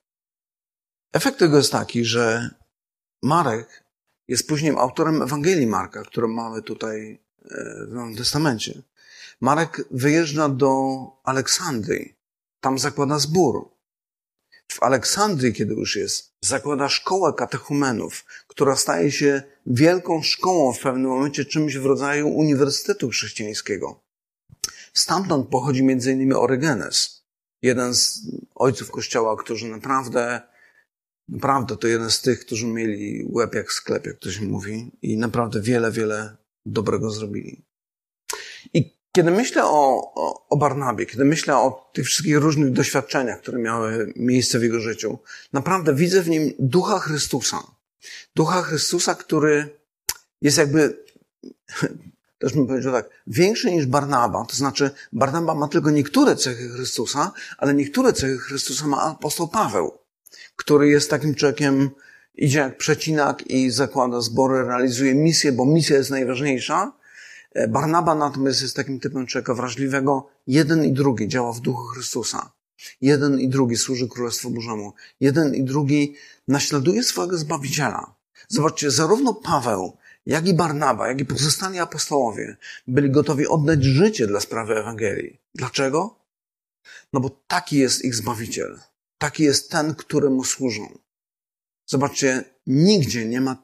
Efekt 1.13 1.39
tego 1.39 1.57
jest 1.57 1.71
taki, 1.71 2.05
że 2.05 2.49
Marek 3.23 3.83
jest 4.27 4.47
później 4.47 4.71
autorem 4.71 5.21
Ewangelii 5.21 5.67
Marka, 5.67 6.03
którą 6.03 6.27
mamy 6.27 6.61
tutaj 6.61 7.21
e, 7.45 7.85
w 7.87 7.93
Nowym 7.93 8.15
Testamencie. 8.15 8.81
Marek 9.41 9.85
wyjeżdża 9.91 10.49
do 10.49 10.71
Aleksandrii. 11.23 12.15
Tam 12.59 12.79
zakłada 12.79 13.19
zbór. 13.19 13.69
W 14.71 14.83
Aleksandrii, 14.83 15.53
kiedy 15.53 15.73
już 15.73 15.95
jest, 15.95 16.33
zakłada 16.41 16.89
szkołę 16.89 17.33
katechumenów, 17.33 18.25
która 18.47 18.75
staje 18.75 19.11
się 19.11 19.43
wielką 19.65 20.21
szkołą 20.21 20.73
w 20.73 20.79
pewnym 20.79 21.11
momencie, 21.11 21.45
czymś 21.45 21.77
w 21.77 21.85
rodzaju 21.85 22.29
uniwersytetu 22.29 23.09
chrześcijańskiego. 23.09 24.03
Stamtąd 24.93 25.49
pochodzi 25.49 25.79
innymi 25.79 26.33
Orygenes, 26.33 27.23
jeden 27.61 27.95
z 27.95 28.21
ojców 28.55 28.91
kościoła, 28.91 29.37
którzy 29.37 29.67
naprawdę, 29.67 30.41
naprawdę 31.29 31.77
to 31.77 31.87
jeden 31.87 32.11
z 32.11 32.21
tych, 32.21 32.39
którzy 32.39 32.67
mieli 32.67 33.27
łeb 33.29 33.55
jak 33.55 33.71
sklep, 33.71 34.05
jak 34.05 34.19
to 34.19 34.31
się 34.31 34.41
mówi, 34.41 34.91
i 35.01 35.17
naprawdę 35.17 35.61
wiele, 35.61 35.91
wiele 35.91 36.37
dobrego 36.65 37.11
zrobili. 37.11 37.65
I 38.73 38.97
kiedy 39.11 39.31
myślę 39.31 39.65
o, 39.65 40.11
o, 40.15 40.47
o 40.49 40.57
Barnabie, 40.57 41.05
kiedy 41.05 41.25
myślę 41.25 41.57
o 41.57 41.91
tych 41.93 42.05
wszystkich 42.05 42.37
różnych 42.37 42.71
doświadczeniach, 42.71 43.41
które 43.41 43.59
miały 43.59 44.13
miejsce 44.15 44.59
w 44.59 44.63
jego 44.63 44.79
życiu, 44.79 45.19
naprawdę 45.53 45.95
widzę 45.95 46.21
w 46.21 46.29
nim 46.29 46.53
ducha 46.59 46.99
Chrystusa. 46.99 47.63
Ducha 48.35 48.61
Chrystusa, 48.61 49.15
który 49.15 49.79
jest 50.41 50.57
jakby, 50.57 51.03
też 52.39 52.53
bym 52.53 52.67
powiedział 52.67 52.93
tak, 52.93 53.09
większy 53.27 53.71
niż 53.71 53.85
Barnaba. 53.85 54.45
To 54.45 54.55
znaczy, 54.55 54.91
Barnaba 55.13 55.55
ma 55.55 55.67
tylko 55.67 55.91
niektóre 55.91 56.35
cechy 56.35 56.69
Chrystusa, 56.69 57.31
ale 57.57 57.73
niektóre 57.73 58.13
cechy 58.13 58.37
Chrystusa 58.37 58.87
ma 58.87 59.01
apostoł 59.01 59.47
Paweł, 59.47 59.97
który 60.55 60.89
jest 60.89 61.09
takim 61.09 61.35
człowiekiem, 61.35 61.89
idzie 62.35 62.59
jak 62.59 62.77
przecinak 62.77 63.47
i 63.47 63.71
zakłada 63.71 64.21
zbory, 64.21 64.63
realizuje 64.63 65.15
misję, 65.15 65.51
bo 65.51 65.65
misja 65.65 65.97
jest 65.97 66.09
najważniejsza. 66.09 66.91
E, 67.53 67.67
Barnaba 67.67 68.15
natomiast 68.15 68.61
jest 68.61 68.75
takim 68.75 68.99
typem 68.99 69.27
człowieka 69.27 69.53
wrażliwego. 69.53 70.29
Jeden 70.47 70.85
i 70.85 70.91
drugi 70.91 71.27
działa 71.27 71.53
w 71.53 71.59
duchu 71.59 71.83
Chrystusa. 71.83 72.51
Jeden 73.01 73.39
i 73.39 73.49
drugi 73.49 73.77
służy 73.77 74.07
Królestwu 74.07 74.49
Bożemu. 74.49 74.93
Jeden 75.19 75.55
i 75.55 75.63
drugi 75.63 76.15
naśladuje 76.47 77.03
swojego 77.03 77.37
Zbawiciela. 77.37 78.15
Zobaczcie, 78.47 78.91
zarówno 78.91 79.33
Paweł, 79.33 79.97
jak 80.25 80.47
i 80.47 80.53
Barnaba, 80.53 81.07
jak 81.07 81.19
i 81.19 81.25
pozostali 81.25 81.79
apostołowie 81.79 82.57
byli 82.87 83.11
gotowi 83.11 83.47
oddać 83.47 83.83
życie 83.83 84.27
dla 84.27 84.39
sprawy 84.39 84.77
Ewangelii. 84.77 85.39
Dlaczego? 85.55 86.19
No 87.13 87.19
bo 87.19 87.29
taki 87.47 87.77
jest 87.77 88.05
ich 88.05 88.15
Zbawiciel. 88.15 88.79
Taki 89.17 89.43
jest 89.43 89.71
ten, 89.71 89.95
któremu 89.95 90.43
służą. 90.43 90.97
Zobaczcie, 91.85 92.43
nigdzie 92.67 93.25
nie 93.25 93.41
ma 93.41 93.63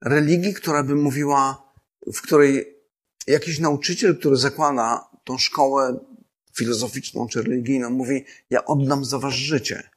religii, 0.00 0.54
która 0.54 0.82
by 0.82 0.94
mówiła, 0.94 1.72
w 2.14 2.20
której 2.20 2.78
jakiś 3.26 3.58
nauczyciel, 3.58 4.18
który 4.18 4.36
zakłada 4.36 5.08
tą 5.24 5.38
szkołę 5.38 5.98
filozoficzną 6.56 7.28
czy 7.28 7.42
religijną, 7.42 7.90
mówi: 7.90 8.24
Ja 8.50 8.64
oddam 8.64 9.04
za 9.04 9.18
was 9.18 9.34
życie. 9.34 9.90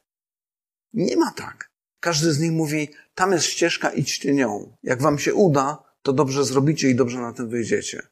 Nie 0.94 1.18
ma 1.18 1.32
tak. 1.32 1.72
Każdy 2.00 2.34
z 2.34 2.40
nich 2.40 2.52
mówi: 2.52 2.90
Tam 3.16 3.32
jest 3.32 3.46
ścieżka, 3.46 3.90
idźcie 3.90 4.34
nią. 4.34 4.78
Jak 4.84 5.02
wam 5.02 5.20
się 5.20 5.34
uda, 5.34 5.84
to 6.02 6.14
dobrze 6.14 6.46
zrobicie 6.46 6.90
i 6.90 6.96
dobrze 6.96 7.20
na 7.20 7.34
tym 7.34 7.50
wyjdziecie. 7.50 8.08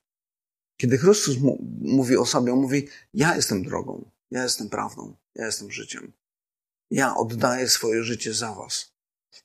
Kiedy 0.77 0.97
Chrystus 0.97 1.35
mówi 1.81 2.17
o 2.17 2.25
sobie, 2.25 2.53
on 2.53 2.59
mówi: 2.59 2.87
Ja 3.13 3.35
jestem 3.35 3.63
drogą, 3.63 4.11
ja 4.31 4.43
jestem 4.43 4.69
prawdą, 4.69 5.15
ja 5.35 5.45
jestem 5.45 5.71
życiem. 5.71 6.13
Ja 6.91 7.15
oddaję 7.15 7.69
swoje 7.69 8.03
życie 8.03 8.33
za 8.33 8.53
was. 8.53 8.95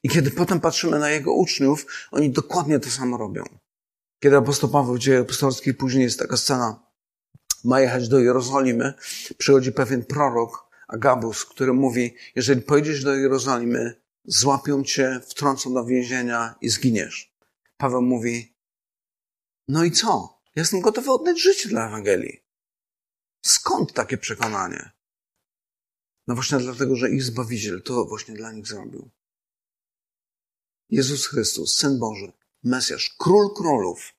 I 0.03 0.09
kiedy 0.09 0.31
potem 0.31 0.61
patrzymy 0.61 0.99
na 0.99 1.11
jego 1.11 1.33
uczniów, 1.33 1.87
oni 2.11 2.31
dokładnie 2.31 2.81
to 2.81 2.91
samo 2.91 3.17
robią. 3.17 3.45
Kiedy 4.23 4.37
apostoł 4.37 4.71
Paweł 4.71 4.95
w 4.95 4.99
dzieje 4.99 5.19
apostolskich, 5.19 5.77
później 5.77 6.05
jest 6.05 6.19
taka 6.19 6.37
scena, 6.37 6.90
ma 7.65 7.81
jechać 7.81 8.09
do 8.09 8.19
Jerozolimy, 8.19 8.95
przychodzi 9.39 9.73
pewien 9.73 10.05
prorok, 10.05 10.71
Agabus, 10.89 11.45
który 11.45 11.73
mówi, 11.73 12.15
jeżeli 12.35 12.63
pojedziesz 12.63 13.05
do 13.05 13.15
Jerozolimy, 13.15 14.01
złapią 14.25 14.85
cię, 14.85 15.21
wtrącą 15.27 15.75
do 15.75 15.85
więzienia 15.85 16.55
i 16.61 16.69
zginiesz. 16.69 17.35
Paweł 17.77 18.03
mówi, 18.03 18.55
no 19.69 19.85
i 19.85 19.91
co? 19.91 20.41
Jestem 20.57 20.81
gotowy 20.81 21.11
oddać 21.11 21.43
życie 21.43 21.69
dla 21.69 21.87
Ewangelii. 21.89 22.45
Skąd 23.43 23.93
takie 23.93 24.19
przekonanie? 24.19 24.91
No 26.27 26.35
właśnie 26.35 26.59
dlatego, 26.59 26.97
że 26.97 27.11
ich 27.11 27.23
Zbawiciel 27.23 27.83
to 27.83 28.05
właśnie 28.05 28.35
dla 28.35 28.53
nich 28.53 28.67
zrobił. 28.67 29.11
Jezus 30.91 31.27
Chrystus, 31.27 31.75
Syn 31.75 31.99
Boży, 31.99 32.33
Mesjasz, 32.65 33.15
Król 33.19 33.55
Królów, 33.55 34.15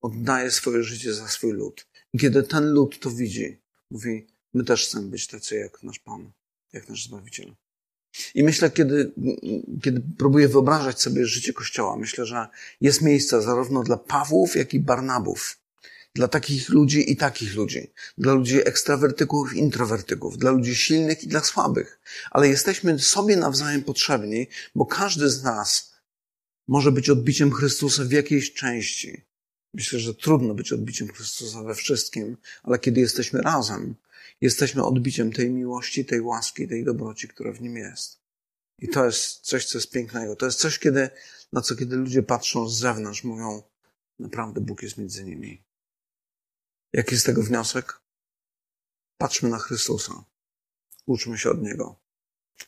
oddaje 0.00 0.50
swoje 0.50 0.82
życie 0.82 1.14
za 1.14 1.28
swój 1.28 1.52
lud. 1.52 1.86
Kiedy 2.20 2.42
ten 2.42 2.70
lud 2.70 3.00
to 3.00 3.10
widzi, 3.10 3.60
mówi, 3.90 4.26
my 4.54 4.64
też 4.64 4.86
chcemy 4.86 5.08
być 5.08 5.26
tacy 5.26 5.56
jak 5.56 5.82
nasz 5.82 5.98
Pan, 5.98 6.32
jak 6.72 6.88
nasz 6.88 7.04
Zbawiciel. 7.04 7.54
I 8.34 8.42
myślę, 8.42 8.70
kiedy, 8.70 9.12
kiedy 9.82 10.02
próbuję 10.18 10.48
wyobrażać 10.48 11.00
sobie 11.00 11.26
życie 11.26 11.52
Kościoła, 11.52 11.96
myślę, 11.96 12.26
że 12.26 12.48
jest 12.80 13.02
miejsce 13.02 13.42
zarówno 13.42 13.82
dla 13.82 13.96
Pawłów, 13.96 14.56
jak 14.56 14.74
i 14.74 14.80
Barnabów. 14.80 15.58
Dla 16.14 16.28
takich 16.28 16.68
ludzi 16.68 17.12
i 17.12 17.16
takich 17.16 17.54
ludzi. 17.54 17.92
Dla 18.18 18.32
ludzi 18.32 18.68
ekstrawertyków 18.68 19.54
introwertyków. 19.54 20.38
Dla 20.38 20.50
ludzi 20.50 20.76
silnych 20.76 21.24
i 21.24 21.28
dla 21.28 21.40
słabych. 21.40 22.00
Ale 22.30 22.48
jesteśmy 22.48 22.98
sobie 22.98 23.36
nawzajem 23.36 23.82
potrzebni, 23.82 24.46
bo 24.74 24.86
każdy 24.86 25.30
z 25.30 25.42
nas 25.42 25.92
może 26.68 26.92
być 26.92 27.10
odbiciem 27.10 27.52
Chrystusa 27.52 28.04
w 28.04 28.10
jakiejś 28.10 28.52
części. 28.52 29.22
Myślę, 29.74 29.98
że 29.98 30.14
trudno 30.14 30.54
być 30.54 30.72
odbiciem 30.72 31.08
Chrystusa 31.08 31.62
we 31.62 31.74
wszystkim, 31.74 32.36
ale 32.62 32.78
kiedy 32.78 33.00
jesteśmy 33.00 33.42
razem, 33.42 33.94
jesteśmy 34.40 34.84
odbiciem 34.84 35.32
tej 35.32 35.50
miłości, 35.50 36.04
tej 36.04 36.20
łaski, 36.20 36.68
tej 36.68 36.84
dobroci, 36.84 37.28
która 37.28 37.52
w 37.52 37.60
nim 37.60 37.76
jest. 37.76 38.22
I 38.78 38.88
to 38.88 39.04
jest 39.04 39.40
coś, 39.40 39.66
co 39.66 39.78
jest 39.78 39.90
pięknego. 39.90 40.36
To 40.36 40.46
jest 40.46 40.58
coś, 40.58 40.78
kiedy, 40.78 41.10
na 41.52 41.60
co 41.60 41.76
kiedy 41.76 41.96
ludzie 41.96 42.22
patrzą 42.22 42.68
z 42.68 42.78
zewnątrz, 42.78 43.24
mówią, 43.24 43.62
naprawdę 44.18 44.60
Bóg 44.60 44.82
jest 44.82 44.98
między 44.98 45.24
nimi. 45.24 45.62
Jaki 46.92 47.14
jest 47.14 47.26
tego 47.26 47.42
wniosek? 47.42 48.00
Patrzmy 49.18 49.48
na 49.48 49.58
Chrystusa. 49.58 50.24
Uczmy 51.06 51.38
się 51.38 51.50
od 51.50 51.62
Niego. 51.62 52.00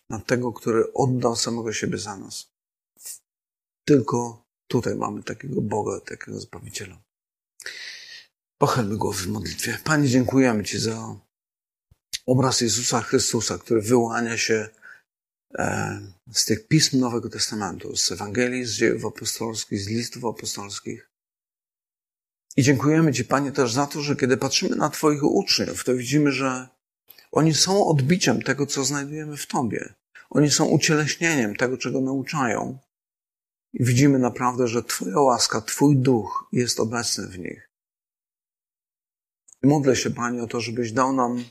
Na 0.09 0.21
tego, 0.21 0.53
który 0.53 0.93
oddał 0.93 1.37
samego 1.37 1.73
siebie 1.73 1.99
za 1.99 2.17
nas. 2.17 2.53
Tylko 3.85 4.44
tutaj 4.75 4.97
mamy 4.97 5.23
takiego 5.23 5.61
Boga, 5.61 6.01
takiego 6.01 6.41
Zbawiciela. 6.41 7.03
Pochylmy 8.59 8.97
głowy 8.97 9.23
w 9.23 9.27
modlitwie. 9.27 9.79
Panie, 9.85 10.09
dziękujemy 10.09 10.65
Ci 10.65 10.79
za 10.79 11.17
obraz 12.27 12.61
Jezusa 12.61 13.01
Chrystusa, 13.01 13.59
który 13.59 13.83
wyłania 13.83 14.37
się 14.37 14.69
e, 15.59 16.01
z 16.33 16.45
tych 16.45 16.69
pism 16.69 17.01
Nowego 17.01 17.29
Testamentu, 17.29 17.97
z 17.97 18.13
Ewangelii, 18.13 18.65
z 18.65 18.73
dziejów 18.73 19.05
apostolskich, 19.05 19.81
z 19.81 19.89
listów 19.89 20.25
apostolskich. 20.25 21.11
I 22.57 22.63
dziękujemy 22.63 23.13
Ci, 23.13 23.25
Panie, 23.25 23.53
też 23.53 23.73
za 23.73 23.87
to, 23.87 24.01
że 24.01 24.17
kiedy 24.17 24.37
patrzymy 24.37 24.77
na 24.77 24.91
Twoich 24.91 25.23
uczniów, 25.23 25.85
to 25.85 25.95
widzimy, 25.95 26.33
że 26.33 26.69
oni 27.33 27.55
są 27.55 27.87
odbiciem 27.87 28.43
tego, 28.43 28.67
co 28.67 28.85
znajdujemy 28.85 29.37
w 29.37 29.47
Tobie. 29.47 29.95
Oni 30.31 30.51
są 30.51 30.65
ucieleśnieniem 30.65 31.57
tego, 31.57 31.77
czego 31.77 32.01
nauczają. 32.01 32.79
I 33.75 33.85
widzimy 33.85 34.19
naprawdę, 34.19 34.69
że 34.69 34.83
Twoja 34.83 35.21
łaska, 35.21 35.61
Twój 35.61 35.97
duch 35.97 36.49
jest 36.53 36.81
obecny 36.81 37.27
w 37.27 37.39
nich. 37.39 37.71
I 39.63 39.67
modlę 39.67 39.97
się, 39.97 40.11
Panie, 40.11 40.43
o 40.43 40.47
to, 40.47 40.61
żebyś 40.61 40.93
dał 40.93 41.13
nam 41.13 41.45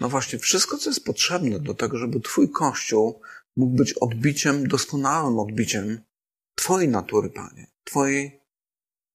no 0.00 0.08
właśnie 0.08 0.38
wszystko, 0.38 0.78
co 0.78 0.90
jest 0.90 1.04
potrzebne 1.04 1.60
do 1.60 1.74
tego, 1.74 1.98
żeby 1.98 2.20
Twój 2.20 2.50
Kościół 2.50 3.20
mógł 3.56 3.76
być 3.76 3.92
odbiciem, 3.92 4.68
doskonałym 4.68 5.38
odbiciem 5.38 6.00
Twojej 6.54 6.88
natury, 6.88 7.30
Panie. 7.30 7.66
Twojej. 7.84 8.40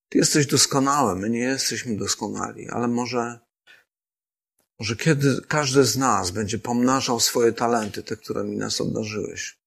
Ty 0.09 0.17
jesteś 0.17 0.47
doskonały, 0.47 1.15
my 1.15 1.29
nie 1.29 1.39
jesteśmy 1.39 1.97
doskonali, 1.97 2.69
ale 2.69 2.88
może, 2.88 3.39
może 4.79 4.95
kiedy 4.95 5.41
każdy 5.47 5.84
z 5.84 5.97
nas 5.97 6.32
będzie 6.32 6.59
pomnażał 6.59 7.19
swoje 7.19 7.53
talenty, 7.53 8.03
te, 8.03 8.17
którymi 8.17 8.57
nas 8.57 8.82
obdarzyłeś, 8.82 9.61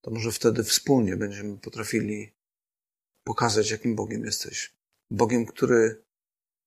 to 0.00 0.10
może 0.10 0.32
wtedy 0.32 0.64
wspólnie 0.64 1.16
będziemy 1.16 1.58
potrafili 1.58 2.32
pokazać, 3.24 3.70
jakim 3.70 3.96
Bogiem 3.96 4.24
jesteś. 4.24 4.74
Bogiem, 5.10 5.46
który 5.46 6.04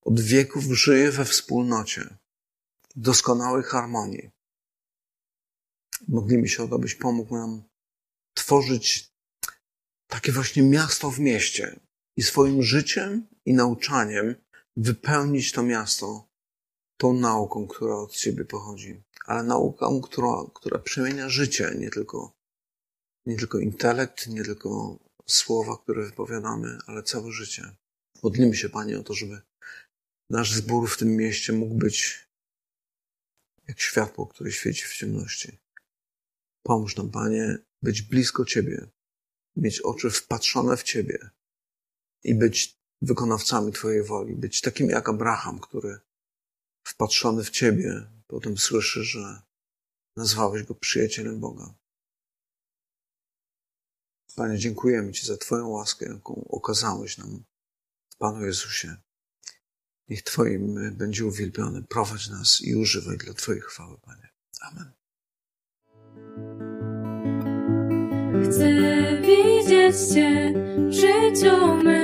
od 0.01 0.21
wieków 0.21 0.63
żyje 0.63 1.11
we 1.11 1.25
wspólnocie, 1.25 2.17
w 2.95 2.99
doskonałej 2.99 3.63
harmonii. 3.63 4.29
Modlimy 6.07 6.47
się 6.47 6.63
o 6.63 6.67
to, 6.67 6.79
byś 6.79 6.95
pomógł 6.95 7.37
nam 7.37 7.63
tworzyć 8.33 9.13
takie 10.07 10.31
właśnie 10.31 10.63
miasto 10.63 11.11
w 11.11 11.19
mieście 11.19 11.79
i 12.17 12.23
swoim 12.23 12.63
życiem 12.63 13.27
i 13.45 13.53
nauczaniem 13.53 14.35
wypełnić 14.77 15.51
to 15.51 15.63
miasto 15.63 16.27
tą 16.97 17.13
nauką, 17.13 17.67
która 17.67 17.95
od 17.95 18.15
Ciebie 18.15 18.45
pochodzi, 18.45 19.03
ale 19.25 19.43
nauką, 19.43 20.01
która, 20.01 20.29
która 20.53 20.79
przemienia 20.79 21.29
życie, 21.29 21.75
nie 21.77 21.89
tylko 21.89 22.42
nie 23.25 23.37
tylko 23.37 23.59
intelekt, 23.59 24.27
nie 24.27 24.43
tylko 24.43 24.99
słowa, 25.25 25.77
które 25.77 26.05
wypowiadamy, 26.05 26.77
ale 26.87 27.03
całe 27.03 27.31
życie. 27.31 27.75
Modlimy 28.23 28.55
się, 28.55 28.69
Panie, 28.69 28.99
o 28.99 29.03
to, 29.03 29.13
żeby 29.13 29.41
nasz 30.29 30.53
zbór 30.53 30.89
w 30.89 30.97
tym 30.97 31.15
mieście 31.15 31.53
mógł 31.53 31.75
być 31.75 32.27
jak 33.67 33.79
światło, 33.79 34.27
które 34.27 34.51
świeci 34.51 34.85
w 34.85 34.95
ciemności. 34.95 35.57
Pomóż 36.63 36.95
nam, 36.95 37.11
Panie, 37.11 37.57
być 37.81 38.01
blisko 38.01 38.45
Ciebie, 38.45 38.87
mieć 39.55 39.81
oczy 39.81 40.09
wpatrzone 40.09 40.77
w 40.77 40.83
Ciebie 40.83 41.29
i 42.23 42.35
być 42.35 42.79
wykonawcami 43.01 43.71
Twojej 43.71 44.03
woli, 44.03 44.35
być 44.35 44.61
takim 44.61 44.89
jak 44.89 45.09
Abraham, 45.09 45.59
który 45.59 45.99
wpatrzony 46.87 47.43
w 47.43 47.49
Ciebie 47.49 48.07
potem 48.27 48.57
słyszy, 48.57 49.03
że 49.03 49.41
nazwałeś 50.17 50.63
go 50.63 50.75
przyjacielem 50.75 51.39
Boga. 51.39 51.73
Panie, 54.35 54.57
dziękujemy 54.57 55.11
Ci 55.11 55.25
za 55.25 55.37
Twoją 55.37 55.67
łaskę, 55.67 56.05
jaką 56.05 56.47
okazałeś 56.49 57.17
nam 57.17 57.43
Panu 58.19 58.45
Jezusie. 58.45 58.95
Niech 60.09 60.23
Twoim 60.23 60.97
będzie 60.97 61.25
uwielbiony. 61.25 61.83
Prowadź 61.83 62.29
nas 62.29 62.61
i 62.61 62.75
używaj 62.75 63.17
dla 63.17 63.33
Twojej 63.33 63.61
chwały, 63.61 63.97
Panie. 63.97 64.29
Amen. 64.61 64.91
Chcę 68.43 68.69
widzieć 69.21 70.13
Cię 70.13 70.53
w 70.89 70.93
życiu 70.93 71.83
mym. 71.83 72.03